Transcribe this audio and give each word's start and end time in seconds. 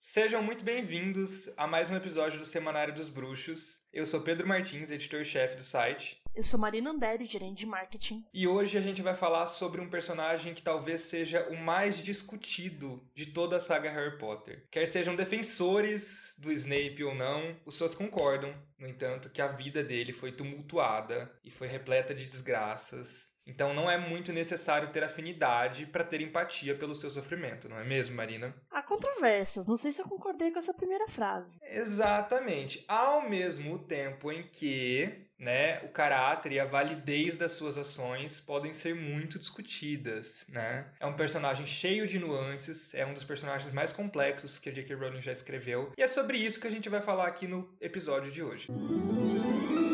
Sejam 0.00 0.40
muito 0.44 0.64
bem-vindos 0.64 1.52
a 1.56 1.66
mais 1.66 1.90
um 1.90 1.96
episódio 1.96 2.38
do 2.38 2.46
Semanário 2.46 2.94
dos 2.94 3.08
Bruxos. 3.08 3.80
Eu 3.92 4.06
sou 4.06 4.20
Pedro 4.20 4.46
Martins, 4.46 4.92
editor-chefe 4.92 5.56
do 5.56 5.64
site. 5.64 6.22
Eu 6.36 6.44
sou 6.44 6.56
Marina 6.56 6.90
Anderi, 6.90 7.24
gerente 7.24 7.58
de 7.58 7.66
marketing. 7.66 8.24
E 8.32 8.46
hoje 8.46 8.78
a 8.78 8.80
gente 8.80 9.02
vai 9.02 9.16
falar 9.16 9.48
sobre 9.48 9.80
um 9.80 9.90
personagem 9.90 10.54
que 10.54 10.62
talvez 10.62 11.00
seja 11.00 11.48
o 11.48 11.56
mais 11.56 12.00
discutido 12.00 13.04
de 13.12 13.26
toda 13.26 13.56
a 13.56 13.60
saga 13.60 13.90
Harry 13.90 14.16
Potter. 14.18 14.68
Quer 14.70 14.86
sejam 14.86 15.16
defensores 15.16 16.36
do 16.38 16.52
Snape 16.52 17.02
ou 17.02 17.12
não, 17.12 17.56
os 17.66 17.76
seus 17.76 17.92
concordam, 17.92 18.54
no 18.78 18.86
entanto, 18.86 19.30
que 19.30 19.42
a 19.42 19.48
vida 19.48 19.82
dele 19.82 20.12
foi 20.12 20.30
tumultuada 20.30 21.28
e 21.42 21.50
foi 21.50 21.66
repleta 21.66 22.14
de 22.14 22.28
desgraças 22.28 23.32
então 23.48 23.72
não 23.72 23.90
é 23.90 23.96
muito 23.96 24.32
necessário 24.32 24.90
ter 24.90 25.02
afinidade 25.02 25.86
para 25.86 26.04
ter 26.04 26.20
empatia 26.20 26.74
pelo 26.74 26.94
seu 26.94 27.08
sofrimento, 27.08 27.68
não 27.68 27.78
é 27.78 27.84
mesmo, 27.84 28.14
Marina? 28.14 28.54
Há 28.70 28.82
controvérsias, 28.82 29.66
não 29.66 29.76
sei 29.76 29.90
se 29.90 30.02
eu 30.02 30.06
concordei 30.06 30.50
com 30.50 30.58
essa 30.58 30.74
primeira 30.74 31.08
frase. 31.08 31.58
Exatamente. 31.64 32.84
Ao 32.86 33.28
mesmo 33.28 33.78
tempo 33.78 34.30
em 34.30 34.42
que 34.42 35.26
né, 35.38 35.80
o 35.84 35.88
caráter 35.88 36.52
e 36.52 36.60
a 36.60 36.64
validez 36.64 37.36
das 37.36 37.52
suas 37.52 37.78
ações 37.78 38.40
podem 38.40 38.74
ser 38.74 38.94
muito 38.94 39.38
discutidas, 39.38 40.44
né? 40.48 40.86
É 40.98 41.06
um 41.06 41.12
personagem 41.12 41.64
cheio 41.64 42.06
de 42.06 42.18
nuances, 42.18 42.92
é 42.92 43.06
um 43.06 43.14
dos 43.14 43.24
personagens 43.24 43.72
mais 43.72 43.92
complexos 43.92 44.58
que 44.58 44.68
a 44.68 44.72
J.K. 44.72 44.96
Rowling 44.96 45.22
já 45.22 45.32
escreveu, 45.32 45.92
e 45.96 46.02
é 46.02 46.08
sobre 46.08 46.38
isso 46.38 46.60
que 46.60 46.66
a 46.66 46.70
gente 46.70 46.88
vai 46.88 47.00
falar 47.00 47.28
aqui 47.28 47.46
no 47.46 47.72
episódio 47.80 48.32
de 48.32 48.42
hoje. 48.42 48.68
Música 48.70 49.87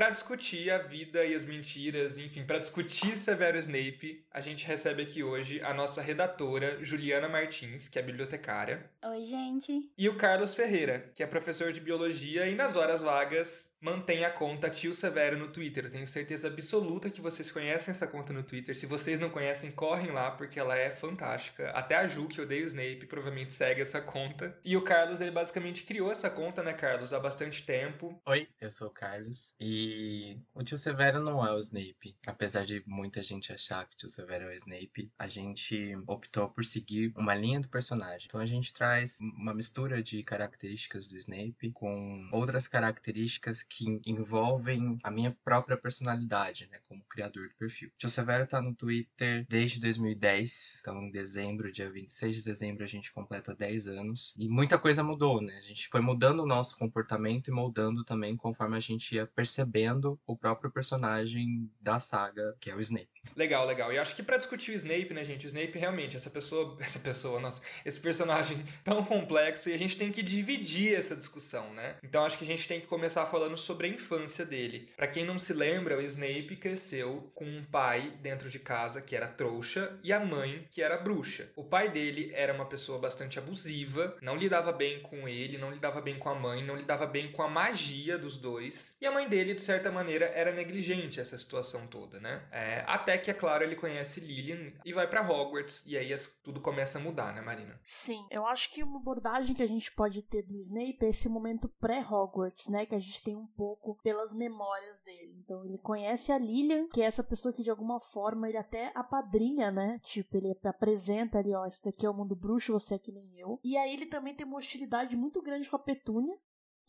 para 0.00 0.08
discutir 0.08 0.70
a 0.70 0.78
vida 0.78 1.26
e 1.26 1.34
as 1.34 1.44
mentiras, 1.44 2.16
enfim, 2.16 2.42
para 2.42 2.58
discutir 2.58 3.14
Severo 3.18 3.58
Snape, 3.58 4.24
a 4.30 4.40
gente 4.40 4.66
recebe 4.66 5.02
aqui 5.02 5.22
hoje 5.22 5.60
a 5.60 5.74
nossa 5.74 6.00
redatora, 6.00 6.82
Juliana 6.82 7.28
Martins, 7.28 7.86
que 7.86 7.98
é 7.98 8.02
bibliotecária. 8.02 8.90
Oi, 9.04 9.26
gente. 9.26 9.90
E 9.98 10.08
o 10.08 10.16
Carlos 10.16 10.54
Ferreira, 10.54 11.10
que 11.14 11.22
é 11.22 11.26
professor 11.26 11.70
de 11.70 11.82
biologia 11.82 12.46
e 12.46 12.54
nas 12.54 12.76
horas 12.76 13.02
vagas 13.02 13.69
mantém 13.80 14.24
a 14.24 14.30
conta 14.30 14.68
Tio 14.68 14.94
Severo 14.94 15.38
no 15.38 15.48
Twitter. 15.48 15.84
Eu 15.84 15.90
tenho 15.90 16.06
certeza 16.06 16.48
absoluta 16.48 17.10
que 17.10 17.20
vocês 17.20 17.50
conhecem 17.50 17.92
essa 17.92 18.06
conta 18.06 18.32
no 18.32 18.42
Twitter. 18.42 18.76
Se 18.76 18.86
vocês 18.86 19.18
não 19.18 19.30
conhecem, 19.30 19.70
correm 19.70 20.10
lá 20.10 20.30
porque 20.30 20.60
ela 20.60 20.76
é 20.76 20.90
fantástica. 20.90 21.70
Até 21.70 21.96
a 21.96 22.06
Ju, 22.06 22.28
que 22.28 22.40
odeia 22.40 22.62
o 22.62 22.66
Snape, 22.66 23.06
provavelmente 23.06 23.54
segue 23.54 23.80
essa 23.80 24.00
conta. 24.00 24.58
E 24.64 24.76
o 24.76 24.82
Carlos, 24.82 25.20
ele 25.20 25.30
basicamente 25.30 25.84
criou 25.84 26.12
essa 26.12 26.28
conta, 26.28 26.62
né, 26.62 26.72
Carlos, 26.72 27.12
há 27.12 27.18
bastante 27.18 27.64
tempo. 27.64 28.20
Oi, 28.26 28.48
eu 28.60 28.70
sou 28.70 28.88
o 28.88 28.92
Carlos. 28.92 29.54
E 29.58 30.38
o 30.54 30.62
Tio 30.62 30.76
Severo 30.76 31.20
não 31.20 31.46
é 31.46 31.52
o 31.52 31.58
Snape. 31.58 32.16
Apesar 32.26 32.64
de 32.64 32.82
muita 32.86 33.22
gente 33.22 33.52
achar 33.52 33.86
que 33.88 33.94
o 33.94 33.98
Tio 33.98 34.10
Severo 34.10 34.44
é 34.44 34.48
o 34.48 34.56
Snape, 34.56 35.10
a 35.18 35.26
gente 35.26 35.96
optou 36.06 36.50
por 36.50 36.64
seguir 36.64 37.12
uma 37.16 37.34
linha 37.34 37.60
do 37.60 37.68
personagem. 37.68 38.26
Então 38.26 38.40
a 38.40 38.46
gente 38.46 38.74
traz 38.74 39.18
uma 39.20 39.54
mistura 39.54 40.02
de 40.02 40.22
características 40.22 41.08
do 41.08 41.16
Snape 41.16 41.70
com 41.72 42.28
outras 42.32 42.68
características 42.68 43.62
que 43.70 44.00
envolvem 44.04 44.98
a 45.02 45.10
minha 45.10 45.36
própria 45.44 45.76
personalidade, 45.76 46.68
né, 46.70 46.78
como 46.88 47.04
criador 47.04 47.48
do 47.48 47.54
perfil. 47.54 47.90
Tio 47.96 48.10
Severo 48.10 48.46
tá 48.46 48.60
no 48.60 48.74
Twitter 48.74 49.46
desde 49.48 49.80
2010, 49.80 50.78
então 50.80 51.00
em 51.00 51.10
dezembro, 51.10 51.70
dia 51.70 51.88
26 51.88 52.36
de 52.36 52.44
dezembro, 52.44 52.82
a 52.82 52.88
gente 52.88 53.12
completa 53.12 53.54
10 53.54 53.86
anos. 53.88 54.34
E 54.36 54.48
muita 54.48 54.78
coisa 54.78 55.04
mudou, 55.04 55.40
né? 55.40 55.56
A 55.56 55.62
gente 55.62 55.88
foi 55.88 56.00
mudando 56.00 56.40
o 56.40 56.46
nosso 56.46 56.76
comportamento 56.76 57.48
e 57.48 57.52
moldando 57.52 58.04
também 58.04 58.36
conforme 58.36 58.76
a 58.76 58.80
gente 58.80 59.14
ia 59.14 59.26
percebendo 59.26 60.18
o 60.26 60.36
próprio 60.36 60.70
personagem 60.70 61.70
da 61.80 62.00
saga, 62.00 62.56
que 62.58 62.70
é 62.70 62.74
o 62.74 62.80
Snape. 62.80 63.08
Legal, 63.36 63.66
legal. 63.66 63.92
E 63.92 63.98
acho 63.98 64.16
que 64.16 64.22
para 64.22 64.36
discutir 64.36 64.72
o 64.72 64.74
Snape, 64.74 65.14
né, 65.14 65.24
gente? 65.24 65.46
O 65.46 65.48
Snape 65.48 65.78
realmente, 65.78 66.16
essa 66.16 66.30
pessoa, 66.30 66.76
essa 66.80 66.98
pessoa, 66.98 67.38
nossa, 67.38 67.62
esse 67.84 68.00
personagem 68.00 68.64
tão 68.82 69.04
complexo 69.04 69.68
e 69.68 69.72
a 69.72 69.78
gente 69.78 69.96
tem 69.96 70.10
que 70.10 70.22
dividir 70.22 70.94
essa 70.94 71.14
discussão, 71.14 71.72
né? 71.74 71.96
Então 72.02 72.24
acho 72.24 72.36
que 72.36 72.44
a 72.44 72.46
gente 72.46 72.66
tem 72.66 72.80
que 72.80 72.86
começar 72.86 73.26
falando 73.26 73.56
sobre 73.60 73.86
a 73.86 73.90
infância 73.90 74.44
dele. 74.44 74.88
Para 74.96 75.08
quem 75.08 75.24
não 75.24 75.38
se 75.38 75.52
lembra, 75.52 75.98
o 75.98 76.02
Snape 76.02 76.56
cresceu 76.56 77.30
com 77.34 77.44
um 77.44 77.64
pai 77.64 78.12
dentro 78.20 78.48
de 78.48 78.58
casa 78.58 79.00
que 79.00 79.14
era 79.14 79.28
trouxa 79.28 79.98
e 80.02 80.12
a 80.12 80.20
mãe 80.20 80.66
que 80.70 80.82
era 80.82 80.96
bruxa. 80.96 81.50
O 81.56 81.64
pai 81.64 81.88
dele 81.88 82.30
era 82.34 82.52
uma 82.52 82.66
pessoa 82.66 82.98
bastante 82.98 83.38
abusiva, 83.38 84.16
não 84.20 84.36
lidava 84.36 84.72
bem 84.72 85.00
com 85.00 85.28
ele, 85.28 85.58
não 85.58 85.70
lidava 85.70 86.00
bem 86.00 86.18
com 86.18 86.28
a 86.28 86.34
mãe, 86.34 86.64
não 86.64 86.76
lidava 86.76 87.06
bem 87.06 87.32
com 87.32 87.42
a 87.42 87.48
magia 87.48 88.18
dos 88.18 88.36
dois. 88.36 88.96
E 89.00 89.06
a 89.06 89.12
mãe 89.12 89.28
dele, 89.28 89.54
de 89.54 89.62
certa 89.62 89.90
maneira, 89.90 90.26
era 90.26 90.52
negligente 90.52 91.20
essa 91.20 91.38
situação 91.38 91.86
toda, 91.86 92.20
né? 92.20 92.42
É, 92.50 92.84
até 92.86 93.16
que, 93.18 93.30
é 93.30 93.34
claro, 93.34 93.64
ele 93.64 93.76
conhece 93.76 94.20
Lilian 94.20 94.72
e 94.84 94.92
vai 94.92 95.06
para 95.06 95.22
Hogwarts 95.22 95.82
e 95.86 95.96
aí 95.96 96.10
tudo 96.42 96.60
começa 96.60 96.98
a 96.98 97.00
mudar, 97.00 97.34
né, 97.34 97.40
Marina? 97.40 97.78
Sim, 97.82 98.26
eu 98.30 98.46
acho 98.46 98.72
que 98.72 98.82
uma 98.82 98.98
abordagem 98.98 99.54
que 99.54 99.62
a 99.62 99.68
gente 99.68 99.92
pode 99.92 100.22
ter 100.22 100.42
do 100.42 100.56
Snape 100.56 100.98
é 101.02 101.08
esse 101.08 101.28
momento 101.28 101.68
pré-Hogwarts, 101.80 102.68
né? 102.68 102.86
Que 102.86 102.94
a 102.94 102.98
gente 102.98 103.22
tem 103.22 103.36
um 103.36 103.46
pouco 103.56 103.96
pelas 104.02 104.34
memórias 104.34 105.02
dele. 105.02 105.34
Então 105.44 105.64
ele 105.64 105.78
conhece 105.78 106.32
a 106.32 106.38
Lilian, 106.38 106.86
que 106.88 107.02
é 107.02 107.04
essa 107.04 107.22
pessoa 107.22 107.52
que 107.52 107.62
de 107.62 107.70
alguma 107.70 108.00
forma 108.00 108.48
ele 108.48 108.58
até 108.58 108.92
apadrinha, 108.94 109.70
né? 109.70 110.00
Tipo, 110.02 110.36
ele 110.36 110.56
apresenta 110.64 111.38
ali, 111.38 111.54
ó, 111.54 111.66
esse 111.66 111.84
daqui 111.84 112.06
é 112.06 112.10
o 112.10 112.14
mundo 112.14 112.36
bruxo, 112.36 112.72
você 112.72 112.94
é 112.94 112.98
que 112.98 113.12
nem 113.12 113.38
eu. 113.38 113.58
E 113.62 113.76
aí 113.76 113.92
ele 113.92 114.06
também 114.06 114.34
tem 114.34 114.46
uma 114.46 114.58
hostilidade 114.58 115.16
muito 115.16 115.42
grande 115.42 115.68
com 115.68 115.76
a 115.76 115.78
Petúnia, 115.78 116.36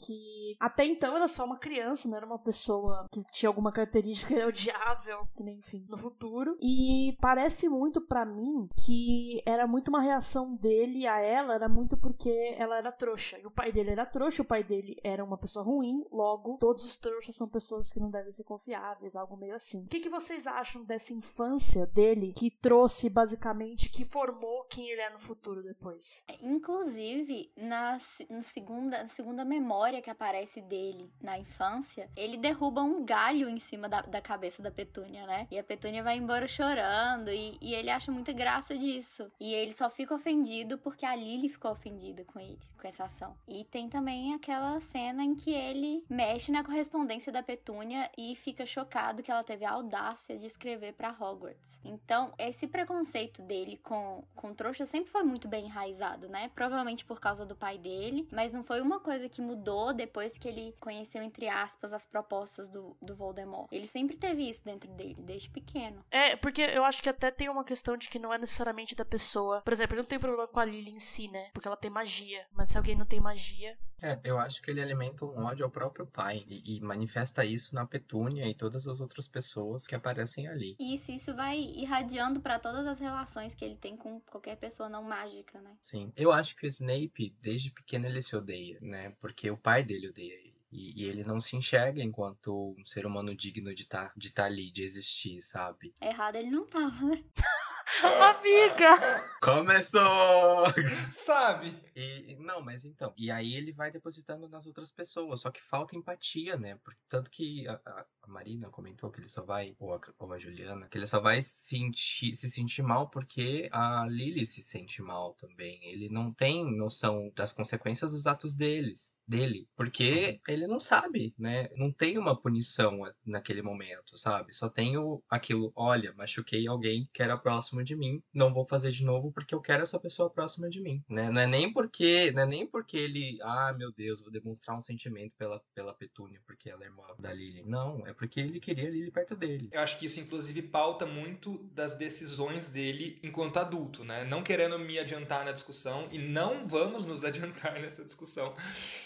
que 0.02 0.56
até 0.60 0.86
então 0.86 1.16
era 1.16 1.28
só 1.28 1.46
uma 1.46 1.58
criança, 1.58 2.08
não 2.08 2.18
era 2.18 2.26
uma 2.26 2.40
pessoa 2.40 3.08
que 3.12 3.24
tinha 3.32 3.50
alguma 3.50 3.72
característica 3.72 4.34
odiável, 4.48 5.28
que 5.36 5.44
nem, 5.44 5.58
enfim, 5.58 5.86
no 5.90 5.98
futuro. 5.98 6.58
E 6.60 7.16
parece 7.22 7.70
muito 7.70 8.02
para 8.02 8.26
mim 8.26 8.68
que 8.86 9.42
era 9.46 9.68
muito 9.68 9.90
uma 9.90 10.02
reação 10.02 10.56
dele 10.56 11.08
a 11.08 11.20
ela, 11.20 11.56
era 11.56 11.70
muito 11.70 11.96
porque 11.96 12.56
ela 12.58 12.78
era 12.78 12.92
trouxa. 12.92 13.38
E 13.40 13.46
o 13.46 13.52
pai 13.52 13.72
dele 13.72 13.92
era 13.92 14.06
trouxa, 14.06 14.42
o 14.42 14.46
pai 14.46 14.64
dele 14.64 14.98
era 15.04 15.24
uma 15.24 15.38
pessoa 15.38 15.64
ruim, 15.64 16.04
logo, 16.12 16.58
todos 16.58 16.84
os 16.84 16.96
trouxas 16.96 17.36
são 17.36 17.48
pessoas 17.48 17.92
que 17.92 18.00
não 18.00 18.10
devem 18.10 18.32
ser 18.32 18.44
confiáveis, 18.44 19.16
algo 19.16 19.38
meio 19.38 19.56
assim. 19.56 19.84
O 19.84 19.88
que, 19.88 20.00
que 20.00 20.10
vocês 20.10 20.48
acham 20.48 20.84
dessa 20.84 21.14
infância 21.14 21.86
dele 21.86 22.34
que 22.34 22.50
trouxe, 22.50 23.10
basicamente, 23.10 23.90
que 23.90 24.04
formou 24.04 24.64
quem 24.70 24.90
ele 24.90 25.02
é 25.02 25.10
no 25.10 25.20
futuro 25.20 25.62
depois? 25.64 26.26
Inclusive, 26.42 27.52
na, 27.56 28.00
no 28.30 28.44
segunda, 28.44 29.04
na 29.04 29.08
segunda 29.08 29.46
memória 29.46 29.91
história 29.92 30.02
que 30.02 30.10
aparece 30.10 30.62
dele 30.62 31.12
na 31.22 31.38
infância, 31.38 32.10
ele 32.16 32.38
derruba 32.38 32.82
um 32.82 33.04
galho 33.04 33.50
em 33.50 33.60
cima 33.60 33.90
da, 33.90 34.02
da 34.02 34.22
cabeça 34.22 34.62
da 34.62 34.72
Petúnia, 34.72 35.26
né? 35.26 35.48
E 35.52 35.60
a 35.60 35.64
Petúnia 35.64 36.02
vai 36.02 36.16
embora 36.16 36.48
chorando 36.48 37.30
e, 37.30 37.58
e 37.60 37.76
ele 37.76 37.90
acha 37.90 38.12
muita 38.12 38.32
graça 38.32 38.78
disso. 38.78 39.30
E 39.40 39.54
ele 39.54 39.74
só 39.74 39.90
fica 39.90 40.16
ofendido 40.16 40.78
porque 40.78 41.06
a 41.06 41.14
Lily 41.14 41.50
ficou 41.50 41.72
ofendida 41.72 42.24
com 42.24 42.40
ele, 42.40 42.60
com 42.80 42.88
essa 42.88 43.04
ação. 43.04 43.36
E 43.48 43.66
tem 43.66 43.90
também 43.90 44.34
aquela 44.34 44.80
cena 44.80 45.24
em 45.24 45.36
que 45.36 45.52
ele 45.52 46.06
mexe 46.10 46.52
na 46.52 46.64
correspondência 46.64 47.32
da 47.32 47.44
Petúnia 47.44 48.10
e 48.18 48.36
fica 48.36 48.66
chocado 48.66 49.22
que 49.22 49.32
ela 49.32 49.44
teve 49.44 49.66
a 49.66 49.72
audácia 49.72 50.38
de 50.38 50.46
escrever 50.46 50.94
para 50.94 51.12
Hogwarts. 51.12 51.72
Então, 51.84 52.32
esse 52.38 52.68
preconceito 52.68 53.42
dele 53.42 53.80
com, 53.82 54.24
com 54.36 54.54
trouxa 54.54 54.86
sempre 54.86 55.12
foi 55.12 55.24
muito 55.24 55.48
bem 55.48 55.66
enraizado, 55.66 56.30
né? 56.30 56.52
Provavelmente 56.54 57.04
por 57.04 57.20
causa 57.20 57.46
do 57.46 57.56
pai 57.56 57.78
dele, 57.78 58.28
mas 58.32 58.54
não 58.54 58.64
foi 58.64 58.82
uma 58.82 59.00
coisa 59.00 59.28
que 59.28 59.42
mudou 59.42 59.71
mudou 59.72 59.94
depois 59.94 60.38
que 60.38 60.48
ele 60.48 60.76
conheceu, 60.80 61.24
entre 61.24 61.48
aspas, 61.48 61.94
as 61.94 62.06
propostas 62.06 62.70
do, 62.70 62.96
do 63.02 63.16
Voldemort. 63.16 63.68
Ele 63.72 63.88
sempre 63.88 64.18
teve 64.18 64.50
isso 64.50 64.64
dentro 64.64 64.92
dele, 64.92 65.16
desde 65.20 65.50
pequeno. 65.50 66.04
É, 66.12 66.36
porque 66.36 66.62
eu 66.62 66.84
acho 66.84 67.02
que 67.02 67.10
até 67.10 67.32
tem 67.32 67.50
uma 67.50 67.64
questão 67.64 67.96
de 67.96 68.10
que 68.10 68.20
não 68.20 68.34
é 68.34 68.38
necessariamente 68.38 68.96
da 68.96 69.06
pessoa. 69.06 69.62
Por 69.62 69.72
exemplo, 69.72 69.96
ele 69.96 70.02
não 70.02 70.10
tem 70.10 70.20
problema 70.20 70.48
com 70.48 70.60
a 70.60 70.66
Lily 70.66 70.92
em 70.92 71.00
si, 71.00 71.28
né? 71.30 71.50
Porque 71.54 71.68
ela 71.68 71.78
tem 71.78 71.90
magia. 71.90 72.46
Mas 72.52 72.70
se 72.70 72.78
alguém 72.78 72.96
não 72.96 73.06
tem 73.06 73.20
magia. 73.20 73.78
É, 74.02 74.20
eu 74.24 74.40
acho 74.40 74.62
que 74.62 74.72
ele 74.72 74.82
alimenta 74.82 75.26
um 75.26 75.46
ódio 75.46 75.64
ao 75.64 75.72
próprio 75.72 76.06
pai. 76.06 76.44
E, 76.48 76.78
e 76.78 76.82
manifesta 76.82 77.46
isso 77.46 77.74
na 77.76 77.86
Petúnia 77.86 78.48
e 78.48 78.56
todas 78.56 78.88
as 78.88 79.00
outras 79.00 79.28
pessoas 79.28 79.88
que 79.88 79.96
aparecem 79.96 80.48
ali. 80.48 80.76
Isso, 80.80 81.12
isso 81.12 81.34
vai 81.36 81.60
irradiando 81.60 82.42
para 82.42 82.60
todas 82.60 82.86
as 82.88 83.00
relações 83.00 83.54
que 83.54 83.64
ele 83.64 83.76
tem 83.76 83.96
com 83.96 84.20
qualquer 84.22 84.58
pessoa 84.58 84.90
não 84.90 85.04
mágica, 85.04 85.62
né? 85.62 85.76
Sim. 85.80 86.12
Eu 86.16 86.32
acho 86.32 86.56
que 86.56 86.66
o 86.66 86.70
Snape, 86.70 87.36
desde 87.42 87.72
pequeno, 87.72 88.08
ele 88.08 88.22
se 88.22 88.36
odeia, 88.36 88.80
né? 88.82 89.14
Porque 89.22 89.50
o 89.50 89.58
pai 89.62 89.82
pai 89.82 89.84
dele 89.84 90.10
odeia 90.10 90.34
ele. 90.34 90.52
E, 90.72 91.04
e, 91.04 91.06
ele 91.06 91.24
não 91.24 91.42
se 91.42 91.58
enxerga 91.58 92.02
enquanto 92.02 92.74
um 92.80 92.86
ser 92.86 93.06
humano 93.06 93.36
digno 93.36 93.76
de 93.76 93.84
estar 93.84 94.08
tá, 94.08 94.14
de 94.16 94.32
tá 94.32 94.46
ali, 94.46 94.72
de 94.72 94.84
existir, 94.84 95.42
sabe? 95.42 95.94
Errado 96.02 96.38
ele 96.38 96.50
não 96.50 96.66
tava, 96.66 97.08
né? 97.08 97.22
Amiga! 98.02 99.22
Começou! 99.42 100.66
Sabe? 101.12 101.78
E, 101.94 102.38
não, 102.40 102.62
mas 102.62 102.86
então. 102.86 103.14
E 103.18 103.30
aí 103.30 103.54
ele 103.54 103.74
vai 103.74 103.92
depositando 103.92 104.48
nas 104.48 104.66
outras 104.66 104.90
pessoas. 104.90 105.42
Só 105.42 105.52
que 105.52 105.62
falta 105.62 105.96
empatia, 105.96 106.56
né? 106.58 106.80
Porque, 106.84 107.02
tanto 107.10 107.30
que 107.30 107.68
a, 107.68 107.74
a, 107.74 108.06
a 108.24 108.28
Marina 108.28 108.70
comentou 108.70 109.10
que 109.12 109.20
ele 109.20 109.30
só 109.30 109.44
vai, 109.44 109.76
ou 109.80 109.94
a, 109.94 110.00
ou 110.20 110.32
a 110.34 110.40
Juliana, 110.40 110.88
que 110.88 110.98
ele 110.98 111.08
só 111.08 111.20
vai 111.20 111.42
sentir, 111.42 112.36
se 112.36 112.50
sentir 112.50 112.82
mal 112.84 113.10
porque 113.10 113.70
a 113.72 114.06
Lily 114.08 114.46
se 114.46 114.62
sente 114.62 115.02
mal 115.02 115.34
também. 115.36 115.80
Ele 115.84 116.10
não 116.10 116.34
tem 116.34 116.76
noção 116.78 117.32
das 117.36 117.52
consequências 117.54 118.12
dos 118.12 118.28
atos 118.28 118.56
deles. 118.56 119.14
dele, 119.28 119.68
porque 119.78 120.42
ele 120.48 120.68
não 120.68 120.80
sabe, 120.80 121.34
né? 121.38 121.70
Não 121.78 121.92
tem 121.92 122.18
uma 122.18 122.36
punição 122.40 123.00
naquele 123.26 123.62
momento, 123.62 124.18
sabe? 124.18 124.54
Só 124.54 124.70
tem 124.70 124.98
o, 124.98 125.24
aquilo, 125.30 125.72
olha, 125.76 126.14
machuquei 126.14 126.68
alguém 126.68 127.10
que 127.14 127.24
era 127.24 127.38
próximo 127.38 127.82
de 127.84 127.96
mim, 127.96 128.22
não 128.34 128.54
vou 128.54 128.68
fazer 128.68 128.92
de 128.92 129.06
novo 129.06 129.32
porque 129.32 129.56
eu 129.56 129.62
quero 129.62 129.84
essa 129.84 130.00
pessoa 130.00 130.30
próxima 130.30 130.70
de 130.70 130.82
mim, 130.82 131.02
né? 131.08 131.30
Não 131.32 131.42
é 131.42 131.48
nem 131.48 131.72
porque, 131.72 132.32
não 132.32 132.44
é 132.44 132.46
nem 132.46 132.68
porque 132.68 132.98
ele, 132.98 133.38
ah, 133.42 133.74
meu 133.78 133.92
Deus, 133.94 134.22
vou 134.22 134.32
demonstrar 134.32 134.78
um 134.78 134.82
sentimento 134.82 135.34
pela, 135.38 135.62
pela 135.74 135.94
Petúnia 135.94 136.42
porque 136.46 136.70
ela 136.70 136.84
é 136.84 136.88
irmã 136.88 137.04
da 137.18 137.32
Lily. 137.34 137.64
Não, 137.64 138.06
é 138.06 138.11
porque 138.14 138.40
ele 138.40 138.60
queria 138.60 138.88
a 138.88 138.92
Lily 138.92 139.12
perto 139.12 139.36
dele. 139.36 139.70
Eu 139.72 139.82
acho 139.82 139.98
que 140.00 140.06
isso 140.06 140.20
inclusive 140.20 140.62
pauta 140.62 141.06
muito 141.06 141.58
das 141.74 141.96
decisões 141.96 142.70
dele 142.70 143.20
enquanto 143.24 143.58
adulto, 143.58 144.04
né? 144.04 144.24
Não 144.26 144.44
querendo 144.44 144.78
me 144.80 144.98
adiantar 145.00 145.46
na 145.46 145.52
discussão 145.52 146.08
e 146.12 146.18
não 146.18 146.68
vamos 146.68 147.06
nos 147.06 147.24
adiantar 147.26 147.74
nessa 147.80 148.04
discussão. 148.04 148.56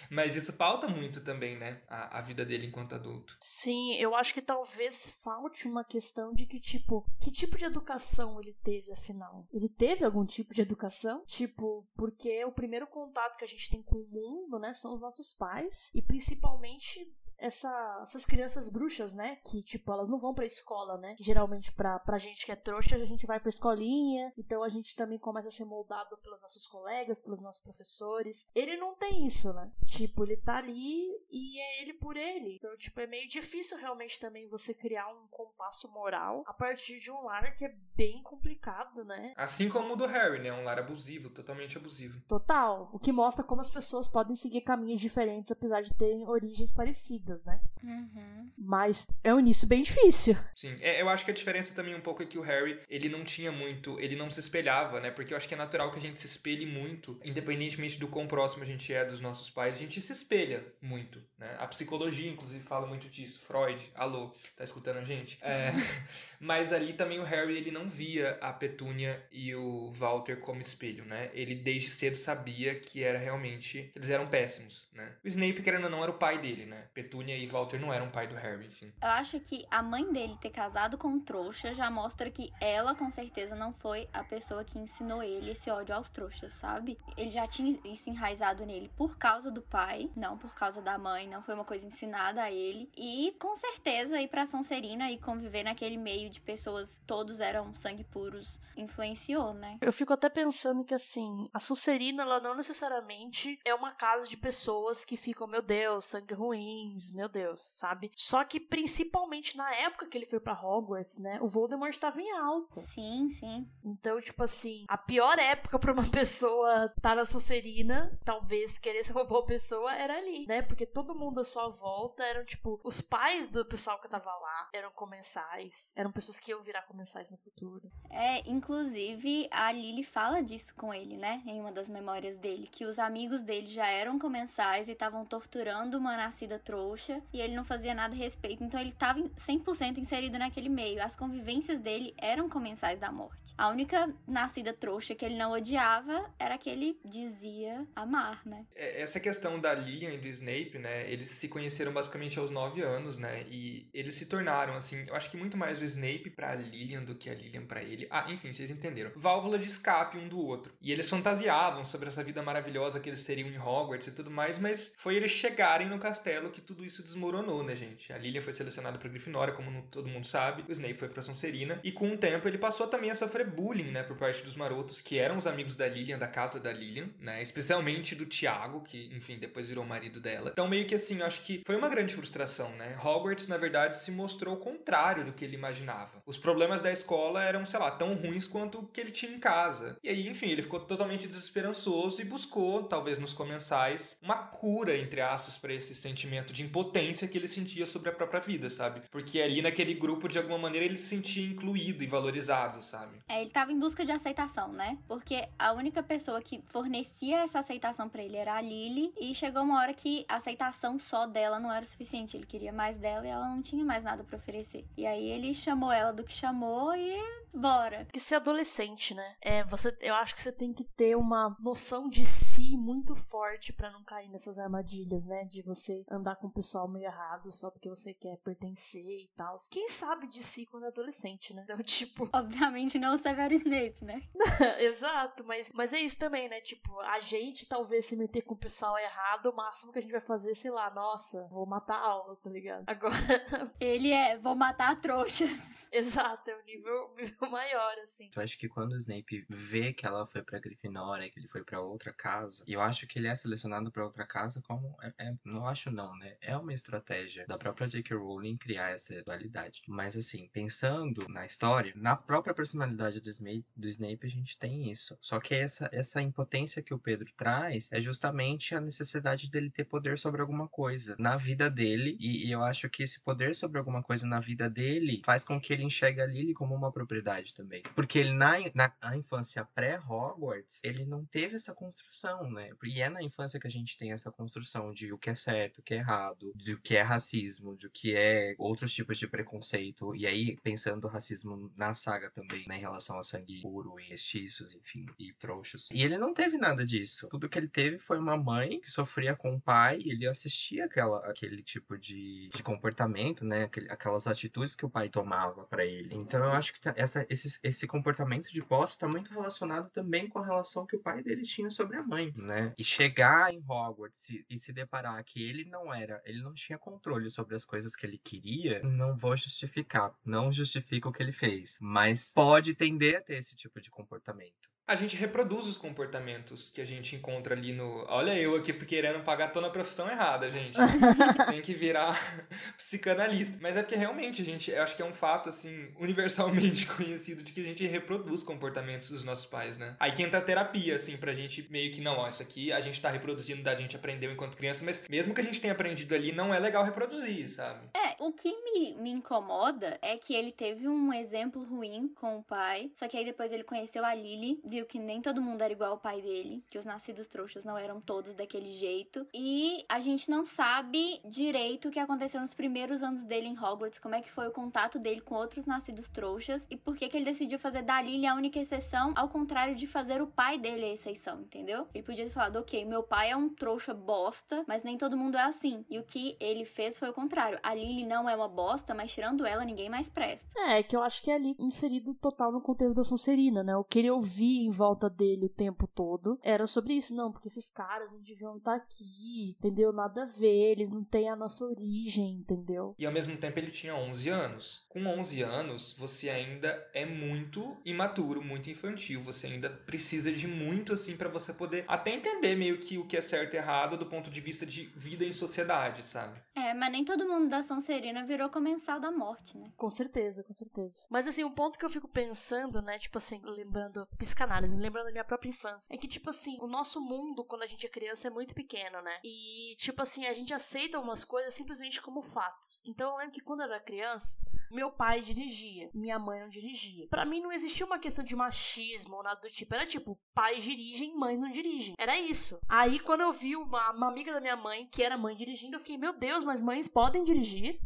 Mas 0.10 0.36
isso 0.36 0.54
pauta 0.54 0.88
muito 0.88 1.22
também, 1.22 1.58
né? 1.58 1.82
A, 1.88 2.20
a 2.20 2.22
vida 2.22 2.46
dele 2.46 2.68
enquanto 2.68 2.96
adulto. 2.96 3.38
Sim, 3.42 3.96
eu 3.96 4.16
acho 4.16 4.34
que 4.34 4.42
talvez 4.42 5.18
falte 5.24 5.68
uma 5.68 5.84
questão 5.84 6.34
de 6.34 6.46
que, 6.46 6.60
tipo, 6.60 7.06
que 7.20 7.32
tipo 7.32 7.58
de 7.58 7.66
educação 7.66 8.40
ele 8.40 8.56
teve, 8.64 8.92
afinal? 8.92 9.48
Ele 9.52 9.70
teve 9.70 10.04
algum 10.04 10.26
tipo 10.26 10.54
de 10.54 10.62
educação? 10.62 11.24
Tipo, 11.26 11.86
porque 11.96 12.44
o 12.46 12.52
primeiro 12.52 12.88
contato 12.88 13.38
que 13.38 13.46
a 13.46 13.48
gente 13.48 13.70
tem 13.70 13.82
com 13.82 13.98
o 13.98 14.08
mundo, 14.08 14.60
né, 14.60 14.74
são 14.74 14.94
os 14.94 15.02
nossos 15.02 15.34
pais. 15.34 15.92
E 15.94 16.02
principalmente 16.02 17.12
essa, 17.38 18.00
essas 18.02 18.26
crianças 18.26 18.70
bruxas, 18.70 19.14
né? 19.14 19.38
Que, 19.46 19.62
tipo, 19.62 19.92
elas 19.92 20.10
não 20.10 20.18
vão 20.18 20.34
pra 20.34 20.46
escola, 20.46 20.98
né? 20.98 21.16
Geralmente, 21.20 21.72
pra, 21.72 22.00
pra 22.00 22.18
gente 22.18 22.46
que 22.46 22.52
é 22.52 22.56
trouxa, 22.56 22.96
a 22.96 23.06
gente 23.06 23.26
vai 23.26 23.40
pra 23.40 23.50
escolinha. 23.50 24.34
Então 24.38 24.64
a 24.64 24.70
gente 24.70 24.96
também 24.96 25.20
começa 25.20 25.50
a 25.50 25.52
ser 25.52 25.66
moldado 25.66 26.18
pelos 26.18 26.42
nossos 26.42 26.66
colegas, 26.68 27.20
pelos 27.20 27.42
nossos 27.42 27.62
professores. 27.62 28.50
Ele 28.54 28.78
não 28.78 28.96
tem 28.96 29.26
isso, 29.26 29.54
né? 29.54 29.72
Tipo, 29.86 30.24
ele 30.24 30.38
tá 30.38 30.58
ali 30.58 31.08
e 31.30 31.60
é 31.60 31.82
ele 31.82 31.94
por 31.94 32.18
ele. 32.18 32.56
Então, 32.56 32.76
tipo, 32.78 33.00
é 33.00 33.08
meio 33.08 33.28
difícil 33.28 33.78
realmente 33.78 34.20
também 34.20 34.48
você 34.48 34.74
criar 34.74 35.08
um 35.10 35.28
compasso 35.28 35.92
moral 35.92 36.44
a 36.46 36.54
partir 36.54 37.00
de 37.00 37.12
um 37.12 37.24
lar 37.24 37.54
que 37.54 37.66
é 37.66 37.76
bem 37.96 38.22
complicado, 38.24 39.04
né? 39.04 39.34
Assim 39.36 39.70
como 39.70 39.94
o 39.94 39.96
do 39.96 40.06
Harry, 40.06 40.40
né? 40.40 40.52
Um 40.52 40.64
lar 40.64 40.80
abusivo, 40.80 41.30
totalmente 41.30 41.78
abusivo. 41.78 42.22
Total. 42.28 42.90
O 42.94 43.00
que 43.00 43.12
mostra 43.12 43.44
como 43.44 43.62
as 43.62 43.70
pessoas 43.70 44.08
podem 44.08 44.36
seguir 44.36 44.62
caminhos 44.62 45.02
diferentes, 45.02 45.52
apesar 45.52 45.82
de 45.82 45.94
terem 45.94 46.28
origens 46.28 46.72
parecidas 46.72 47.35
né? 47.44 47.60
Uhum. 47.84 48.52
Mas 48.58 49.08
é 49.24 49.34
um 49.34 49.40
início 49.40 49.68
bem 49.68 49.82
difícil. 49.82 50.36
Sim, 50.56 50.78
é, 50.82 51.02
eu 51.02 51.10
acho 51.10 51.26
que 51.26 51.32
a 51.32 51.34
diferença 51.34 51.74
também 51.74 51.96
um 51.96 52.02
pouco 52.02 52.24
é 52.24 52.26
que 52.26 52.38
o 52.38 52.42
Harry, 52.42 52.80
ele 52.90 53.10
não 53.10 53.24
tinha 53.24 53.52
muito, 53.52 54.00
ele 54.00 54.16
não 54.16 54.30
se 54.30 54.40
espelhava, 54.40 55.00
né? 55.00 55.12
Porque 55.12 55.34
eu 55.34 55.38
acho 55.38 55.48
que 55.48 55.54
é 55.54 55.58
natural 55.58 55.92
que 55.92 55.98
a 55.98 56.02
gente 56.02 56.20
se 56.20 56.28
espelhe 56.28 56.66
muito, 56.66 57.20
independentemente 57.24 58.00
do 58.00 58.08
quão 58.08 58.28
próximo 58.28 58.64
a 58.64 58.66
gente 58.66 58.94
é 58.94 59.04
dos 59.04 59.20
nossos 59.20 59.50
pais, 59.50 59.76
a 59.76 59.80
gente 59.80 60.02
se 60.02 60.12
espelha 60.12 60.64
muito, 60.82 61.22
né? 61.38 61.56
A 61.60 61.68
psicologia, 61.68 62.30
inclusive, 62.30 62.64
fala 62.64 62.88
muito 62.88 63.10
disso. 63.10 63.40
Freud, 63.40 63.92
alô, 63.96 64.34
tá 64.56 64.64
escutando 64.64 64.98
a 64.98 65.04
gente? 65.04 65.38
É, 65.42 65.72
mas 66.40 66.72
ali 66.72 66.94
também 66.94 67.20
o 67.20 67.24
Harry, 67.24 67.58
ele 67.58 67.72
não 67.72 67.88
via 67.88 68.38
a 68.42 68.54
Petúnia 68.54 69.24
e 69.32 69.54
o 69.56 69.92
Walter 69.94 70.38
como 70.38 70.62
espelho, 70.62 71.06
né? 71.06 71.30
Ele 71.34 71.56
desde 71.56 71.90
cedo 71.90 72.16
sabia 72.16 72.76
que 72.76 73.04
era 73.04 73.18
realmente, 73.18 73.92
eles 73.96 74.10
eram 74.10 74.28
péssimos, 74.28 74.88
né? 74.94 75.14
O 75.24 75.28
Snape, 75.28 75.62
querendo 75.62 75.86
ou 75.86 75.90
não, 75.90 76.02
era 76.02 76.12
o 76.12 76.18
pai 76.18 76.40
dele, 76.40 76.66
né? 76.66 76.88
Petúnia 76.94 77.15
Petúnia 77.16 77.38
e 77.38 77.48
Walter 77.48 77.80
não 77.80 77.94
eram 77.94 78.10
pai 78.10 78.28
do 78.28 78.36
Harry, 78.36 78.68
enfim. 78.68 78.92
Eu 79.02 79.10
acho 79.10 79.40
que 79.40 79.66
a 79.72 79.82
mãe 79.82 80.12
dele 80.12 80.38
ter 80.42 80.50
casado 80.50 80.98
com 80.98 81.08
um 81.08 81.20
trouxa 81.20 81.74
já 81.74 81.90
mostra 81.90 82.30
que 82.30 82.52
ela, 82.60 82.94
com 82.94 83.10
certeza, 83.10 83.56
não 83.56 83.72
foi 83.72 84.10
a 84.12 84.22
pessoa 84.24 84.66
que 84.66 84.78
ensinou 84.78 85.24
ele 85.24 85.52
esse 85.52 85.70
ódio 85.70 85.96
aos 85.96 86.10
trouxas, 86.10 86.54
sabe? 86.56 86.98
Ele 87.16 87.32
já 87.32 87.48
tinha 87.48 87.80
isso 87.86 88.10
enraizado 88.10 88.66
nele 88.66 88.92
por 88.98 89.18
causa 89.18 89.50
do 89.50 89.62
pai, 89.62 90.10
não 90.16 90.38
por 90.38 90.54
causa 90.54 90.82
da 90.82 90.98
mãe, 90.98 91.28
não 91.28 91.42
foi 91.42 91.56
uma 91.56 91.64
coisa 91.64 91.88
ensinada 91.88 92.44
a 92.44 92.52
ele. 92.52 92.90
E, 92.98 93.34
com 93.40 93.56
certeza, 93.56 94.22
ir 94.22 94.28
pra 94.28 94.46
Sonserina 94.46 95.10
e 95.10 95.18
conviver 95.18 95.64
naquele 95.64 95.98
meio 95.98 96.30
de 96.30 96.42
pessoas, 96.42 97.00
todos 97.08 97.40
eram 97.40 97.74
sangue 97.76 98.04
puros, 98.04 98.60
influenciou, 98.76 99.54
né? 99.54 99.78
Eu 99.80 99.94
fico 99.94 100.12
até 100.12 100.28
pensando 100.28 100.84
que, 100.84 100.94
assim, 100.94 101.50
a 101.54 101.60
Sonserina, 101.62 102.24
ela 102.24 102.42
não 102.42 102.56
necessariamente 102.56 103.58
é 103.64 103.74
uma 103.74 103.92
casa 103.92 104.28
de 104.28 104.36
pessoas 104.36 105.06
que 105.06 105.16
ficam, 105.16 105.48
meu 105.48 105.62
Deus, 105.62 106.06
sangue 106.06 106.34
ruins, 106.34 107.05
meu 107.12 107.30
Deus, 107.30 107.62
sabe? 107.62 108.12
Só 108.16 108.44
que 108.44 108.60
principalmente 108.60 109.58
na 109.58 109.74
época 109.76 110.08
que 110.08 110.18
ele 110.18 110.26
foi 110.26 110.40
para 110.40 110.60
Hogwarts, 110.60 111.18
né? 111.18 111.40
O 111.42 111.48
Voldemort 111.48 111.94
estava 111.94 112.22
em 112.22 112.32
alta. 112.32 112.82
Sim, 112.82 113.30
sim. 113.30 113.70
Então, 113.84 114.20
tipo 114.22 114.44
assim, 114.44 114.86
a 114.88 114.98
pior 114.98 115.38
época 115.40 115.80
para 115.80 115.94
uma 115.94 116.06
pessoa 116.10 116.86
estar 116.86 117.16
na 117.16 117.26
Sonserina, 117.26 118.18
talvez 118.24 118.78
querer 118.78 119.04
ser 119.04 119.14
uma 119.14 119.24
boa 119.24 119.46
pessoa, 119.46 119.94
era 119.94 120.18
ali, 120.18 120.46
né? 120.48 120.62
Porque 120.62 120.86
todo 120.86 121.16
mundo 121.16 121.40
à 121.40 121.44
sua 121.44 121.70
volta 121.70 122.24
eram, 122.24 122.46
tipo, 122.46 122.80
os 122.84 123.02
pais 123.02 123.48
do 123.48 123.66
pessoal 123.66 124.00
que 124.00 124.08
tava 124.08 124.34
lá 124.36 124.70
eram 124.74 124.92
comensais, 124.92 125.94
eram 125.96 126.12
pessoas 126.12 126.40
que 126.40 126.52
iam 126.52 126.62
virar 126.62 126.84
comensais 126.84 127.30
no 127.32 127.38
futuro. 127.38 127.92
É, 128.10 128.48
inclusive, 128.50 129.48
a 129.52 129.72
Lily 129.72 130.04
fala 130.04 130.42
disso 130.42 130.74
com 130.76 130.94
ele, 130.94 131.18
né? 131.18 131.42
Em 131.46 131.60
uma 131.60 131.72
das 131.72 131.88
memórias 131.90 132.38
dele, 132.38 132.68
que 132.68 132.86
os 132.86 132.98
amigos 133.00 133.42
dele 133.42 133.68
já 133.68 133.88
eram 133.88 134.18
comensais 134.18 134.88
e 134.88 134.92
estavam 134.92 135.26
torturando 135.26 135.98
uma 135.98 136.16
nascida 136.18 136.60
trouxa 136.60 136.95
trouxa 136.96 137.22
e 137.34 137.42
ele 137.42 137.54
não 137.54 137.66
fazia 137.66 137.94
nada 137.94 138.16
a 138.16 138.18
respeito. 138.18 138.64
Então 138.64 138.80
ele 138.80 138.90
estava 138.90 139.20
100% 139.22 139.98
inserido 139.98 140.40
naquele 140.40 140.70
meio. 140.70 141.04
As 141.04 141.16
convivências 141.16 141.80
dele 141.82 142.14
eram 142.18 142.50
comensais 142.50 143.00
da 143.00 143.12
morte. 143.12 143.46
A 143.58 143.70
única 143.70 144.14
nascida 144.28 144.74
trouxa 144.74 145.16
que 145.16 145.24
ele 145.24 145.38
não 145.38 145.54
odiava 145.54 146.30
era 146.38 146.58
que 146.58 146.70
ele 146.70 147.00
dizia 147.06 147.88
amar, 147.96 148.42
né? 148.46 148.66
É, 148.76 149.02
essa 149.02 149.20
questão 149.20 149.60
da 149.60 149.74
Lilian 149.74 150.12
e 150.12 150.18
do 150.18 150.28
Snape, 150.28 150.78
né? 150.78 151.10
Eles 151.10 151.30
se 151.30 151.48
conheceram 151.48 151.94
basicamente 151.94 152.38
aos 152.38 152.52
9 152.52 152.82
anos, 152.82 153.18
né? 153.18 153.46
E 153.50 153.90
eles 153.94 154.16
se 154.16 154.26
tornaram, 154.26 154.74
assim, 154.74 155.06
eu 155.08 155.16
acho 155.16 155.32
que 155.32 155.38
muito 155.38 155.56
mais 155.56 155.80
o 155.80 155.86
Snape 155.86 156.32
pra 156.32 156.54
Lilian 156.54 157.04
do 157.04 157.16
que 157.16 157.30
a 157.30 157.34
Lilian 157.34 157.66
para 157.66 157.82
ele. 157.82 158.08
Ah, 158.10 158.30
enfim, 158.30 158.52
vocês 158.52 158.70
entenderam. 158.70 159.12
Válvula 159.16 159.58
de 159.58 159.68
escape 159.68 160.18
um 160.18 160.28
do 160.28 160.38
outro. 160.38 160.74
E 160.82 160.92
eles 160.92 161.10
fantasiavam 161.10 161.86
sobre 161.86 162.10
essa 162.10 162.24
vida 162.24 162.42
maravilhosa 162.44 163.00
que 163.00 163.10
eles 163.10 163.26
teriam 163.26 163.48
em 163.48 163.58
Hogwarts 163.58 164.08
e 164.08 164.12
tudo 164.12 164.30
mais, 164.30 164.60
mas 164.60 164.92
foi 164.98 165.16
eles 165.16 165.32
chegarem 165.32 165.88
no 165.88 165.98
castelo 165.98 166.52
que 166.52 166.60
tudo 166.60 166.85
isso 166.86 167.04
desmoronou, 167.04 167.64
né, 167.64 167.76
gente? 167.76 168.12
A 168.14 168.18
Lilian 168.18 168.42
foi 168.42 168.54
selecionada 168.54 168.98
para 168.98 169.10
Grifinória, 169.10 169.54
como 169.54 169.84
todo 169.84 170.08
mundo 170.08 170.26
sabe. 170.26 170.64
O 170.68 170.72
Snape 170.72 170.96
foi 170.96 171.10
para 171.10 171.24
Sonserina 171.24 171.80
e 171.84 171.92
com 171.92 172.12
o 172.12 172.18
tempo 172.18 172.48
ele 172.48 172.58
passou 172.58 172.88
também 172.88 173.10
a 173.10 173.16
sofrer 173.16 173.50
bullying, 173.50 173.92
né, 173.92 174.04
por 174.04 174.18
parte 174.18 174.44
dos 174.44 174.56
marotos 174.56 175.02
que 175.02 175.18
eram 175.18 175.38
os 175.38 175.48
amigos 175.48 175.76
da 175.76 175.88
Lilian, 175.88 176.18
da 176.18 176.28
casa 176.28 176.60
da 176.60 176.72
Lilian, 176.72 177.10
né, 177.20 177.42
especialmente 177.42 178.16
do 178.16 178.26
Tiago, 178.26 178.82
que, 178.82 179.10
enfim, 179.14 179.38
depois 179.38 179.68
virou 179.68 179.86
marido 179.86 180.20
dela. 180.20 180.52
Então 180.52 180.68
meio 180.68 180.86
que 180.86 180.96
assim, 180.96 181.22
acho 181.22 181.42
que 181.44 181.62
foi 181.66 181.76
uma 181.76 181.90
grande 181.90 182.14
frustração, 182.14 182.70
né? 182.76 182.98
Hogwarts, 183.04 183.48
na 183.48 183.58
verdade, 183.58 183.98
se 183.98 184.12
mostrou 184.12 184.56
o 184.56 184.60
contrário 184.60 185.26
do 185.26 185.34
que 185.34 185.46
ele 185.46 185.56
imaginava. 185.56 186.22
Os 186.26 186.38
problemas 186.38 186.82
da 186.82 186.92
escola 186.92 187.44
eram, 187.44 187.66
sei 187.66 187.80
lá, 187.80 187.92
tão 187.92 188.14
ruins 188.14 188.48
quanto 188.48 188.80
o 188.80 188.88
que 188.88 189.00
ele 189.00 189.12
tinha 189.12 189.32
em 189.32 189.40
casa. 189.40 189.98
E 190.04 190.10
aí, 190.10 190.28
enfim, 190.28 190.48
ele 190.48 190.62
ficou 190.62 190.80
totalmente 190.80 191.28
desesperançoso 191.28 192.22
e 192.22 192.26
buscou, 192.26 192.84
talvez 192.84 193.18
nos 193.18 193.34
comensais, 193.34 194.18
uma 194.22 194.36
cura 194.36 194.98
entre 194.98 195.22
aspas 195.22 195.56
para 195.58 195.74
esse 195.74 195.96
sentimento 195.96 196.54
de 196.54 196.64
impotência 196.76 197.26
que 197.26 197.38
ele 197.38 197.48
sentia 197.48 197.86
sobre 197.86 198.10
a 198.10 198.12
própria 198.12 198.42
vida, 198.42 198.70
sabe? 198.70 199.02
Porque 199.10 199.42
ali 199.42 199.62
naquele 199.62 199.94
grupo, 199.94 200.28
de 200.28 200.38
alguma 200.38 200.58
maneira, 200.58 200.86
ele 200.86 200.98
se 200.98 201.08
sentia 201.08 201.46
incluído 201.46 202.04
e 202.04 202.08
valorizado, 202.08 202.82
sabe? 202.82 203.20
É, 203.30 203.42
ele 203.42 203.50
tava 203.50 203.72
em 203.72 203.80
busca 203.80 204.04
de 204.04 204.12
aceitação, 204.12 204.74
né? 204.74 204.98
Porque 205.08 205.48
a 205.58 205.72
única 205.72 206.04
pessoa 206.04 206.42
que 206.42 206.62
fornecia 206.68 207.44
essa 207.44 207.60
aceitação 207.60 208.10
para 208.10 208.22
ele 208.22 208.36
era 208.36 208.56
a 208.56 208.62
Lily, 208.62 209.14
e 209.20 209.34
chegou 209.34 209.64
uma 209.64 209.80
hora 209.80 209.94
que 209.94 210.26
a 210.28 210.36
aceitação 210.36 211.00
só 211.00 211.26
dela 211.26 211.60
não 211.60 211.72
era 211.72 211.86
o 211.86 211.88
suficiente. 211.88 212.36
Ele 212.36 212.46
queria 212.46 212.74
mais 212.74 212.98
dela 212.98 213.26
e 213.26 213.30
ela 213.30 213.48
não 213.48 213.62
tinha 213.62 213.86
mais 213.86 214.04
nada 214.04 214.24
para 214.24 214.36
oferecer. 214.36 214.84
E 214.98 215.06
aí 215.06 215.30
ele 215.30 215.54
chamou 215.54 215.92
ela 215.92 216.12
do 216.12 216.26
que 216.26 216.34
chamou 216.34 216.94
e 216.94 217.16
bora. 217.56 218.06
Que 218.06 218.20
ser 218.20 218.36
adolescente, 218.36 219.14
né? 219.14 219.36
É, 219.42 219.64
você, 219.64 219.96
eu 220.02 220.16
acho 220.16 220.36
que 220.36 220.42
você 220.42 220.52
tem 220.52 220.74
que 220.74 220.84
ter 220.84 221.16
uma 221.16 221.56
noção 221.64 222.10
de 222.10 222.26
si 222.26 222.76
muito 222.78 223.16
forte 223.16 223.74
para 223.74 223.92
não 223.92 224.04
cair 224.04 224.30
nessas 224.30 224.60
armadilhas, 224.60 225.26
né? 225.26 225.46
De 225.46 225.62
você 225.62 226.04
andar 226.10 226.36
com 226.36 226.48
o 226.48 226.52
pessoal 226.52 226.88
meio 226.88 227.06
errado 227.06 227.52
só 227.52 227.70
porque 227.72 227.90
você 227.90 228.14
quer 228.14 228.38
pertencer 228.38 229.06
e 229.06 229.30
tal. 229.36 229.56
Quem 229.70 229.90
sabe 229.90 230.28
de 230.28 230.44
si 230.44 230.66
quando 230.66 230.86
é 230.86 230.88
adolescente, 230.88 231.54
né? 231.54 231.64
Então, 231.64 231.78
tipo. 231.84 232.30
Obviamente 232.34 233.00
não 233.00 233.16
o 233.16 233.18
Severo 233.18 233.54
Snape, 233.54 234.04
né? 234.04 234.22
Exato, 234.80 235.44
mas, 235.44 235.70
mas 235.74 235.94
é 235.94 236.00
isso 236.00 236.18
também, 236.18 236.50
né? 236.50 236.62
Tipo, 236.62 237.00
a 237.02 237.20
gente 237.20 237.68
talvez 237.68 238.06
se 238.06 238.16
meter 238.16 238.42
com 238.42 238.54
o 238.54 238.58
pessoal 238.58 238.98
errado, 238.98 239.48
o 239.48 239.56
máximo 239.56 239.92
que 239.92 240.00
a 240.00 240.02
gente 240.02 240.12
vai 240.12 240.22
fazer, 240.22 240.56
sei 240.56 240.72
lá, 240.72 240.90
nossa, 240.90 241.48
vou 241.48 241.66
matar 241.66 241.96
a 241.96 242.08
aula, 242.08 242.36
tá 242.38 242.50
ligado? 242.50 242.84
Agora. 242.88 243.16
Ele 243.80 244.12
é, 244.12 244.38
vou 244.38 244.56
matar 244.56 245.00
trouxas. 245.02 245.85
Exato, 245.96 246.50
é 246.50 246.56
um 246.58 246.64
nível, 246.66 247.14
nível 247.18 247.50
maior, 247.50 247.98
assim. 248.04 248.30
Eu 248.36 248.42
acho 248.42 248.58
que 248.58 248.68
quando 248.68 248.92
o 248.94 248.98
Snape 248.98 249.46
vê 249.50 249.94
que 249.94 250.06
ela 250.06 250.28
foi 250.28 250.44
pra 250.44 250.60
Grifinória, 250.60 251.30
que 251.30 251.40
ele 251.40 251.48
foi 251.48 251.64
para 251.64 251.80
outra 251.80 252.12
casa, 252.12 252.66
e 252.68 252.74
eu 252.74 252.82
acho 252.82 253.08
que 253.08 253.18
ele 253.18 253.30
é 253.30 253.36
selecionado 253.36 253.90
para 253.90 254.04
outra 254.04 254.28
casa 254.28 254.62
como. 254.62 254.98
É, 255.02 255.14
é, 255.18 255.34
não 255.46 255.66
acho, 255.66 255.90
não, 255.90 256.14
né? 256.18 256.36
É 256.42 256.56
uma 256.58 256.74
estratégia 256.74 257.48
da 257.48 257.58
própria 257.58 257.88
J.K. 257.88 258.14
Rowling 258.14 258.58
criar 258.58 258.90
essa 258.90 259.24
dualidade. 259.24 259.84
Mas, 259.88 260.18
assim, 260.18 260.50
pensando 260.52 261.26
na 261.30 261.46
história, 261.46 261.94
na 261.96 262.16
própria 262.16 262.54
personalidade 262.54 263.22
do 263.22 263.30
Snape, 263.30 263.66
do 263.76 263.88
Snape 263.88 264.28
a 264.28 264.30
gente 264.30 264.58
tem 264.58 264.92
isso. 264.92 265.18
Só 265.22 265.40
que 265.40 265.56
essa, 265.56 265.90
essa 265.94 266.22
impotência 266.22 266.84
que 266.84 266.94
o 266.94 267.00
Pedro 267.00 267.32
traz 267.38 267.90
é 267.94 268.02
justamente 268.02 268.76
a 268.76 268.82
necessidade 268.82 269.50
dele 269.50 269.70
ter 269.70 269.86
poder 269.86 270.18
sobre 270.20 270.42
alguma 270.42 270.68
coisa 270.68 271.16
na 271.18 271.38
vida 271.38 271.70
dele, 271.70 272.18
e, 272.20 272.48
e 272.48 272.52
eu 272.52 272.62
acho 272.62 272.90
que 272.90 273.04
esse 273.04 273.22
poder 273.22 273.56
sobre 273.56 273.78
alguma 273.78 274.04
coisa 274.04 274.28
na 274.28 274.42
vida 274.42 274.70
dele 274.70 275.22
faz 275.24 275.46
com 275.46 275.60
que 275.60 275.72
ele 275.72 275.85
enxergue 275.86 276.22
a 276.22 276.26
Lily 276.26 276.54
como 276.54 276.76
uma 276.76 276.92
propriedade 276.92 277.54
também. 277.54 277.82
Porque 277.96 278.20
ele, 278.20 278.34
na, 278.34 278.54
na 278.74 279.18
infância 279.18 279.64
pré-Hogwarts, 279.64 280.80
ele 280.84 281.06
não 281.06 281.26
teve 281.26 281.56
essa 281.56 281.74
construção, 281.74 282.50
né? 282.50 282.72
E 282.84 283.02
é 283.02 283.10
na 283.10 283.22
infância 283.22 283.60
que 283.60 283.68
a 283.68 283.72
gente 283.72 283.98
tem 283.98 284.12
essa 284.12 284.32
construção 284.32 284.92
de 284.92 285.12
o 285.12 285.18
que 285.18 285.30
é 285.30 285.36
certo, 285.36 285.80
o 285.80 285.82
que 285.84 285.94
é 285.94 285.98
errado, 285.98 286.52
de 286.56 286.74
o 286.74 286.80
que 286.80 286.96
é 286.96 287.02
racismo, 287.02 287.76
de 287.76 287.88
o 287.88 287.90
que 287.90 288.16
é 288.16 288.56
outros 288.58 288.94
tipos 288.94 289.18
de 289.18 289.28
preconceito. 289.28 290.16
E 290.16 290.28
aí, 290.28 290.58
pensando 290.64 291.06
o 291.06 291.10
racismo 291.10 291.72
na 291.76 291.94
saga 291.94 292.30
também, 292.30 292.66
né, 292.68 292.78
em 292.78 292.82
relação 292.82 293.20
a 293.20 293.24
sangue 293.24 293.62
puro 293.62 294.00
e 294.00 294.10
mestiços, 294.10 294.74
enfim, 294.74 295.06
e 295.20 295.34
trouxas. 295.34 295.88
E 295.92 296.04
ele 296.04 296.18
não 296.18 296.34
teve 296.34 296.58
nada 296.58 296.86
disso. 296.86 297.28
Tudo 297.30 297.50
que 297.50 297.58
ele 297.58 297.68
teve 297.68 297.98
foi 297.98 298.18
uma 298.18 298.38
mãe 298.38 298.80
que 298.80 298.90
sofria 298.90 299.36
com 299.36 299.56
o 299.56 299.62
pai, 299.62 300.02
ele 300.06 300.28
assistia 300.28 300.86
aquela, 300.86 301.20
aquele 301.30 301.62
tipo 301.62 301.98
de, 301.98 302.50
de 302.54 302.64
comportamento, 302.64 303.44
né? 303.44 303.70
Aquelas 303.90 304.28
atitudes 304.28 304.76
que 304.76 304.86
o 304.86 304.90
pai 304.90 305.10
tomava 305.10 305.66
para 305.76 305.86
ele. 305.86 306.16
Então 306.16 306.40
eu 306.40 306.52
acho 306.52 306.74
que 306.74 306.80
tá, 306.80 306.94
essa, 306.96 307.26
esse, 307.30 307.60
esse 307.62 307.86
comportamento 307.86 308.48
de 308.48 308.64
posse 308.64 308.98
tá 308.98 309.08
muito 309.08 309.30
relacionado 309.32 309.90
também 309.90 310.30
com 310.30 310.40
a 310.40 310.46
relação 310.46 310.86
que 310.86 310.96
o 310.96 311.02
pai 311.02 311.22
dele 311.22 311.44
tinha 311.44 311.70
sobre 311.70 311.98
a 311.98 312.04
mãe, 312.04 312.34
né? 312.38 312.74
E 312.78 312.84
chegar 312.84 313.54
em 313.54 313.60
Hogwarts 313.60 314.30
e, 314.30 314.46
e 314.50 314.58
se 314.58 314.72
deparar 314.72 315.22
que 315.26 315.44
ele 315.44 315.66
não 315.66 315.94
era, 315.94 316.22
ele 316.24 316.42
não 316.42 316.54
tinha 316.54 316.78
controle 316.78 317.30
sobre 317.30 317.56
as 317.56 317.66
coisas 317.66 317.94
que 317.94 318.06
ele 318.06 318.18
queria, 318.18 318.82
não 318.84 319.18
vou 319.18 319.36
justificar, 319.36 320.14
não 320.24 320.50
justifica 320.50 321.10
o 321.10 321.12
que 321.12 321.22
ele 321.22 321.34
fez, 321.34 321.78
mas 321.82 322.32
pode 322.34 322.74
tender 322.74 323.18
a 323.18 323.22
ter 323.22 323.36
esse 323.36 323.56
tipo 323.56 323.82
de 323.82 323.90
comportamento 323.90 324.75
a 324.88 324.96
gente 324.96 325.16
reproduz 325.16 325.66
os 325.66 325.78
comportamentos 325.78 326.72
que 326.72 326.80
a 326.80 326.86
gente 326.86 327.16
encontra 327.16 327.56
ali 327.56 327.74
no. 327.74 328.06
Olha, 328.08 328.38
eu 328.38 328.56
aqui 328.56 328.72
querendo 328.74 329.24
pagar 329.24 329.52
toda 329.52 329.68
a 329.68 329.70
profissão 329.70 330.10
errada, 330.10 330.50
gente. 330.50 330.78
Tem 331.50 331.62
que 331.62 331.74
virar 331.74 332.16
psicanalista. 332.78 333.58
Mas 333.60 333.78
é 333.78 333.82
porque 333.82 333.96
realmente, 333.96 334.44
a 334.44 334.46
gente, 334.46 334.70
eu 334.70 334.84
acho 334.84 334.96
que 334.96 335.02
é 335.02 335.06
um 335.06 335.14
fato, 335.14 335.50
assim, 335.50 335.88
universalmente 336.00 336.86
conhecido 336.94 337.42
de 337.42 337.52
que 337.52 337.62
a 337.62 337.64
gente 337.64 337.86
reproduz 337.88 338.44
comportamentos 338.44 339.10
dos 339.10 339.24
nossos 339.24 339.46
pais, 339.46 339.78
né? 339.78 339.96
Aí 340.00 340.12
que 340.12 340.22
entra 340.22 340.38
a 340.40 340.44
terapia, 340.44 340.98
assim, 340.98 341.18
pra 341.18 341.34
gente 341.34 341.66
meio 341.72 341.92
que, 341.92 342.00
não, 342.00 342.18
ó, 342.18 342.30
isso 342.30 342.44
aqui 342.44 342.72
a 342.72 342.80
gente 342.80 343.02
tá 343.02 343.10
reproduzindo 343.10 343.64
da 343.64 343.76
gente 343.76 343.96
aprendeu 343.96 344.32
enquanto 344.32 344.56
criança, 344.56 344.84
mas 344.86 345.02
mesmo 345.10 345.34
que 345.34 345.42
a 345.42 345.44
gente 345.44 345.60
tenha 345.60 345.74
aprendido 345.74 346.14
ali, 346.14 346.32
não 346.32 346.54
é 346.54 346.60
legal 346.60 346.84
reproduzir, 346.84 347.50
sabe? 347.50 347.90
É, 347.96 348.16
o 348.20 348.32
que 348.32 348.56
me, 348.64 348.96
me 348.96 349.10
incomoda 349.10 349.98
é 350.02 350.16
que 350.16 350.34
ele 350.36 350.52
teve 350.52 350.88
um 350.88 351.12
exemplo 351.12 351.64
ruim 351.64 352.08
com 352.16 352.38
o 352.38 352.44
pai, 352.44 352.92
só 352.96 353.08
que 353.08 353.18
aí 353.18 353.26
depois 353.26 353.52
ele 353.52 353.64
conheceu 353.64 354.06
a 354.06 354.14
Lily 354.14 354.60
viu 354.76 354.86
que 354.86 355.00
nem 355.00 355.22
todo 355.22 355.42
mundo 355.42 355.62
era 355.62 355.72
igual 355.72 355.92
ao 355.92 355.98
pai 355.98 356.22
dele, 356.22 356.62
que 356.68 356.78
os 356.78 356.86
nascidos 356.86 357.28
trouxas 357.28 357.64
não 357.64 357.78
eram 357.78 358.02
todos 358.02 358.36
daquele 358.36 358.74
jeito. 358.74 359.26
E 359.34 359.86
a 359.88 360.00
gente 360.00 360.30
não 360.30 360.46
sabe 360.46 361.22
direito 361.24 361.88
o 361.88 361.92
que 361.92 362.00
aconteceu 362.00 362.42
nos 362.42 362.54
primeiros 362.54 363.02
anos 363.02 363.24
dele 363.24 363.48
em 363.48 363.58
Hogwarts, 363.58 364.00
como 364.00 364.16
é 364.16 364.22
que 364.22 364.32
foi 364.32 364.48
o 364.48 364.52
contato 364.52 365.00
dele 365.00 365.22
com 365.22 365.36
outros 365.36 365.66
nascidos 365.66 366.10
trouxas 366.10 366.66
e 366.70 366.76
por 366.76 366.96
que, 366.96 367.08
que 367.08 367.16
ele 367.16 367.26
decidiu 367.26 367.58
fazer 367.58 367.84
da 367.84 368.02
Lily 368.02 368.28
a 368.28 368.36
única 368.36 368.60
exceção, 368.60 369.14
ao 369.16 369.30
contrário 369.30 369.76
de 369.76 369.88
fazer 369.88 370.22
o 370.22 370.28
pai 370.28 370.58
dele 370.58 370.84
a 370.84 370.94
exceção, 370.94 371.42
entendeu? 371.42 371.88
Ele 371.94 372.04
podia 372.04 372.26
ter 372.26 372.32
falado, 372.32 372.58
ok, 372.58 372.84
meu 372.86 373.04
pai 373.04 373.32
é 373.32 373.38
um 373.38 373.48
trouxa 373.48 373.94
bosta, 373.94 374.64
mas 374.68 374.84
nem 374.84 374.98
todo 374.98 375.18
mundo 375.18 375.38
é 375.38 375.44
assim. 375.44 375.86
E 375.90 375.98
o 375.98 376.04
que 376.04 376.36
ele 376.40 376.66
fez 376.66 376.98
foi 376.98 377.10
o 377.10 377.14
contrário. 377.14 377.60
A 377.64 377.74
Lily 377.74 378.06
não 378.06 378.30
é 378.30 378.36
uma 378.36 378.50
bosta, 378.50 378.94
mas 378.94 379.12
tirando 379.14 379.46
ela, 379.46 379.64
ninguém 379.64 379.90
mais 379.90 380.10
presta. 380.10 380.50
É, 380.70 380.84
que 380.84 380.96
eu 380.96 381.02
acho 381.02 381.24
que 381.24 381.32
é 381.32 381.36
ali 381.36 381.56
inserido 381.58 382.14
total 382.16 382.52
no 382.52 382.62
contexto 382.62 382.96
da 382.96 383.04
Sonserina, 383.04 383.64
né? 383.64 383.76
O 383.76 383.84
que 383.84 384.00
ele 384.00 384.12
ouvia 384.12 384.65
em 384.66 384.72
volta 384.72 385.10
dele 385.10 385.46
o 385.46 385.50
tempo 385.50 385.88
todo 385.88 386.40
era 386.44 386.68
sobre 386.68 386.94
isso. 386.94 387.14
Não, 387.16 387.32
porque 387.32 387.48
esses 387.48 387.70
caras 387.70 388.12
não 388.12 388.22
deviam 388.22 388.58
estar 388.58 388.72
tá 388.72 388.78
aqui, 388.78 389.56
entendeu? 389.58 389.92
Nada 389.94 390.24
a 390.24 390.26
ver, 390.26 390.72
eles 390.72 390.90
não 390.90 391.04
têm 391.04 391.30
a 391.30 391.36
nossa 391.36 391.66
origem, 391.66 392.34
entendeu? 392.34 392.96
E 392.98 393.06
ao 393.06 393.14
mesmo 393.14 393.38
tempo 393.38 393.60
ele 393.60 393.72
tinha 393.72 393.96
11 393.96 394.30
anos. 394.30 394.86
Com 394.90 395.06
11 395.06 395.42
anos, 395.42 395.96
você 395.98 396.30
ainda 396.30 396.90
é 396.94 397.06
muito 397.06 397.78
imaturo, 397.86 398.42
muito 398.42 398.70
infantil. 398.70 399.22
Você 399.22 399.48
ainda 399.48 399.70
precisa 399.70 400.32
de 400.32 400.48
muito 400.48 400.94
assim 400.94 401.16
para 401.16 401.30
você 401.30 401.54
poder 401.54 401.86
até 401.88 402.14
entender 402.14 402.56
meio 402.56 402.80
que 402.80 402.98
o 402.98 403.06
que 403.06 403.18
é 403.18 403.22
certo 403.22 403.54
e 403.54 403.58
errado 403.58 403.98
do 403.98 404.06
ponto 404.06 404.30
de 404.30 404.42
vista 404.42 404.66
de 404.66 404.86
vida 404.96 405.26
em 405.26 405.34
sociedade, 405.34 406.04
sabe? 406.04 406.40
É, 406.56 406.74
mas 406.74 406.92
nem 406.92 407.04
todo 407.04 407.28
mundo 407.28 407.50
da 407.50 407.62
Sonserina 407.62 408.26
virou 408.26 408.50
comensal 408.50 409.00
da 409.00 409.12
morte, 409.12 409.58
né? 409.58 409.72
Com 409.76 409.90
certeza, 409.90 410.44
com 410.44 410.54
certeza. 410.54 411.08
Mas 411.10 411.28
assim, 411.28 411.44
um 411.44 411.52
ponto 411.52 411.78
que 411.78 411.86
eu 411.86 411.90
fico 411.90 412.08
pensando, 412.08 412.82
né, 412.82 412.98
tipo 412.98 413.18
assim, 413.18 413.42
lembrando 413.44 414.08
psicanálise, 414.18 414.55
lembrando 414.60 414.96
lembrando 414.96 415.06
da 415.06 415.12
minha 415.12 415.24
própria 415.24 415.50
infância. 415.50 415.94
É 415.94 415.98
que, 415.98 416.08
tipo 416.08 416.30
assim, 416.30 416.58
o 416.62 416.68
nosso 416.68 417.02
mundo, 417.02 417.44
quando 417.44 417.64
a 417.64 417.68
gente 417.68 417.86
é 417.86 417.90
criança, 417.90 418.28
é 418.28 418.32
muito 418.32 418.54
pequeno, 418.54 419.02
né? 419.02 419.20
E, 419.24 419.76
tipo 419.78 420.02
assim, 420.02 420.26
a 420.26 420.34
gente 420.34 420.54
aceita 420.54 421.00
umas 421.00 421.24
coisas 421.24 421.54
simplesmente 421.54 422.02
como 422.02 422.22
fatos. 422.22 422.82
Então 422.86 423.12
eu 423.12 423.18
lembro 423.18 423.34
que 423.34 423.42
quando 423.42 423.62
eu 423.62 423.68
era 423.68 423.80
criança, 423.80 424.40
meu 424.72 424.92
pai 424.92 425.22
dirigia, 425.22 425.90
minha 425.94 426.18
mãe 426.18 426.40
não 426.40 426.50
dirigia. 426.50 427.08
Para 427.10 427.26
mim 427.26 427.42
não 427.42 427.52
existia 427.52 427.86
uma 427.86 428.00
questão 428.00 428.24
de 428.24 428.36
machismo 428.36 429.16
ou 429.16 429.24
nada 429.24 429.42
do 429.42 429.50
tipo. 429.50 429.74
Era 429.74 429.86
tipo, 429.86 430.18
pais 430.34 430.64
dirigem, 430.64 431.16
mães 431.16 431.40
não 431.40 431.50
dirigem. 431.50 431.96
Era 431.98 432.18
isso. 432.18 432.60
Aí 432.68 433.00
quando 433.00 433.22
eu 433.22 433.32
vi 433.32 433.56
uma, 433.56 433.92
uma 433.92 434.08
amiga 434.08 434.34
da 434.34 434.42
minha 434.42 434.56
mãe, 434.56 434.88
que 434.92 435.04
era 435.04 435.18
mãe 435.18 435.36
dirigindo, 435.36 435.76
eu 435.76 435.80
fiquei, 435.80 435.98
meu 435.98 436.14
Deus, 436.14 436.44
mas 436.44 436.62
mães 436.62 436.88
podem 436.88 437.24
dirigir? 437.24 437.80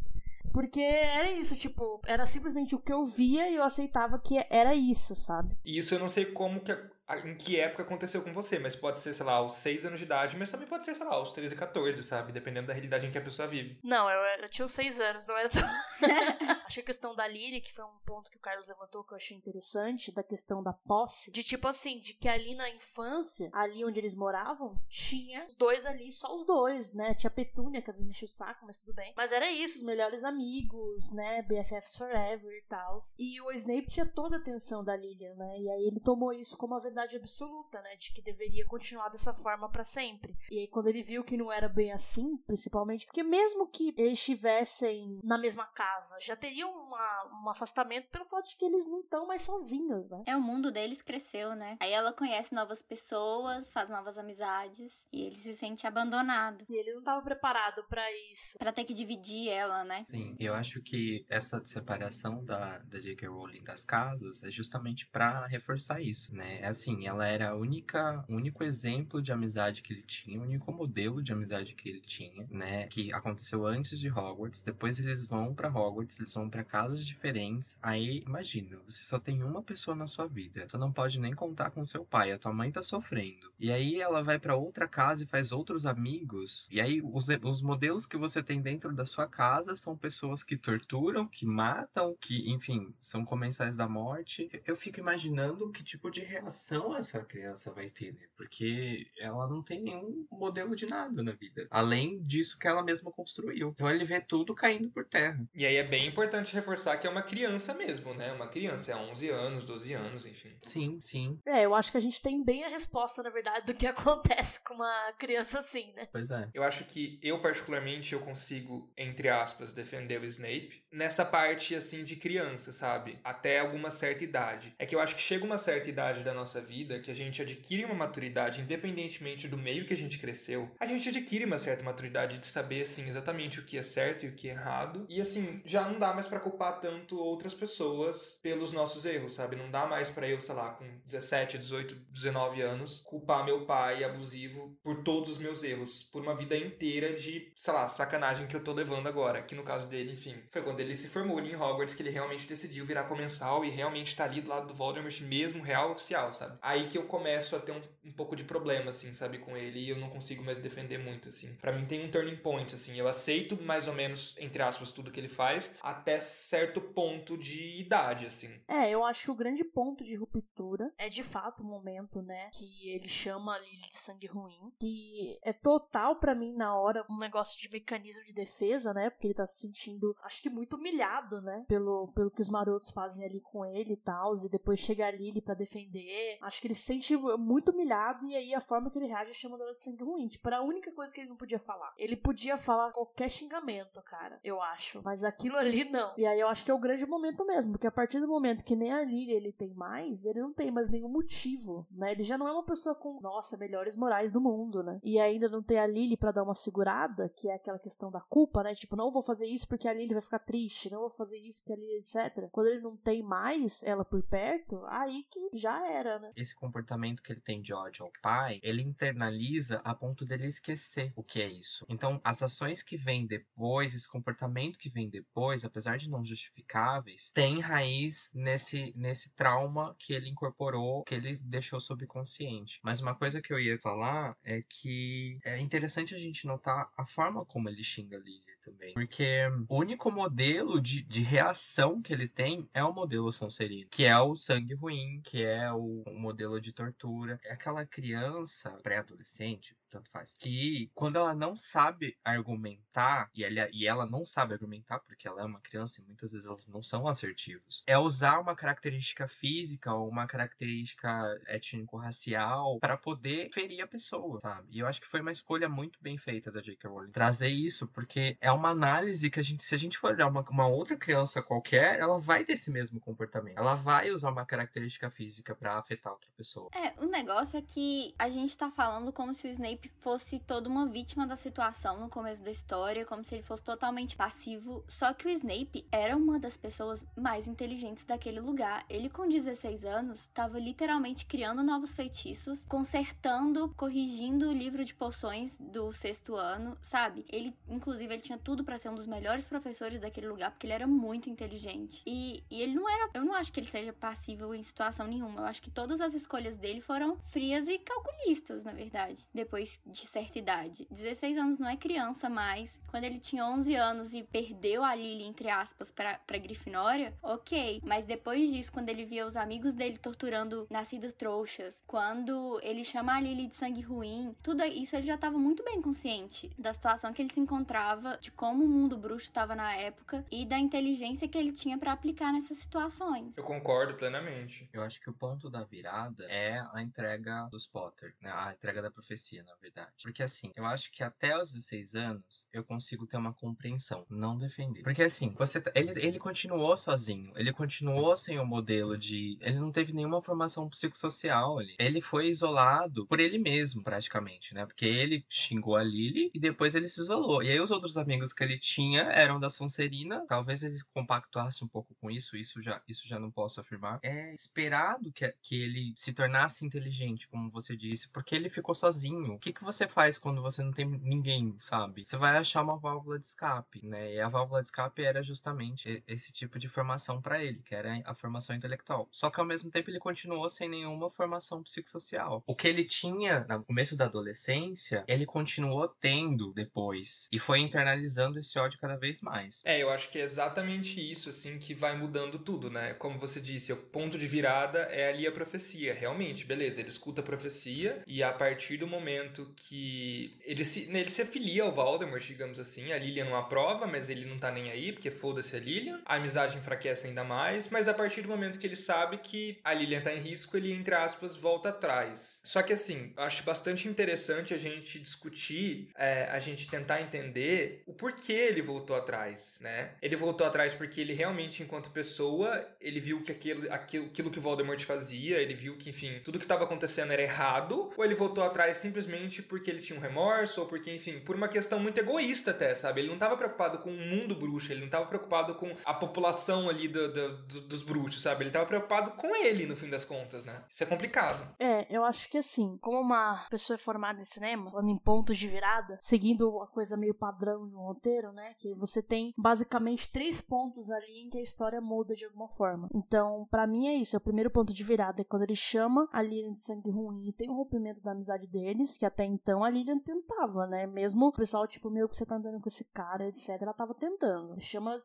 Porque 0.53 0.81
era 0.81 1.31
isso, 1.31 1.55
tipo, 1.55 2.01
era 2.05 2.25
simplesmente 2.25 2.75
o 2.75 2.79
que 2.79 2.91
eu 2.91 3.05
via 3.05 3.49
e 3.49 3.55
eu 3.55 3.63
aceitava 3.63 4.19
que 4.19 4.43
era 4.49 4.73
isso, 4.73 5.15
sabe? 5.15 5.57
Isso 5.63 5.93
eu 5.93 5.99
não 5.99 6.09
sei 6.09 6.25
como 6.25 6.61
que 6.61 6.71
em 7.17 7.35
que 7.35 7.59
época 7.59 7.83
aconteceu 7.83 8.21
com 8.21 8.33
você, 8.33 8.59
mas 8.59 8.75
pode 8.75 8.99
ser, 8.99 9.13
sei 9.13 9.25
lá, 9.25 9.33
aos 9.33 9.55
6 9.55 9.85
anos 9.85 9.99
de 9.99 10.05
idade, 10.05 10.37
mas 10.37 10.51
também 10.51 10.67
pode 10.67 10.85
ser, 10.85 10.95
sei 10.95 11.05
lá, 11.05 11.15
aos 11.15 11.31
13, 11.31 11.55
14, 11.55 12.03
sabe? 12.03 12.31
Dependendo 12.31 12.67
da 12.67 12.73
realidade 12.73 13.05
em 13.05 13.11
que 13.11 13.17
a 13.17 13.21
pessoa 13.21 13.47
vive. 13.47 13.79
Não, 13.83 14.09
eu, 14.09 14.21
eu 14.41 14.49
tinha 14.49 14.65
os 14.65 14.71
6 14.73 14.99
anos, 14.99 15.25
não 15.25 15.37
era 15.37 15.49
tão. 15.49 15.67
Achei 16.65 16.83
a 16.83 16.85
questão 16.85 17.15
da 17.15 17.27
Lily, 17.27 17.61
que 17.61 17.73
foi 17.73 17.83
um 17.83 17.97
ponto 18.05 18.29
que 18.29 18.37
o 18.37 18.39
Carlos 18.39 18.67
levantou 18.67 19.03
que 19.03 19.13
eu 19.13 19.17
achei 19.17 19.35
interessante, 19.35 20.11
da 20.11 20.21
questão 20.21 20.61
da 20.61 20.71
posse. 20.71 21.31
De 21.31 21.43
tipo 21.43 21.67
assim, 21.67 21.99
de 21.99 22.13
que 22.13 22.27
ali 22.27 22.53
na 22.53 22.69
infância, 22.69 23.49
ali 23.51 23.83
onde 23.83 23.99
eles 23.99 24.13
moravam, 24.13 24.79
tinha 24.87 25.45
os 25.45 25.55
dois 25.55 25.85
ali, 25.85 26.11
só 26.11 26.33
os 26.35 26.45
dois, 26.45 26.93
né? 26.93 27.15
Tinha 27.15 27.31
Petúnia, 27.31 27.81
que 27.81 27.89
às 27.89 27.97
vezes 27.97 28.11
enchia 28.11 28.27
o 28.27 28.31
saco, 28.31 28.65
mas 28.65 28.79
tudo 28.79 28.93
bem. 28.93 29.13
Mas 29.17 29.31
era 29.31 29.51
isso, 29.51 29.77
os 29.77 29.83
melhores 29.83 30.23
amigos, 30.23 31.11
né? 31.11 31.41
BFFs 31.41 31.97
Forever 31.97 32.55
e 32.55 32.63
tal. 32.67 32.99
E 33.17 33.41
o 33.41 33.51
Snape 33.51 33.87
tinha 33.87 34.05
toda 34.05 34.37
a 34.37 34.39
atenção 34.39 34.83
da 34.83 34.95
Lilian, 34.95 35.33
né? 35.35 35.59
E 35.59 35.69
aí 35.71 35.87
ele 35.87 35.99
tomou 35.99 36.31
isso 36.31 36.55
como 36.55 36.75
a 36.75 36.79
verdade 36.79 36.98
verdade 36.99 37.17
absoluta, 37.17 37.81
né? 37.81 37.95
De 37.95 38.11
que 38.11 38.21
deveria 38.21 38.65
continuar 38.65 39.09
dessa 39.09 39.33
forma 39.33 39.69
para 39.69 39.83
sempre. 39.83 40.35
E 40.51 40.59
aí, 40.59 40.67
quando 40.67 40.87
ele 40.87 41.01
viu 41.01 41.23
que 41.23 41.37
não 41.37 41.51
era 41.51 41.69
bem 41.69 41.91
assim, 41.91 42.37
principalmente, 42.45 43.05
porque 43.05 43.23
mesmo 43.23 43.67
que 43.67 43.93
eles 43.97 44.19
estivessem 44.19 45.19
na 45.23 45.37
mesma 45.37 45.65
casa, 45.67 46.17
já 46.19 46.35
teriam 46.35 46.71
uma, 46.71 47.41
um 47.43 47.49
afastamento 47.49 48.09
pelo 48.09 48.25
fato 48.25 48.49
de 48.49 48.55
que 48.55 48.65
eles 48.65 48.85
não 48.87 49.01
estão 49.01 49.27
mais 49.27 49.41
sozinhos, 49.43 50.09
né? 50.09 50.23
É, 50.25 50.35
o 50.35 50.41
mundo 50.41 50.71
deles 50.71 51.01
cresceu, 51.01 51.55
né? 51.55 51.77
Aí 51.79 51.91
ela 51.91 52.13
conhece 52.13 52.53
novas 52.53 52.81
pessoas, 52.81 53.69
faz 53.69 53.89
novas 53.89 54.17
amizades 54.17 55.01
e 55.11 55.25
ele 55.25 55.37
se 55.37 55.53
sente 55.53 55.87
abandonado. 55.87 56.65
E 56.69 56.75
ele 56.75 56.91
não 56.91 56.99
estava 56.99 57.21
preparado 57.21 57.83
para 57.87 58.03
isso. 58.31 58.57
para 58.57 58.73
ter 58.73 58.83
que 58.83 58.93
dividir 58.93 59.49
ela, 59.49 59.83
né? 59.83 60.05
Sim, 60.09 60.35
eu 60.39 60.53
acho 60.53 60.81
que 60.81 61.25
essa 61.29 61.63
separação 61.63 62.43
da, 62.43 62.79
da 62.79 62.99
J.K. 62.99 63.27
Rowling 63.27 63.63
das 63.63 63.85
casas 63.85 64.43
é 64.43 64.51
justamente 64.51 65.07
para 65.07 65.45
reforçar 65.47 66.01
isso, 66.01 66.33
né? 66.35 66.59
É 66.61 66.67
assim, 66.67 66.88
assim, 66.89 67.05
ela 67.05 67.27
era 67.27 67.49
a 67.49 67.55
única, 67.55 68.23
único 68.27 68.63
exemplo 68.63 69.21
de 69.21 69.31
amizade 69.31 69.81
que 69.81 69.93
ele 69.93 70.01
tinha, 70.01 70.39
o 70.39 70.43
único 70.43 70.71
modelo 70.71 71.21
de 71.21 71.31
amizade 71.31 71.73
que 71.75 71.89
ele 71.89 71.99
tinha, 71.99 72.47
né? 72.49 72.87
Que 72.87 73.13
aconteceu 73.13 73.65
antes 73.65 73.99
de 73.99 74.09
Hogwarts. 74.09 74.61
Depois 74.61 74.99
eles 74.99 75.25
vão 75.27 75.53
para 75.53 75.69
Hogwarts, 75.69 76.19
eles 76.19 76.33
vão 76.33 76.49
para 76.49 76.63
casas 76.63 77.05
diferentes. 77.05 77.77
Aí, 77.81 78.23
imagina, 78.25 78.77
você 78.87 79.03
só 79.03 79.19
tem 79.19 79.43
uma 79.43 79.61
pessoa 79.61 79.95
na 79.95 80.07
sua 80.07 80.27
vida. 80.27 80.67
Você 80.67 80.77
não 80.77 80.91
pode 80.91 81.19
nem 81.19 81.33
contar 81.33 81.69
com 81.69 81.85
seu 81.85 82.03
pai, 82.03 82.31
a 82.31 82.37
tua 82.37 82.53
mãe 82.53 82.71
tá 82.71 82.81
sofrendo. 82.81 83.51
E 83.59 83.71
aí 83.71 83.99
ela 83.99 84.23
vai 84.23 84.39
para 84.39 84.55
outra 84.55 84.87
casa 84.87 85.23
e 85.23 85.27
faz 85.27 85.51
outros 85.51 85.85
amigos. 85.85 86.67
E 86.71 86.81
aí 86.81 87.01
os, 87.01 87.27
os 87.43 87.61
modelos 87.61 88.05
que 88.05 88.17
você 88.17 88.41
tem 88.41 88.61
dentro 88.61 88.93
da 88.93 89.05
sua 89.05 89.27
casa 89.27 89.75
são 89.75 89.95
pessoas 89.95 90.43
que 90.43 90.57
torturam, 90.57 91.27
que 91.27 91.45
matam, 91.45 92.15
que, 92.19 92.49
enfim, 92.51 92.93
são 92.99 93.23
comensais 93.23 93.75
da 93.75 93.87
morte. 93.87 94.49
Eu 94.65 94.75
fico 94.75 94.99
imaginando 94.99 95.71
que 95.71 95.83
tipo 95.83 96.09
de 96.09 96.21
reação 96.21 96.68
essa 96.97 97.19
criança 97.23 97.71
vai 97.71 97.89
ter, 97.89 98.13
né? 98.13 98.27
Porque 98.35 99.07
ela 99.17 99.47
não 99.47 99.63
tem 99.63 99.81
nenhum 99.81 100.25
modelo 100.31 100.75
de 100.75 100.85
nada 100.85 101.23
na 101.23 101.31
vida. 101.31 101.67
Além 101.69 102.21
disso 102.23 102.57
que 102.57 102.67
ela 102.67 102.83
mesma 102.83 103.11
construiu. 103.11 103.69
Então 103.69 103.89
ele 103.89 104.05
vê 104.05 104.19
tudo 104.19 104.53
caindo 104.55 104.89
por 104.89 105.05
terra. 105.05 105.39
E 105.53 105.65
aí 105.65 105.75
é 105.75 105.83
bem 105.83 106.07
importante 106.07 106.53
reforçar 106.53 106.97
que 106.97 107.07
é 107.07 107.09
uma 107.09 107.21
criança 107.21 107.73
mesmo, 107.73 108.13
né? 108.13 108.31
Uma 108.31 108.47
criança, 108.47 108.91
é 108.91 108.95
11 108.95 109.29
anos, 109.29 109.65
12 109.65 109.93
anos, 109.93 110.25
enfim. 110.25 110.55
Sim, 110.63 110.99
sim. 110.99 111.39
É, 111.45 111.65
eu 111.65 111.75
acho 111.75 111.91
que 111.91 111.97
a 111.97 112.01
gente 112.01 112.21
tem 112.21 112.43
bem 112.43 112.63
a 112.63 112.69
resposta, 112.69 113.23
na 113.23 113.29
verdade, 113.29 113.65
do 113.65 113.73
que 113.73 113.87
acontece 113.87 114.63
com 114.63 114.75
uma 114.75 115.13
criança 115.13 115.59
assim, 115.59 115.91
né? 115.93 116.07
Pois 116.11 116.29
é. 116.29 116.49
Eu 116.53 116.63
acho 116.63 116.85
que 116.85 117.19
eu, 117.21 117.41
particularmente, 117.41 118.13
eu 118.13 118.19
consigo, 118.19 118.91
entre 118.97 119.29
aspas, 119.29 119.73
defender 119.73 120.21
o 120.21 120.25
Snape 120.25 120.83
nessa 120.91 121.25
parte, 121.25 121.75
assim, 121.75 122.03
de 122.03 122.15
criança, 122.15 122.71
sabe? 122.71 123.19
Até 123.23 123.59
alguma 123.59 123.91
certa 123.91 124.23
idade. 124.23 124.73
É 124.77 124.85
que 124.85 124.95
eu 124.95 124.99
acho 124.99 125.15
que 125.15 125.21
chega 125.21 125.45
uma 125.45 125.57
certa 125.57 125.89
idade 125.89 126.23
da 126.23 126.33
nossa 126.33 126.58
vida 126.61 126.99
que 126.99 127.11
a 127.11 127.13
gente 127.13 127.41
adquire 127.41 127.85
uma 127.85 127.95
maturidade, 127.95 128.61
independentemente 128.61 129.47
do 129.47 129.57
meio 129.57 129.85
que 129.85 129.93
a 129.93 129.97
gente 129.97 130.19
cresceu, 130.19 130.71
a 130.79 130.85
gente 130.85 131.09
adquire 131.09 131.45
uma 131.45 131.59
certa 131.59 131.83
maturidade 131.83 132.37
de 132.37 132.47
saber, 132.47 132.83
assim, 132.83 133.07
exatamente 133.07 133.59
o 133.59 133.63
que 133.63 133.77
é 133.77 133.83
certo 133.83 134.25
e 134.25 134.29
o 134.29 134.33
que 134.33 134.49
é 134.49 134.51
errado. 134.51 135.05
E, 135.09 135.21
assim, 135.21 135.61
já 135.65 135.87
não 135.87 135.99
dá 135.99 136.13
mais 136.13 136.27
para 136.27 136.39
culpar 136.39 136.79
tanto 136.79 137.17
outras 137.17 137.53
pessoas 137.53 138.39
pelos 138.41 138.71
nossos 138.71 139.05
erros, 139.05 139.33
sabe? 139.33 139.55
Não 139.55 139.69
dá 139.69 139.85
mais 139.85 140.09
para 140.09 140.27
eu, 140.27 140.39
sei 140.39 140.55
lá, 140.55 140.71
com 140.71 140.85
17, 141.05 141.57
18, 141.57 141.95
19 142.11 142.61
anos, 142.61 143.01
culpar 143.01 143.45
meu 143.45 143.65
pai 143.65 144.03
abusivo 144.03 144.77
por 144.83 145.03
todos 145.03 145.29
os 145.29 145.37
meus 145.37 145.63
erros, 145.63 146.03
por 146.03 146.21
uma 146.21 146.35
vida 146.35 146.57
inteira 146.57 147.13
de, 147.13 147.51
sei 147.55 147.73
lá, 147.73 147.87
sacanagem 147.89 148.47
que 148.47 148.55
eu 148.55 148.63
tô 148.63 148.73
levando 148.73 149.07
agora. 149.07 149.41
Que 149.41 149.55
no 149.55 149.63
caso 149.63 149.87
dele, 149.87 150.13
enfim, 150.13 150.35
foi 150.51 150.61
quando 150.61 150.79
ele 150.79 150.95
se 150.95 151.09
formou 151.09 151.39
em 151.39 151.55
Hogwarts 151.55 151.95
que 151.95 152.01
ele 152.01 152.09
realmente 152.09 152.47
decidiu 152.47 152.85
virar 152.85 153.03
comensal 153.03 153.63
e 153.63 153.69
realmente 153.69 154.15
tá 154.15 154.25
ali 154.25 154.41
do 154.41 154.49
lado 154.49 154.67
do 154.67 154.73
Voldemort 154.73 155.21
mesmo, 155.21 155.63
real 155.63 155.91
oficial, 155.91 156.31
sabe? 156.31 156.48
Aí 156.61 156.87
que 156.87 156.97
eu 156.97 157.05
começo 157.05 157.55
a 157.55 157.59
ter 157.59 157.71
um, 157.71 157.81
um 158.05 158.11
pouco 158.11 158.35
de 158.35 158.43
problema, 158.43 158.89
assim, 158.89 159.13
sabe, 159.13 159.39
com 159.39 159.55
ele 159.55 159.79
e 159.79 159.89
eu 159.89 159.97
não 159.97 160.09
consigo 160.09 160.43
mais 160.43 160.59
defender 160.59 160.97
muito, 160.97 161.29
assim. 161.29 161.53
Para 161.55 161.71
mim 161.71 161.85
tem 161.85 162.05
um 162.05 162.11
turning 162.11 162.37
point, 162.37 162.73
assim. 162.73 162.97
Eu 162.97 163.07
aceito 163.07 163.61
mais 163.61 163.87
ou 163.87 163.93
menos, 163.93 164.35
entre 164.39 164.61
aspas, 164.61 164.91
tudo 164.91 165.11
que 165.11 165.19
ele 165.19 165.29
faz 165.29 165.75
até 165.81 166.19
certo 166.19 166.81
ponto 166.81 167.37
de 167.37 167.79
idade, 167.79 168.25
assim. 168.25 168.49
É, 168.67 168.89
eu 168.89 169.03
acho 169.03 169.25
que 169.25 169.31
o 169.31 169.35
grande 169.35 169.63
ponto 169.63 170.03
de 170.03 170.15
ruptura 170.15 170.91
é 170.97 171.09
de 171.09 171.23
fato 171.23 171.61
o 171.61 171.65
momento, 171.65 172.21
né, 172.21 172.49
que 172.53 172.89
ele 172.89 173.07
chama 173.07 173.57
Lily 173.57 173.89
de 173.89 173.97
sangue 173.97 174.27
ruim, 174.27 174.71
que 174.79 175.39
é 175.43 175.53
total 175.53 176.15
para 176.17 176.35
mim 176.35 176.53
na 176.53 176.75
hora 176.75 177.05
um 177.09 177.17
negócio 177.17 177.59
de 177.59 177.69
mecanismo 177.69 178.23
de 178.23 178.33
defesa, 178.33 178.93
né, 178.93 179.09
porque 179.09 179.27
ele 179.27 179.33
tá 179.33 179.45
se 179.45 179.59
sentindo, 179.59 180.15
acho 180.23 180.41
que 180.41 180.49
muito 180.49 180.75
humilhado, 180.75 181.41
né, 181.41 181.65
pelo, 181.67 182.11
pelo 182.13 182.31
que 182.31 182.41
os 182.41 182.49
marotos 182.49 182.89
fazem 182.91 183.25
ali 183.25 183.41
com 183.41 183.65
ele 183.65 183.93
e 183.93 183.97
tal, 183.97 184.33
e 184.35 184.49
depois 184.49 184.79
chega 184.79 185.07
a 185.07 185.11
Lily 185.11 185.41
para 185.41 185.53
defender. 185.53 186.37
Acho 186.41 186.61
que 186.61 186.67
ele 186.67 186.73
se 186.73 186.83
sente 186.83 187.15
muito 187.17 187.71
humilhado 187.71 188.25
e 188.27 188.35
aí 188.35 188.53
a 188.53 188.61
forma 188.61 188.89
que 188.89 188.97
ele 188.97 189.07
reage 189.07 189.31
é 189.31 189.33
chamando 189.33 189.65
de 189.71 189.79
sangue 189.79 190.03
ruim. 190.03 190.27
Tipo, 190.27 190.47
era 190.47 190.57
a 190.57 190.61
única 190.61 190.91
coisa 190.91 191.13
que 191.13 191.21
ele 191.21 191.29
não 191.29 191.35
podia 191.35 191.59
falar. 191.59 191.93
Ele 191.97 192.15
podia 192.15 192.57
falar 192.57 192.91
qualquer 192.91 193.29
xingamento, 193.29 194.01
cara, 194.03 194.39
eu 194.43 194.61
acho. 194.61 195.01
Mas 195.03 195.23
aquilo 195.23 195.57
ali 195.57 195.83
não. 195.89 196.13
E 196.17 196.25
aí 196.25 196.39
eu 196.39 196.47
acho 196.47 196.63
que 196.63 196.71
é 196.71 196.73
o 196.73 196.79
grande 196.79 197.05
momento 197.05 197.45
mesmo, 197.45 197.73
porque 197.73 197.87
a 197.87 197.91
partir 197.91 198.19
do 198.19 198.27
momento 198.27 198.63
que 198.63 198.75
nem 198.75 198.91
a 198.91 199.03
Lily 199.03 199.33
ele 199.33 199.51
tem 199.51 199.73
mais, 199.73 200.25
ele 200.25 200.41
não 200.41 200.53
tem 200.53 200.71
mais 200.71 200.89
nenhum 200.89 201.09
motivo, 201.09 201.87
né? 201.91 202.11
Ele 202.11 202.23
já 202.23 202.37
não 202.37 202.47
é 202.47 202.51
uma 202.51 202.63
pessoa 202.63 202.95
com, 202.95 203.19
nossa, 203.21 203.57
melhores 203.57 203.95
morais 203.95 204.31
do 204.31 204.41
mundo, 204.41 204.83
né? 204.83 204.99
E 205.03 205.19
ainda 205.19 205.49
não 205.49 205.61
tem 205.61 205.79
a 205.79 205.87
Lily 205.87 206.17
para 206.17 206.31
dar 206.31 206.43
uma 206.43 206.55
segurada, 206.55 207.29
que 207.29 207.49
é 207.49 207.55
aquela 207.55 207.79
questão 207.79 208.09
da 208.11 208.21
culpa, 208.21 208.63
né? 208.63 208.73
Tipo, 208.73 208.95
não 208.95 209.11
vou 209.11 209.21
fazer 209.21 209.47
isso 209.47 209.67
porque 209.67 209.87
a 209.87 209.93
Lily 209.93 210.13
vai 210.13 210.21
ficar 210.21 210.39
triste, 210.39 210.89
não 210.89 211.01
vou 211.01 211.09
fazer 211.09 211.37
isso 211.37 211.61
porque 211.61 211.73
a 211.73 211.75
Lily, 211.75 211.97
etc. 211.97 212.49
Quando 212.51 212.67
ele 212.67 212.81
não 212.81 212.95
tem 212.95 213.21
mais 213.21 213.83
ela 213.83 214.05
por 214.05 214.21
perto, 214.23 214.81
aí 214.87 215.23
que 215.29 215.49
já 215.53 215.85
era, 215.87 216.19
né? 216.19 216.28
Esse 216.35 216.55
comportamento 216.55 217.21
que 217.21 217.31
ele 217.31 217.41
tem 217.41 217.61
de 217.61 217.73
ódio 217.73 218.05
ao 218.05 218.11
pai, 218.21 218.59
ele 218.63 218.81
internaliza 218.81 219.81
a 219.83 219.93
ponto 219.93 220.25
dele 220.25 220.47
esquecer 220.47 221.11
o 221.15 221.23
que 221.23 221.41
é 221.41 221.47
isso. 221.47 221.85
Então, 221.89 222.19
as 222.23 222.41
ações 222.41 222.83
que 222.83 222.97
vêm 222.97 223.25
depois, 223.25 223.93
esse 223.93 224.09
comportamento 224.09 224.77
que 224.77 224.89
vem 224.89 225.09
depois, 225.09 225.65
apesar 225.65 225.97
de 225.97 226.09
não 226.09 226.23
justificáveis, 226.23 227.31
tem 227.33 227.59
raiz 227.59 228.31
nesse, 228.33 228.93
nesse 228.95 229.31
trauma 229.33 229.95
que 229.99 230.13
ele 230.13 230.29
incorporou, 230.29 231.03
que 231.03 231.15
ele 231.15 231.37
deixou 231.37 231.79
subconsciente. 231.79 232.79
Mas 232.83 233.01
uma 233.01 233.15
coisa 233.15 233.41
que 233.41 233.53
eu 233.53 233.59
ia 233.59 233.79
falar 233.79 234.37
é 234.43 234.61
que 234.61 235.39
é 235.43 235.59
interessante 235.59 236.15
a 236.15 236.19
gente 236.19 236.45
notar 236.45 236.89
a 236.97 237.05
forma 237.05 237.45
como 237.45 237.69
ele 237.69 237.83
xinga 237.83 238.17
Lily 238.17 238.49
também. 238.69 238.93
Porque 238.93 239.41
o 239.67 239.77
único 239.77 240.11
modelo 240.11 240.81
de, 240.81 241.03
de 241.03 241.21
reação 241.23 242.01
que 242.01 242.13
ele 242.13 242.27
tem 242.27 242.69
é 242.73 242.83
o 242.83 242.93
modelo 242.93 243.31
Sonserino, 243.31 243.89
que 243.89 244.05
é 244.05 244.17
o 244.19 244.35
sangue 244.35 244.73
ruim, 244.73 245.21
que 245.23 245.43
é 245.43 245.71
o, 245.71 246.03
o 246.05 246.19
modelo 246.19 246.59
de 246.61 246.71
tortura. 246.71 247.39
É 247.43 247.53
aquela 247.53 247.85
criança 247.85 248.71
pré-adolescente, 248.83 249.75
tanto 249.89 250.09
faz, 250.09 250.33
que 250.37 250.91
quando 250.93 251.17
ela 251.17 251.33
não 251.33 251.55
sabe 251.55 252.17
argumentar, 252.23 253.29
e 253.33 253.43
ela, 253.43 253.69
e 253.71 253.87
ela 253.87 254.05
não 254.05 254.25
sabe 254.25 254.53
argumentar 254.53 254.99
porque 254.99 255.27
ela 255.27 255.41
é 255.41 255.45
uma 255.45 255.59
criança 255.59 255.99
e 255.99 256.03
muitas 256.03 256.31
vezes 256.31 256.47
elas 256.47 256.67
não 256.67 256.81
são 256.81 257.07
assertivos, 257.07 257.83
é 257.85 257.97
usar 257.97 258.39
uma 258.39 258.55
característica 258.55 259.27
física 259.27 259.93
ou 259.93 260.07
uma 260.07 260.27
característica 260.27 261.09
étnico-racial 261.47 262.79
para 262.79 262.97
poder 262.97 263.49
ferir 263.51 263.81
a 263.81 263.87
pessoa, 263.87 264.39
sabe? 264.39 264.67
E 264.71 264.79
eu 264.79 264.87
acho 264.87 265.01
que 265.01 265.07
foi 265.07 265.21
uma 265.21 265.31
escolha 265.31 265.67
muito 265.67 265.99
bem 266.01 266.17
feita 266.17 266.51
da 266.51 266.61
J.K. 266.61 266.89
Rowling 266.89 267.11
trazer 267.11 267.47
isso, 267.47 267.87
porque 267.87 268.37
é 268.39 268.51
uma 268.51 268.69
análise 268.69 269.29
que 269.29 269.39
a 269.39 269.43
gente, 269.43 269.63
se 269.63 269.75
a 269.75 269.77
gente 269.77 269.97
for 269.97 270.13
olhar 270.13 270.27
uma, 270.27 270.41
uma 270.49 270.67
outra 270.67 270.95
criança 270.95 271.41
qualquer, 271.41 271.99
ela 271.99 272.19
vai 272.19 272.43
ter 272.43 272.53
esse 272.53 272.71
mesmo 272.71 272.99
comportamento. 272.99 273.57
Ela 273.57 273.75
vai 273.75 274.11
usar 274.11 274.31
uma 274.31 274.45
característica 274.45 275.09
física 275.09 275.55
para 275.55 275.77
afetar 275.77 276.13
outra 276.13 276.29
pessoa. 276.35 276.69
É, 276.73 276.93
o 277.01 277.07
negócio 277.07 277.57
é 277.57 277.61
que 277.61 278.13
a 278.17 278.29
gente 278.29 278.57
tá 278.57 278.69
falando 278.71 279.11
como 279.11 279.33
se 279.33 279.47
o 279.47 279.51
Snape 279.51 279.78
fosse 279.87 280.39
toda 280.39 280.67
uma 280.67 280.85
vítima 280.87 281.25
da 281.25 281.35
situação 281.35 281.99
no 281.99 282.09
começo 282.09 282.43
da 282.43 282.51
história, 282.51 283.05
como 283.05 283.23
se 283.23 283.35
ele 283.35 283.43
fosse 283.43 283.63
totalmente 283.63 284.15
passivo. 284.15 284.83
Só 284.87 285.13
que 285.13 285.27
o 285.27 285.29
Snape 285.29 285.85
era 285.91 286.17
uma 286.17 286.39
das 286.39 286.57
pessoas 286.57 287.05
mais 287.15 287.47
inteligentes 287.47 288.05
daquele 288.05 288.39
lugar. 288.39 288.85
Ele, 288.89 289.09
com 289.09 289.27
16 289.27 289.85
anos, 289.85 290.21
estava 290.21 290.59
literalmente 290.59 291.25
criando 291.25 291.63
novos 291.63 291.93
feitiços, 291.93 292.65
consertando, 292.65 293.69
corrigindo 293.77 294.49
o 294.49 294.53
livro 294.53 294.83
de 294.83 294.93
poções 294.93 295.57
do 295.59 295.93
sexto 295.93 296.35
ano, 296.35 296.77
sabe? 296.81 297.25
Ele, 297.29 297.53
inclusive, 297.67 298.13
ele 298.13 298.21
tinha 298.21 298.37
tudo 298.37 298.63
para 298.63 298.77
ser 298.77 298.89
um 298.89 298.95
dos 298.95 299.07
melhores 299.07 299.45
professores 299.45 300.01
daquele 300.01 300.27
lugar, 300.27 300.51
porque 300.51 300.65
ele 300.65 300.73
era 300.73 300.87
muito 300.87 301.29
inteligente. 301.29 302.01
E, 302.05 302.43
e 302.49 302.61
ele 302.61 302.73
não 302.73 302.89
era. 302.89 303.09
Eu 303.13 303.23
não 303.23 303.33
acho 303.33 303.51
que 303.53 303.59
ele 303.59 303.67
seja 303.67 303.93
passivo 303.93 304.53
em 304.53 304.63
situação 304.63 305.07
nenhuma. 305.07 305.41
Eu 305.41 305.45
acho 305.45 305.61
que 305.61 305.71
todas 305.71 306.01
as 306.01 306.13
escolhas 306.13 306.57
dele 306.57 306.81
foram 306.81 307.17
frias 307.27 307.67
e 307.67 307.77
calculistas, 307.77 308.63
na 308.63 308.71
verdade, 308.71 309.27
depois 309.33 309.68
de 309.85 310.05
certa 310.07 310.39
idade. 310.39 310.87
16 310.89 311.37
anos 311.37 311.59
não 311.59 311.69
é 311.69 311.75
criança 311.75 312.29
mais. 312.29 312.77
Quando 312.87 313.03
ele 313.03 313.19
tinha 313.19 313.45
11 313.45 313.75
anos 313.75 314.13
e 314.13 314.23
perdeu 314.23 314.83
a 314.83 314.95
Lily, 314.95 315.23
entre 315.23 315.49
aspas, 315.49 315.91
pra, 315.91 316.19
pra 316.19 316.37
Grifinória, 316.37 317.13
ok. 317.21 317.81
Mas 317.83 318.05
depois 318.05 318.49
disso, 318.49 318.71
quando 318.71 318.89
ele 318.89 319.05
via 319.05 319.25
os 319.25 319.35
amigos 319.35 319.73
dele 319.73 319.97
torturando 319.97 320.67
nascidas 320.69 321.13
trouxas, 321.13 321.83
quando 321.85 322.59
ele 322.63 322.83
chama 322.83 323.15
a 323.15 323.21
Lily 323.21 323.47
de 323.47 323.55
sangue 323.55 323.81
ruim, 323.81 324.35
tudo 324.41 324.63
isso 324.63 324.95
ele 324.95 325.05
já 325.05 325.15
estava 325.15 325.37
muito 325.37 325.63
bem 325.63 325.81
consciente 325.81 326.49
da 326.57 326.73
situação 326.73 327.13
que 327.13 327.21
ele 327.21 327.33
se 327.33 327.39
encontrava, 327.39 328.17
de 328.19 328.31
como 328.31 328.65
o 328.65 328.67
mundo 328.67 328.97
bruxo 328.97 329.25
estava 329.25 329.55
na 329.55 329.75
época 329.75 330.25
e 330.31 330.45
da 330.45 330.57
inteligência 330.57 331.27
que 331.27 331.37
ele 331.37 331.51
tinha 331.51 331.77
para 331.77 331.91
aplicar 331.91 332.33
nessas 332.33 332.57
situações. 332.57 333.33
Eu 333.37 333.43
concordo 333.43 333.95
plenamente. 333.95 334.69
Eu 334.73 334.81
acho 334.81 334.99
que 334.99 335.09
o 335.09 335.13
ponto 335.13 335.49
da 335.49 335.63
virada 335.63 336.25
é 336.29 336.63
a 336.73 336.81
entrega 336.81 337.47
dos 337.51 337.67
Potter, 337.67 338.15
né? 338.21 338.31
A 338.33 338.53
entrega 338.53 338.81
da 338.81 338.91
profecia, 338.91 339.43
na 339.43 339.55
verdade. 339.61 339.91
Porque 340.03 340.23
assim, 340.23 340.51
eu 340.55 340.65
acho 340.65 340.91
que 340.91 341.03
até 341.03 341.37
os 341.37 341.53
16 341.53 341.95
anos 341.95 342.47
eu 342.53 342.63
consigo 342.63 343.05
ter 343.07 343.17
uma 343.17 343.33
compreensão, 343.33 344.05
não 344.09 344.37
defender. 344.37 344.83
Porque 344.83 345.03
assim, 345.03 345.33
você 345.37 345.61
tá- 345.61 345.71
ele, 345.75 345.91
ele 345.99 346.19
continuou 346.19 346.77
sozinho, 346.77 347.31
ele 347.35 347.51
continuou 347.53 348.15
sem 348.17 348.39
o 348.39 348.45
modelo 348.45 348.97
de. 348.97 349.37
Ele 349.41 349.59
não 349.59 349.71
teve 349.71 349.93
nenhuma 349.93 350.21
formação 350.21 350.69
psicossocial 350.69 351.59
ali. 351.59 351.75
Ele 351.79 352.01
foi 352.01 352.27
isolado 352.27 353.05
por 353.07 353.19
ele 353.19 353.37
mesmo, 353.37 353.83
praticamente, 353.83 354.53
né? 354.53 354.65
Porque 354.65 354.85
ele 354.85 355.25
xingou 355.29 355.75
a 355.75 355.83
Lily 355.83 356.31
e 356.33 356.39
depois 356.39 356.75
ele 356.75 356.89
se 356.89 357.01
isolou. 357.01 357.43
E 357.43 357.49
aí 357.51 357.59
os 357.59 357.71
outros 357.71 357.97
amigos 357.97 358.33
que 358.33 358.43
ele 358.43 358.57
tinha 358.59 359.03
eram 359.03 359.39
da 359.39 359.49
Sonserina. 359.49 360.25
Talvez 360.27 360.63
ele 360.63 360.77
compactuasse 360.93 361.63
um 361.63 361.67
pouco 361.67 361.95
com 361.99 362.09
isso, 362.09 362.35
isso 362.37 362.61
já, 362.61 362.81
isso 362.87 363.07
já 363.07 363.19
não 363.19 363.31
posso 363.31 363.59
afirmar. 363.59 363.99
É 364.03 364.33
esperado 364.33 365.11
que, 365.11 365.33
que 365.41 365.61
ele 365.61 365.93
se 365.95 366.13
tornasse 366.13 366.65
inteligente, 366.65 367.27
como 367.27 367.49
você 367.51 367.75
disse, 367.75 368.09
porque 368.11 368.35
ele 368.35 368.49
ficou 368.49 368.73
sozinho. 368.75 369.37
Que, 369.49 369.53
que 369.53 369.63
você 369.63 369.87
faz 369.87 370.19
quando 370.19 370.43
você 370.43 370.63
não 370.63 370.71
tem 370.71 370.85
ninguém, 370.85 371.55
sabe? 371.57 372.05
Você 372.05 372.15
vai 372.17 372.37
achar 372.37 372.61
uma 372.61 372.77
válvula 372.77 373.17
de 373.17 373.25
escape, 373.25 373.83
né? 373.83 374.13
E 374.13 374.19
a 374.19 374.27
válvula 374.27 374.61
de 374.61 374.67
escape 374.67 375.03
era 375.03 375.23
justamente 375.23 376.03
esse 376.07 376.31
tipo 376.31 376.59
de 376.59 376.69
formação 376.69 377.19
para 377.19 377.43
ele, 377.43 377.59
que 377.65 377.73
era 377.73 377.99
a 378.05 378.13
formação 378.13 378.55
intelectual. 378.55 379.07
Só 379.11 379.31
que 379.31 379.39
ao 379.39 379.45
mesmo 379.47 379.71
tempo 379.71 379.89
ele 379.89 379.97
continuou 379.97 380.47
sem 380.51 380.69
nenhuma 380.69 381.09
formação 381.09 381.63
psicossocial. 381.63 382.43
O 382.45 382.55
que 382.55 382.67
ele 382.67 382.85
tinha 382.85 383.43
no 383.49 383.63
começo 383.63 383.97
da 383.97 384.05
adolescência, 384.05 385.03
ele 385.07 385.25
continuou 385.25 385.87
tendo 385.87 386.53
depois 386.53 387.27
e 387.31 387.39
foi 387.39 387.59
internalizando 387.59 388.37
esse 388.37 388.59
ódio 388.59 388.77
cada 388.79 388.97
vez 388.97 389.19
mais. 389.19 389.63
É, 389.65 389.81
eu 389.81 389.89
acho 389.89 390.09
que 390.09 390.19
é 390.19 390.21
exatamente 390.21 391.01
isso 391.01 391.31
assim 391.31 391.57
que 391.57 391.73
vai 391.73 391.97
mudando 391.97 392.37
tudo, 392.37 392.69
né? 392.69 392.93
Como 392.93 393.17
você 393.17 393.41
disse, 393.41 393.73
o 393.73 393.77
ponto 393.77 394.15
de 394.15 394.27
virada 394.27 394.81
é 394.91 395.09
ali 395.09 395.25
a 395.25 395.31
profecia. 395.31 395.91
Realmente, 395.91 396.45
beleza, 396.45 396.79
ele 396.79 396.89
escuta 396.89 397.21
a 397.21 397.23
profecia 397.23 398.03
e 398.05 398.21
a 398.21 398.31
partir 398.31 398.77
do 398.77 398.85
momento 398.85 399.38
que 399.55 400.37
ele 400.43 400.63
se, 400.65 400.87
né, 400.87 400.99
ele 400.99 401.09
se 401.09 401.21
afilia 401.21 401.63
ao 401.63 401.71
Voldemort, 401.71 402.23
digamos 402.23 402.59
assim, 402.59 402.91
a 402.91 402.97
Lilian 402.97 403.25
não 403.25 403.35
aprova, 403.35 403.87
mas 403.87 404.09
ele 404.09 404.25
não 404.25 404.37
tá 404.37 404.51
nem 404.51 404.71
aí, 404.71 404.91
porque 404.91 405.11
foda-se 405.11 405.55
a 405.55 405.59
Lilian. 405.59 406.01
A 406.05 406.15
amizade 406.15 406.57
enfraquece 406.57 407.07
ainda 407.07 407.23
mais, 407.23 407.69
mas 407.69 407.87
a 407.87 407.93
partir 407.93 408.21
do 408.21 408.29
momento 408.29 408.59
que 408.59 408.67
ele 408.67 408.75
sabe 408.75 409.17
que 409.17 409.59
a 409.63 409.73
Lilian 409.73 410.01
tá 410.01 410.13
em 410.13 410.19
risco, 410.19 410.57
ele, 410.57 410.71
entre 410.71 410.95
aspas, 410.95 411.35
volta 411.35 411.69
atrás. 411.69 412.41
Só 412.43 412.61
que 412.61 412.73
assim, 412.73 413.13
acho 413.17 413.43
bastante 413.43 413.87
interessante 413.87 414.53
a 414.53 414.57
gente 414.57 414.99
discutir, 414.99 415.89
é, 415.95 416.23
a 416.31 416.39
gente 416.39 416.67
tentar 416.67 417.01
entender 417.01 417.83
o 417.85 417.93
porquê 417.93 418.33
ele 418.33 418.61
voltou 418.61 418.95
atrás, 418.95 419.59
né? 419.61 419.91
Ele 420.01 420.15
voltou 420.15 420.45
atrás 420.45 420.73
porque 420.73 421.01
ele 421.01 421.13
realmente, 421.13 421.63
enquanto 421.63 421.91
pessoa, 421.91 422.67
ele 422.79 422.99
viu 422.99 423.21
que 423.23 423.31
aquilo, 423.31 423.71
aquilo, 423.71 424.05
aquilo 424.07 424.31
que 424.31 424.39
Voldemort 424.39 424.81
fazia, 424.83 425.37
ele 425.37 425.53
viu 425.53 425.77
que, 425.77 425.89
enfim, 425.89 426.19
tudo 426.23 426.39
que 426.39 426.45
estava 426.45 426.63
acontecendo 426.63 427.11
era 427.11 427.21
errado, 427.21 427.91
ou 427.95 428.03
ele 428.03 428.15
voltou 428.15 428.43
atrás 428.43 428.77
simplesmente 428.77 429.28
porque 429.43 429.69
ele 429.69 429.81
tinha 429.81 429.97
um 429.97 430.01
remorso, 430.01 430.61
ou 430.61 430.67
porque, 430.67 430.93
enfim, 430.93 431.19
por 431.19 431.35
uma 431.35 431.47
questão 431.47 431.79
muito 431.79 431.99
egoísta 431.99 432.51
até, 432.51 432.73
sabe? 432.75 433.01
Ele 433.01 433.07
não 433.07 433.15
estava 433.15 433.37
preocupado 433.37 433.79
com 433.79 433.89
o 433.89 433.97
mundo 433.97 434.35
bruxo, 434.35 434.71
ele 434.71 434.81
não 434.81 434.87
estava 434.87 435.05
preocupado 435.05 435.55
com 435.55 435.75
a 435.85 435.93
população 435.93 436.69
ali 436.69 436.87
do, 436.87 437.11
do, 437.11 437.37
do, 437.43 437.61
dos 437.61 437.83
bruxos, 437.83 438.21
sabe? 438.21 438.43
Ele 438.43 438.49
estava 438.49 438.65
preocupado 438.65 439.11
com 439.11 439.35
ele, 439.35 439.65
no 439.65 439.75
fim 439.75 439.89
das 439.89 440.03
contas, 440.03 440.45
né? 440.45 440.63
Isso 440.69 440.83
é 440.83 440.85
complicado. 440.85 441.47
É, 441.59 441.85
eu 441.89 442.03
acho 442.03 442.29
que 442.29 442.37
assim, 442.37 442.77
como 442.81 442.99
uma 442.99 443.45
pessoa 443.49 443.75
é 443.75 443.77
formada 443.77 444.19
em 444.19 444.25
cinema, 444.25 444.71
falando 444.71 444.89
em 444.89 444.97
pontos 444.97 445.37
de 445.37 445.47
virada, 445.47 445.97
seguindo 446.01 446.61
a 446.61 446.67
coisa 446.67 446.97
meio 446.97 447.13
padrão 447.13 447.67
de 447.67 447.75
um 447.75 447.79
roteiro, 447.81 448.31
né? 448.31 448.53
Que 448.57 448.73
você 448.73 449.01
tem 449.01 449.33
basicamente 449.37 450.09
três 450.09 450.41
pontos 450.41 450.89
ali 450.89 451.25
em 451.25 451.29
que 451.29 451.37
a 451.37 451.43
história 451.43 451.81
muda 451.81 452.15
de 452.15 452.25
alguma 452.25 452.47
forma. 452.47 452.89
Então, 452.93 453.47
para 453.49 453.67
mim 453.67 453.87
é 453.87 453.95
isso. 453.95 454.15
É 454.15 454.17
o 454.17 454.21
primeiro 454.21 454.49
ponto 454.49 454.73
de 454.73 454.83
virada 454.83 455.21
é 455.21 455.23
quando 455.23 455.43
ele 455.43 455.55
chama 455.55 456.07
a 456.11 456.21
Lilian 456.21 456.53
de 456.53 456.59
sangue 456.59 456.89
ruim 456.89 457.27
e 457.27 457.33
tem 457.33 457.49
o 457.49 457.55
rompimento 457.55 458.01
da 458.01 458.11
amizade 458.11 458.47
deles, 458.47 458.97
que 458.97 459.05
até 459.09 459.25
então 459.25 459.63
a 459.63 459.69
Lilian 459.69 459.99
tentava, 459.99 460.65
né? 460.65 460.87
Mesmo 460.87 461.27
o 461.27 461.31
pessoal, 461.31 461.67
tipo, 461.67 461.89
meu, 461.89 462.07
que 462.07 462.17
você 462.17 462.25
tá 462.25 462.35
andando 462.35 462.59
com 462.59 462.67
esse 462.67 462.85
cara, 462.85 463.27
etc., 463.27 463.61
ela 463.61 463.73
tava 463.73 463.93
tentando. 463.93 464.53
Ele 464.53 464.61
chama 464.61 464.97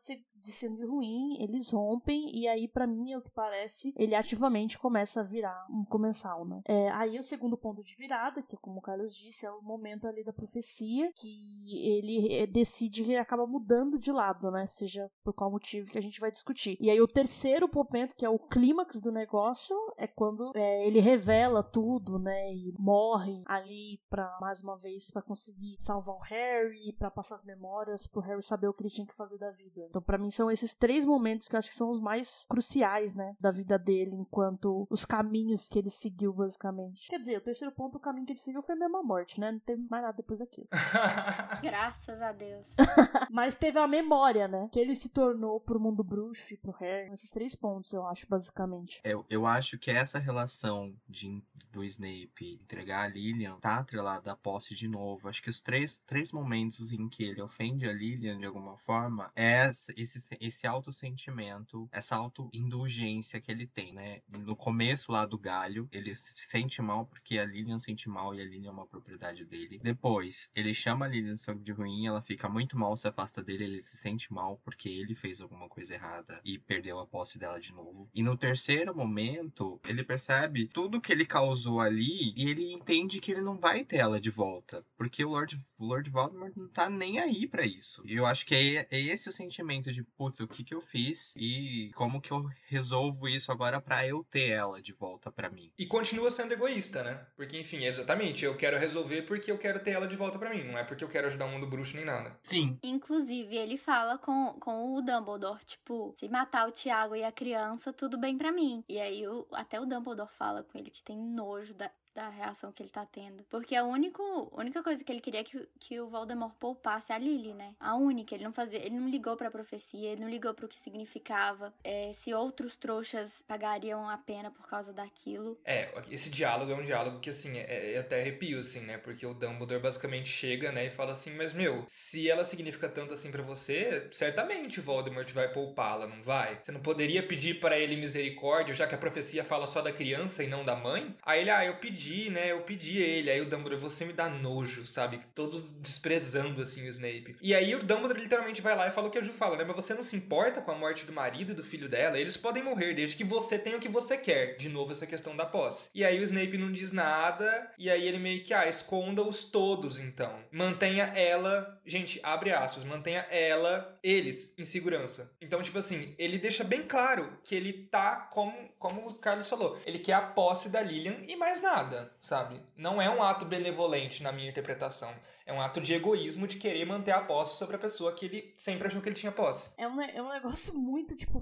de 0.45 0.51
sangue 0.51 0.85
ruim, 0.85 1.41
eles 1.41 1.71
rompem, 1.71 2.29
e 2.35 2.47
aí, 2.47 2.67
para 2.67 2.85
mim, 2.85 3.11
é 3.11 3.17
o 3.17 3.21
que 3.21 3.31
parece, 3.31 3.93
ele 3.97 4.15
ativamente 4.15 4.77
começa 4.77 5.21
a 5.21 5.23
virar 5.23 5.65
um 5.69 5.83
comensal, 5.83 6.45
né? 6.45 6.61
É, 6.65 6.89
aí 6.91 7.17
o 7.17 7.23
segundo 7.23 7.57
ponto 7.57 7.83
de 7.83 7.95
virada, 7.95 8.41
que 8.43 8.55
como 8.57 8.77
o 8.77 8.81
Carlos 8.81 9.15
disse, 9.15 9.45
é 9.45 9.51
o 9.51 9.61
momento 9.61 10.07
ali 10.07 10.23
da 10.23 10.31
profecia, 10.31 11.11
que 11.13 11.87
ele 11.87 12.33
é, 12.33 12.45
decide 12.45 13.03
que 13.03 13.15
acaba 13.15 13.47
mudando 13.47 13.97
de 13.97 14.11
lado, 14.11 14.51
né? 14.51 14.65
Seja 14.67 15.09
por 15.23 15.33
qual 15.33 15.51
motivo 15.51 15.89
que 15.89 15.97
a 15.97 16.01
gente 16.01 16.19
vai 16.19 16.29
discutir. 16.29 16.77
E 16.79 16.91
aí 16.91 17.01
o 17.01 17.07
terceiro 17.07 17.69
momento, 17.73 18.15
que 18.15 18.25
é 18.25 18.29
o 18.29 18.39
clímax 18.39 19.01
do 19.01 19.11
negócio, 19.11 19.75
é 19.97 20.05
quando 20.07 20.51
é, 20.55 20.85
ele 20.87 20.99
revela 20.99 21.63
tudo, 21.63 22.19
né? 22.19 22.53
E 22.53 22.73
morre 22.77 23.41
ali 23.45 23.94
para 24.09 24.37
mais 24.39 24.61
uma 24.61 24.77
vez 24.77 25.11
para 25.11 25.21
conseguir 25.21 25.75
salvar 25.79 26.15
o 26.15 26.19
Harry, 26.19 26.93
para 26.93 27.11
passar 27.11 27.35
as 27.35 27.43
memórias 27.43 28.07
pro 28.07 28.21
Harry 28.21 28.41
saber 28.41 28.67
o 28.67 28.73
que 28.73 28.83
ele 28.83 28.89
tinha 28.89 29.07
que 29.07 29.15
fazer 29.15 29.37
da 29.37 29.51
vida. 29.51 29.85
Então, 29.89 30.01
para 30.01 30.17
mim 30.17 30.31
são 30.31 30.49
esses 30.49 30.73
três 30.73 31.05
momentos 31.05 31.47
que 31.47 31.55
eu 31.55 31.59
acho 31.59 31.69
que 31.69 31.75
são 31.75 31.89
os 31.89 31.99
mais 31.99 32.45
cruciais, 32.49 33.13
né, 33.13 33.35
da 33.39 33.51
vida 33.51 33.77
dele, 33.77 34.15
enquanto 34.15 34.87
os 34.89 35.05
caminhos 35.05 35.67
que 35.67 35.79
ele 35.79 35.89
seguiu 35.89 36.33
basicamente. 36.33 37.09
Quer 37.09 37.19
dizer, 37.19 37.37
o 37.37 37.41
terceiro 37.41 37.73
ponto, 37.73 37.97
o 37.97 37.99
caminho 37.99 38.25
que 38.25 38.33
ele 38.33 38.39
seguiu 38.39 38.61
foi 38.61 38.75
mesmo 38.75 38.97
a 38.97 39.03
morte, 39.03 39.39
né? 39.39 39.51
Não 39.51 39.59
teve 39.59 39.85
mais 39.89 40.03
nada 40.03 40.17
depois 40.17 40.39
daquilo. 40.39 40.67
Graças 41.61 42.21
a 42.21 42.31
Deus. 42.31 42.67
Mas 43.29 43.55
teve 43.55 43.79
a 43.79 43.87
memória, 43.87 44.47
né? 44.47 44.69
Que 44.71 44.79
ele 44.79 44.95
se 44.95 45.09
tornou 45.09 45.59
pro 45.59 45.79
mundo 45.79 46.03
bruxo 46.03 46.53
e 46.53 46.57
pro 46.57 46.71
Harry. 46.71 47.11
Esses 47.13 47.31
três 47.31 47.55
pontos, 47.55 47.91
eu 47.93 48.05
acho, 48.05 48.27
basicamente. 48.27 49.01
Eu, 49.03 49.25
eu 49.29 49.45
acho 49.45 49.77
que 49.77 49.91
essa 49.91 50.19
relação 50.19 50.93
de, 51.07 51.41
do 51.71 51.83
Snape 51.83 52.59
entregar 52.61 53.03
a 53.03 53.07
Lilian 53.07 53.57
tá 53.59 53.83
atrelada 53.85 54.31
à 54.31 54.35
posse 54.35 54.75
de 54.75 54.87
novo. 54.87 55.29
Acho 55.29 55.41
que 55.41 55.49
os 55.49 55.61
três, 55.61 55.99
três 55.99 56.31
momentos 56.31 56.91
em 56.91 57.07
que 57.07 57.23
ele 57.23 57.41
ofende 57.41 57.87
a 57.87 57.93
Lilian 57.93 58.37
de 58.37 58.45
alguma 58.45 58.77
forma 58.77 59.31
é 59.35 59.69
esse, 59.95 60.35
esse 60.39 60.67
auto-sentimento, 60.67 61.87
essa 61.91 62.15
auto-indulgência 62.15 63.39
que 63.39 63.51
ele 63.51 63.67
tem, 63.67 63.93
né? 63.93 64.21
No 64.27 64.55
começo 64.55 65.11
lá 65.11 65.25
do 65.25 65.37
galho, 65.37 65.87
ele 65.91 66.13
se 66.15 66.33
sente 66.37 66.81
mal 66.81 67.05
porque 67.05 67.37
a 67.37 67.45
Lilian 67.45 67.79
sente 67.79 68.09
mal 68.09 68.33
e 68.33 68.41
a 68.41 68.45
Lilian 68.45 68.69
é 68.69 68.73
uma 68.73 68.87
propriedade 68.87 69.45
dele. 69.45 69.79
Depois, 69.81 70.49
ele 70.55 70.73
chama 70.73 71.05
a 71.05 71.09
Lilian 71.09 71.35
de 71.61 71.71
ruim, 71.71 72.07
ela 72.07 72.21
fica 72.21 72.49
muito 72.49 72.77
mal, 72.77 72.97
se 72.97 73.07
afasta 73.07 73.43
dele, 73.43 73.65
ele 73.65 73.81
se 73.81 73.97
sente 73.97 74.33
mal 74.33 74.59
porque 74.63 74.89
ele 74.89 75.13
fez 75.13 75.39
alguma 75.39 75.69
coisa 75.69 75.93
errada 75.93 76.41
e 76.43 76.57
perdeu 76.57 76.99
a 76.99 77.05
posse 77.05 77.37
dela 77.37 77.59
de 77.59 77.73
novo. 77.73 78.09
E 78.13 78.23
no 78.23 78.35
terceiro 78.35 78.95
momento, 78.95 79.79
ele 79.87 80.03
percebe 80.03 80.67
tudo 80.67 80.99
que 80.99 81.11
ele 81.11 81.25
causou 81.25 81.79
ali 81.79 82.33
e 82.35 82.49
ele 82.49 82.73
entende 82.73 83.19
que 83.19 83.31
ele 83.31 83.41
não 83.41 83.57
vai 83.57 83.74
ter 83.83 83.97
ela 83.97 84.19
de 84.19 84.29
volta, 84.29 84.85
porque 84.97 85.23
o 85.25 85.29
Lord, 85.29 85.57
o 85.79 85.85
Lord 85.85 86.09
Voldemort 86.09 86.53
não 86.55 86.67
tá 86.67 86.89
nem 86.89 87.19
aí 87.19 87.47
para 87.47 87.65
isso. 87.65 88.01
E 88.05 88.15
eu 88.15 88.25
acho 88.25 88.45
que 88.45 88.55
é, 88.55 88.87
é 88.89 88.99
esse 88.99 89.29
o 89.29 89.33
sentimento 89.33 89.91
de, 89.91 90.03
putz, 90.03 90.39
o 90.39 90.47
que 90.47 90.63
que 90.63 90.73
eu 90.73 90.81
fiz 90.81 91.33
e 91.35 91.91
como 91.95 92.21
que 92.21 92.31
eu 92.31 92.45
resolvo 92.67 93.27
isso 93.27 93.51
agora 93.51 93.81
para 93.81 94.07
eu 94.07 94.23
ter 94.23 94.49
ela 94.49 94.81
de 94.81 94.93
volta 94.93 95.31
para 95.31 95.49
mim. 95.49 95.71
E 95.77 95.85
continua 95.85 96.31
sendo 96.31 96.53
egoísta, 96.53 97.03
né? 97.03 97.25
Porque, 97.35 97.59
enfim, 97.59 97.83
exatamente, 97.83 98.45
eu 98.45 98.55
quero 98.55 98.77
resolver 98.77 99.23
porque 99.23 99.51
eu 99.51 99.57
quero 99.57 99.79
ter 99.79 99.91
ela 99.91 100.07
de 100.07 100.15
volta 100.15 100.39
para 100.39 100.49
mim, 100.49 100.63
não 100.63 100.77
é 100.77 100.83
porque 100.83 101.03
eu 101.03 101.09
quero 101.09 101.27
ajudar 101.27 101.45
o 101.45 101.49
mundo 101.49 101.67
bruxo 101.67 101.95
nem 101.95 102.05
nada. 102.05 102.37
Sim. 102.41 102.77
Inclusive, 102.83 103.55
ele 103.55 103.77
fala 103.77 104.17
com, 104.17 104.53
com 104.59 104.95
o 104.95 105.01
Dumbledore, 105.01 105.63
tipo, 105.65 106.13
se 106.17 106.27
matar 106.29 106.67
o 106.67 106.71
Tiago 106.71 107.15
e 107.15 107.23
a 107.23 107.31
criança, 107.31 107.91
tudo 107.91 108.17
bem 108.17 108.37
para 108.37 108.51
mim. 108.51 108.83
E 108.87 108.99
aí, 108.99 109.27
o, 109.27 109.47
até 109.51 109.79
o 109.79 109.85
Dumbledore 109.85 110.29
fala 110.37 110.63
com 110.63 110.77
ele 110.77 110.91
que 110.91 111.03
tem 111.03 111.17
nojo 111.17 111.73
da, 111.73 111.91
da 112.15 112.29
reação 112.29 112.71
que 112.71 112.81
ele 112.81 112.89
tá 112.89 113.05
tendo. 113.05 113.43
Porque 113.49 113.75
a 113.75 113.83
único, 113.83 114.49
única 114.57 114.81
coisa 114.81 115.03
que 115.03 115.11
ele 115.11 115.19
queria 115.19 115.41
é 115.41 115.43
que, 115.43 115.67
que 115.79 115.99
o 115.99 116.07
Voldemort 116.07 116.53
poupasse 116.57 117.11
a 117.11 117.17
Lily, 117.17 117.53
né? 117.53 117.75
A 117.77 117.95
única. 117.95 118.33
Ele 118.33 118.45
não 118.45 118.53
fazia. 118.53 118.79
Ele 118.79 118.97
não 118.97 119.09
ligou 119.09 119.35
pra 119.35 119.51
profecia, 119.51 120.11
ele 120.11 120.21
não 120.21 120.29
ligou 120.29 120.53
pro 120.53 120.67
que 120.67 120.79
significava. 120.79 121.73
É, 121.83 122.13
se 122.13 122.33
outros 122.33 122.77
trouxas 122.77 123.43
pagariam 123.45 124.09
a 124.09 124.17
pena 124.17 124.49
por 124.49 124.67
causa 124.67 124.93
daquilo. 124.93 125.59
É, 125.65 125.93
esse 126.09 126.29
diálogo 126.29 126.71
é 126.71 126.75
um 126.75 126.83
diálogo 126.83 127.19
que, 127.19 127.29
assim, 127.29 127.57
é, 127.57 127.95
é 127.95 127.97
até 127.99 128.21
arrepio, 128.21 128.59
assim, 128.61 128.79
né? 128.79 128.97
Porque 128.97 129.25
o 129.25 129.33
Dumbledore 129.33 129.81
basicamente 129.81 130.29
chega, 130.29 130.71
né, 130.71 130.85
e 130.85 130.89
fala 130.89 131.11
assim: 131.11 131.35
Mas, 131.35 131.53
meu, 131.53 131.83
se 131.87 132.29
ela 132.29 132.45
significa 132.45 132.87
tanto 132.87 133.13
assim 133.13 133.29
para 133.29 133.43
você, 133.43 134.07
certamente 134.11 134.79
Voldemort 134.79 135.29
vai 135.33 135.51
poupá-la, 135.51 136.07
não 136.07 136.23
vai? 136.23 136.59
Você 136.63 136.71
não 136.71 136.79
poderia 136.79 137.21
pedir 137.21 137.59
para 137.59 137.77
ele 137.77 137.97
misericórdia, 137.97 138.73
já 138.73 138.87
que 138.87 138.95
a 138.95 138.97
profecia 138.97 139.43
fala 139.43 139.67
só 139.67 139.81
da 139.81 139.91
criança 139.91 140.43
e 140.43 140.47
não 140.47 140.63
da 140.63 140.75
mãe? 140.75 141.13
Aí 141.23 141.41
ele, 141.41 141.49
ah, 141.49 141.65
eu 141.65 141.75
pedi 141.77 142.04
pedi, 142.05 142.29
né? 142.29 142.51
Eu 142.51 142.61
pedi 142.61 143.01
ele. 143.01 143.31
Aí 143.31 143.41
o 143.41 143.45
Dumbledore, 143.45 143.81
você 143.81 144.05
me 144.05 144.13
dá 144.13 144.29
nojo, 144.29 144.85
sabe? 144.85 145.19
Todos 145.33 145.73
desprezando, 145.73 146.61
assim, 146.61 146.83
o 146.83 146.89
Snape. 146.89 147.35
E 147.41 147.53
aí 147.55 147.73
o 147.73 147.79
Dumbledore 147.79 148.19
literalmente 148.19 148.61
vai 148.61 148.75
lá 148.75 148.87
e 148.87 148.91
fala 148.91 149.07
o 149.07 149.11
que 149.11 149.17
a 149.17 149.21
Ju 149.21 149.33
fala, 149.33 149.57
né? 149.57 149.63
Mas 149.65 149.75
você 149.75 149.93
não 149.93 150.03
se 150.03 150.15
importa 150.15 150.61
com 150.61 150.71
a 150.71 150.75
morte 150.75 151.05
do 151.05 151.13
marido 151.13 151.51
e 151.51 151.55
do 151.55 151.63
filho 151.63 151.89
dela? 151.89 152.19
Eles 152.19 152.37
podem 152.37 152.63
morrer 152.63 152.93
desde 152.93 153.15
que 153.15 153.23
você 153.23 153.57
tenha 153.57 153.77
o 153.77 153.79
que 153.79 153.89
você 153.89 154.17
quer. 154.17 154.57
De 154.57 154.69
novo, 154.69 154.91
essa 154.91 155.07
questão 155.07 155.35
da 155.35 155.45
posse. 155.45 155.89
E 155.93 156.05
aí 156.05 156.19
o 156.19 156.23
Snape 156.23 156.57
não 156.57 156.71
diz 156.71 156.91
nada. 156.91 157.71
E 157.77 157.89
aí 157.89 158.07
ele 158.07 158.19
meio 158.19 158.43
que, 158.43 158.53
ah, 158.53 158.67
esconda-os 158.67 159.43
todos, 159.43 159.97
então. 159.97 160.39
Mantenha 160.51 161.05
ela. 161.15 161.81
Gente, 161.85 162.19
abre 162.21 162.51
aspas. 162.51 162.83
Mantenha 162.83 163.25
ela, 163.29 163.97
eles, 164.03 164.53
em 164.57 164.65
segurança. 164.65 165.31
Então, 165.41 165.61
tipo 165.61 165.77
assim, 165.77 166.13
ele 166.17 166.37
deixa 166.37 166.63
bem 166.63 166.83
claro 166.83 167.39
que 167.43 167.55
ele 167.55 167.73
tá, 167.73 168.27
como, 168.31 168.53
como 168.77 169.07
o 169.07 169.13
Carlos 169.15 169.47
falou, 169.47 169.79
ele 169.85 169.99
quer 169.99 170.13
a 170.13 170.21
posse 170.21 170.69
da 170.69 170.81
Lilian 170.81 171.17
e 171.27 171.35
mais 171.35 171.61
nada 171.61 171.94
nada, 171.95 172.11
sabe? 172.19 172.61
Não 172.75 173.01
é 173.01 173.09
um 173.09 173.23
ato 173.23 173.45
benevolente 173.45 174.21
na 174.21 174.31
minha 174.31 174.49
interpretação. 174.49 175.13
É 175.45 175.53
um 175.53 175.61
ato 175.61 175.79
de 175.79 175.93
egoísmo 175.93 176.47
de 176.47 176.57
querer 176.57 176.85
manter 176.85 177.11
a 177.11 177.21
posse 177.21 177.57
sobre 177.57 177.75
a 177.75 177.79
pessoa 177.79 178.11
que 178.11 178.25
ele 178.25 178.53
sempre 178.57 178.87
achou 178.87 179.01
que 179.01 179.07
ele 179.07 179.15
tinha 179.15 179.31
posse. 179.31 179.71
É 179.77 179.87
um, 179.87 180.01
é 180.01 180.21
um 180.21 180.29
negócio 180.29 180.73
muito, 180.73 181.15
tipo, 181.15 181.39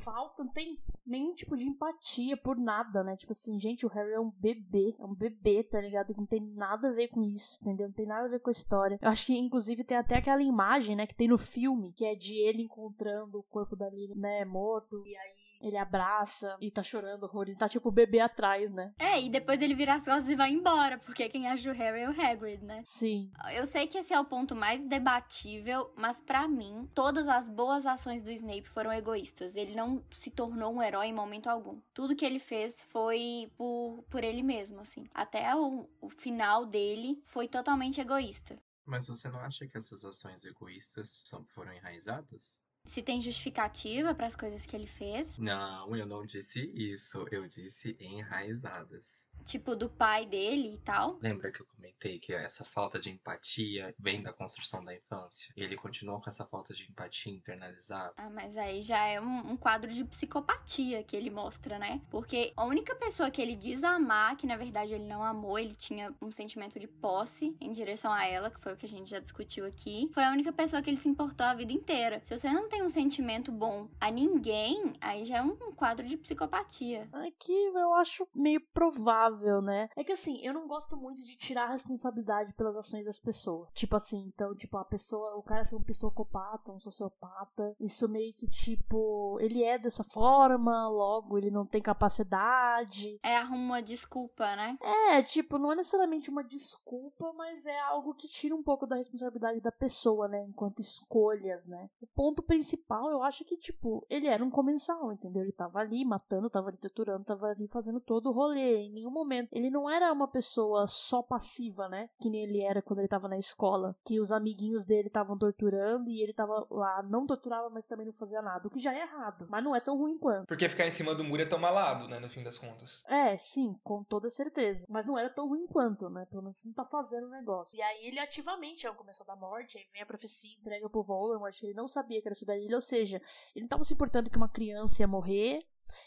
falta, 0.00 0.42
não 0.42 0.52
tem 0.52 0.78
nenhum 1.06 1.34
tipo 1.34 1.56
de 1.56 1.64
empatia 1.64 2.36
por 2.36 2.56
nada, 2.56 3.02
né? 3.04 3.16
Tipo 3.16 3.32
assim, 3.32 3.58
gente, 3.58 3.86
o 3.86 3.88
Harry 3.88 4.12
é 4.12 4.20
um 4.20 4.30
bebê, 4.30 4.94
é 4.98 5.04
um 5.04 5.14
bebê, 5.14 5.62
tá 5.62 5.80
ligado? 5.80 6.14
Não 6.16 6.26
tem 6.26 6.40
nada 6.40 6.88
a 6.88 6.92
ver 6.92 7.08
com 7.08 7.22
isso, 7.22 7.58
entendeu? 7.62 7.86
Não 7.86 7.94
tem 7.94 8.06
nada 8.06 8.26
a 8.26 8.30
ver 8.30 8.40
com 8.40 8.50
a 8.50 8.52
história. 8.52 8.98
Eu 9.00 9.08
acho 9.08 9.26
que, 9.26 9.38
inclusive, 9.38 9.84
tem 9.84 9.96
até 9.96 10.16
aquela 10.16 10.42
imagem, 10.42 10.96
né, 10.96 11.06
que 11.06 11.14
tem 11.14 11.28
no 11.28 11.38
filme, 11.38 11.92
que 11.92 12.04
é 12.04 12.14
de 12.14 12.34
ele 12.36 12.62
encontrando 12.62 13.38
o 13.38 13.42
corpo 13.44 13.76
da 13.76 13.88
Lily, 13.88 14.14
né, 14.16 14.44
morto, 14.44 15.06
e 15.06 15.16
aí 15.16 15.43
Ele 15.64 15.78
abraça 15.78 16.56
e 16.60 16.70
tá 16.70 16.82
chorando 16.82 17.22
horrores. 17.22 17.56
Tá 17.56 17.66
tipo 17.66 17.88
o 17.88 17.92
bebê 17.92 18.20
atrás, 18.20 18.70
né? 18.70 18.92
É, 18.98 19.20
e 19.20 19.30
depois 19.30 19.62
ele 19.62 19.74
vira 19.74 19.94
as 19.94 20.04
costas 20.04 20.28
e 20.28 20.36
vai 20.36 20.52
embora, 20.52 20.98
porque 20.98 21.28
quem 21.30 21.48
acha 21.48 21.70
o 21.70 21.74
Harry 21.74 22.00
é 22.00 22.08
o 22.08 22.20
Hagrid, 22.20 22.62
né? 22.62 22.82
Sim. 22.84 23.30
Eu 23.54 23.66
sei 23.66 23.86
que 23.86 23.96
esse 23.96 24.12
é 24.12 24.20
o 24.20 24.24
ponto 24.26 24.54
mais 24.54 24.84
debatível, 24.84 25.90
mas 25.96 26.20
para 26.20 26.46
mim, 26.46 26.86
todas 26.94 27.26
as 27.26 27.48
boas 27.48 27.86
ações 27.86 28.22
do 28.22 28.30
Snape 28.30 28.68
foram 28.68 28.92
egoístas. 28.92 29.56
Ele 29.56 29.74
não 29.74 30.04
se 30.12 30.30
tornou 30.30 30.74
um 30.74 30.82
herói 30.82 31.06
em 31.06 31.14
momento 31.14 31.48
algum. 31.48 31.80
Tudo 31.94 32.14
que 32.14 32.26
ele 32.26 32.38
fez 32.38 32.82
foi 32.82 33.50
por, 33.56 34.04
por 34.10 34.22
ele 34.22 34.42
mesmo, 34.42 34.80
assim. 34.80 35.06
Até 35.14 35.54
o, 35.56 35.88
o 35.98 36.10
final 36.10 36.66
dele 36.66 37.22
foi 37.24 37.48
totalmente 37.48 38.00
egoísta. 38.00 38.58
Mas 38.84 39.08
você 39.08 39.30
não 39.30 39.40
acha 39.40 39.66
que 39.66 39.78
essas 39.78 40.04
ações 40.04 40.44
egoístas 40.44 41.22
são, 41.24 41.42
foram 41.46 41.72
enraizadas? 41.72 42.58
Se 42.86 43.02
tem 43.02 43.20
justificativa 43.20 44.14
para 44.14 44.26
as 44.26 44.36
coisas 44.36 44.66
que 44.66 44.76
ele 44.76 44.86
fez. 44.86 45.38
Não, 45.38 45.96
eu 45.96 46.06
não 46.06 46.24
disse 46.24 46.70
isso. 46.74 47.26
Eu 47.30 47.48
disse 47.48 47.96
enraizadas 47.98 49.23
tipo, 49.44 49.76
do 49.76 49.88
pai 49.88 50.26
dele 50.26 50.74
e 50.74 50.78
tal. 50.78 51.18
Lembra 51.20 51.50
que 51.52 51.60
eu 51.60 51.66
comentei 51.66 52.18
que 52.18 52.32
essa 52.32 52.64
falta 52.64 52.98
de 52.98 53.10
empatia 53.10 53.94
vem 53.98 54.22
da 54.22 54.32
construção 54.32 54.84
da 54.84 54.94
infância? 54.94 55.52
E 55.56 55.62
ele 55.62 55.76
continuou 55.76 56.20
com 56.20 56.28
essa 56.28 56.44
falta 56.46 56.72
de 56.74 56.84
empatia 56.84 57.32
internalizada. 57.32 58.12
Ah, 58.16 58.30
mas 58.30 58.56
aí 58.56 58.82
já 58.82 59.04
é 59.04 59.20
um, 59.20 59.52
um, 59.52 59.56
quadro 59.56 59.92
de 59.92 60.04
psicopatia 60.04 61.02
que 61.02 61.16
ele 61.16 61.30
mostra, 61.30 61.78
né? 61.78 62.00
Porque 62.10 62.52
a 62.56 62.64
única 62.64 62.94
pessoa 62.94 63.30
que 63.30 63.40
ele 63.40 63.54
diz 63.54 63.84
amar, 63.84 64.36
que 64.36 64.46
na 64.46 64.56
verdade 64.56 64.94
ele 64.94 65.04
não 65.04 65.22
amou, 65.22 65.58
ele 65.58 65.74
tinha 65.74 66.14
um 66.20 66.30
sentimento 66.30 66.78
de 66.78 66.86
posse 66.86 67.56
em 67.60 67.72
direção 67.72 68.12
a 68.12 68.24
ela, 68.26 68.50
que 68.50 68.60
foi 68.60 68.72
o 68.72 68.76
que 68.76 68.86
a 68.86 68.88
gente 68.88 69.10
já 69.10 69.18
discutiu 69.18 69.66
aqui, 69.66 70.10
foi 70.12 70.24
a 70.24 70.30
única 70.30 70.52
pessoa 70.52 70.82
que 70.82 70.90
ele 70.90 70.98
se 70.98 71.08
importou 71.08 71.46
a 71.46 71.54
vida 71.54 71.72
inteira. 71.72 72.20
Se 72.24 72.36
você 72.36 72.50
não 72.50 72.68
tem 72.68 72.82
um 72.82 72.88
sentimento 72.88 73.52
bom 73.52 73.88
a 74.00 74.10
ninguém, 74.10 74.92
aí 75.00 75.24
já 75.24 75.38
é 75.38 75.42
um 75.42 75.56
quadro 75.72 76.06
de 76.06 76.16
psicopatia. 76.16 77.08
Aqui 77.12 77.52
eu 77.52 77.94
acho 77.94 78.26
meio 78.34 78.60
provável 78.60 79.33
né? 79.62 79.88
É 79.96 80.04
que 80.04 80.12
assim, 80.12 80.40
eu 80.42 80.52
não 80.52 80.66
gosto 80.66 80.96
muito 80.96 81.22
de 81.22 81.36
tirar 81.36 81.64
a 81.64 81.72
responsabilidade 81.72 82.52
pelas 82.54 82.76
ações 82.76 83.04
das 83.04 83.18
pessoas. 83.18 83.68
Tipo 83.72 83.96
assim, 83.96 84.30
então, 84.34 84.54
tipo, 84.54 84.76
a 84.76 84.84
pessoa, 84.84 85.36
o 85.36 85.42
cara 85.42 85.64
ser 85.64 85.76
um 85.76 85.82
psicopata, 85.82 86.72
um 86.72 86.80
sociopata, 86.80 87.74
isso 87.80 88.08
meio 88.08 88.32
que, 88.34 88.46
tipo, 88.46 89.38
ele 89.40 89.62
é 89.62 89.78
dessa 89.78 90.04
forma, 90.04 90.88
logo 90.88 91.36
ele 91.38 91.50
não 91.50 91.66
tem 91.66 91.82
capacidade. 91.82 93.18
É, 93.22 93.36
arruma 93.36 93.64
uma 93.64 93.82
desculpa, 93.82 94.56
né? 94.56 94.78
É, 94.80 95.22
tipo, 95.22 95.58
não 95.58 95.72
é 95.72 95.76
necessariamente 95.76 96.30
uma 96.30 96.44
desculpa, 96.44 97.32
mas 97.32 97.66
é 97.66 97.80
algo 97.80 98.14
que 98.14 98.28
tira 98.28 98.54
um 98.54 98.62
pouco 98.62 98.86
da 98.86 98.96
responsabilidade 98.96 99.60
da 99.60 99.72
pessoa, 99.72 100.28
né? 100.28 100.44
Enquanto 100.48 100.80
escolhas, 100.80 101.66
né? 101.66 101.88
O 102.00 102.06
ponto 102.06 102.42
principal, 102.42 103.10
eu 103.10 103.22
acho 103.22 103.44
que, 103.44 103.56
tipo, 103.56 104.04
ele 104.08 104.26
era 104.26 104.44
um 104.44 104.50
comensal, 104.50 105.12
entendeu? 105.12 105.42
Ele 105.42 105.52
tava 105.52 105.78
ali 105.78 106.04
matando, 106.04 106.50
tava 106.50 106.68
ali 106.68 106.76
torturando, 106.76 107.24
tava 107.24 107.46
ali 107.48 107.66
fazendo 107.68 108.00
todo 108.00 108.28
o 108.30 108.32
rolê. 108.32 108.84
Em 108.84 108.92
nenhum 108.92 109.10
momento. 109.10 109.23
Ele 109.52 109.70
não 109.70 109.88
era 109.88 110.12
uma 110.12 110.28
pessoa 110.28 110.86
só 110.86 111.22
passiva, 111.22 111.88
né? 111.88 112.08
Que 112.20 112.30
nem 112.30 112.42
ele 112.42 112.60
era 112.60 112.82
quando 112.82 113.00
ele 113.00 113.08
tava 113.08 113.28
na 113.28 113.38
escola. 113.38 113.96
Que 114.04 114.20
os 114.20 114.32
amiguinhos 114.32 114.84
dele 114.84 115.08
estavam 115.08 115.36
torturando 115.36 116.10
e 116.10 116.22
ele 116.22 116.32
tava 116.32 116.66
lá, 116.70 117.02
não 117.02 117.22
torturava, 117.24 117.70
mas 117.70 117.86
também 117.86 118.06
não 118.06 118.12
fazia 118.12 118.42
nada. 118.42 118.68
O 118.68 118.70
que 118.70 118.78
já 118.78 118.94
é 118.94 119.02
errado. 119.02 119.46
Mas 119.48 119.64
não 119.64 119.74
é 119.74 119.80
tão 119.80 119.96
ruim 119.96 120.18
quanto. 120.18 120.46
Porque 120.46 120.68
ficar 120.68 120.86
em 120.86 120.90
cima 120.90 121.14
do 121.14 121.24
muro 121.24 121.42
é 121.42 121.46
tão 121.46 121.58
malado, 121.58 122.08
né? 122.08 122.18
No 122.18 122.28
fim 122.28 122.42
das 122.42 122.58
contas. 122.58 123.02
É, 123.06 123.36
sim, 123.36 123.78
com 123.82 124.02
toda 124.04 124.28
certeza. 124.30 124.86
Mas 124.88 125.06
não 125.06 125.18
era 125.18 125.30
tão 125.30 125.48
ruim 125.48 125.66
quanto, 125.66 126.08
né? 126.08 126.26
Pelo 126.26 126.42
menos 126.42 126.62
não 126.64 126.72
tá 126.72 126.84
fazendo 126.84 127.26
o 127.26 127.30
negócio. 127.30 127.76
E 127.76 127.82
aí 127.82 128.06
ele 128.06 128.18
ativamente 128.18 128.86
é 128.86 128.90
o 128.90 128.94
começo 128.94 129.24
da 129.24 129.36
morte, 129.36 129.78
aí 129.78 129.86
vem 129.92 130.02
a 130.02 130.06
profecia, 130.06 130.56
entrega 130.58 130.88
pro 130.88 131.02
Voldemort. 131.02 131.62
Ele 131.62 131.74
não 131.74 131.88
sabia 131.88 132.20
que 132.20 132.28
era 132.28 132.34
subir 132.34 132.54
ele, 132.54 132.74
ou 132.74 132.80
seja, 132.80 133.20
ele 133.54 133.64
não 133.64 133.68
tava 133.68 133.84
se 133.84 133.94
importando 133.94 134.30
que 134.30 134.36
uma 134.36 134.48
criança 134.48 135.02
ia 135.02 135.08
morrer 135.08 135.60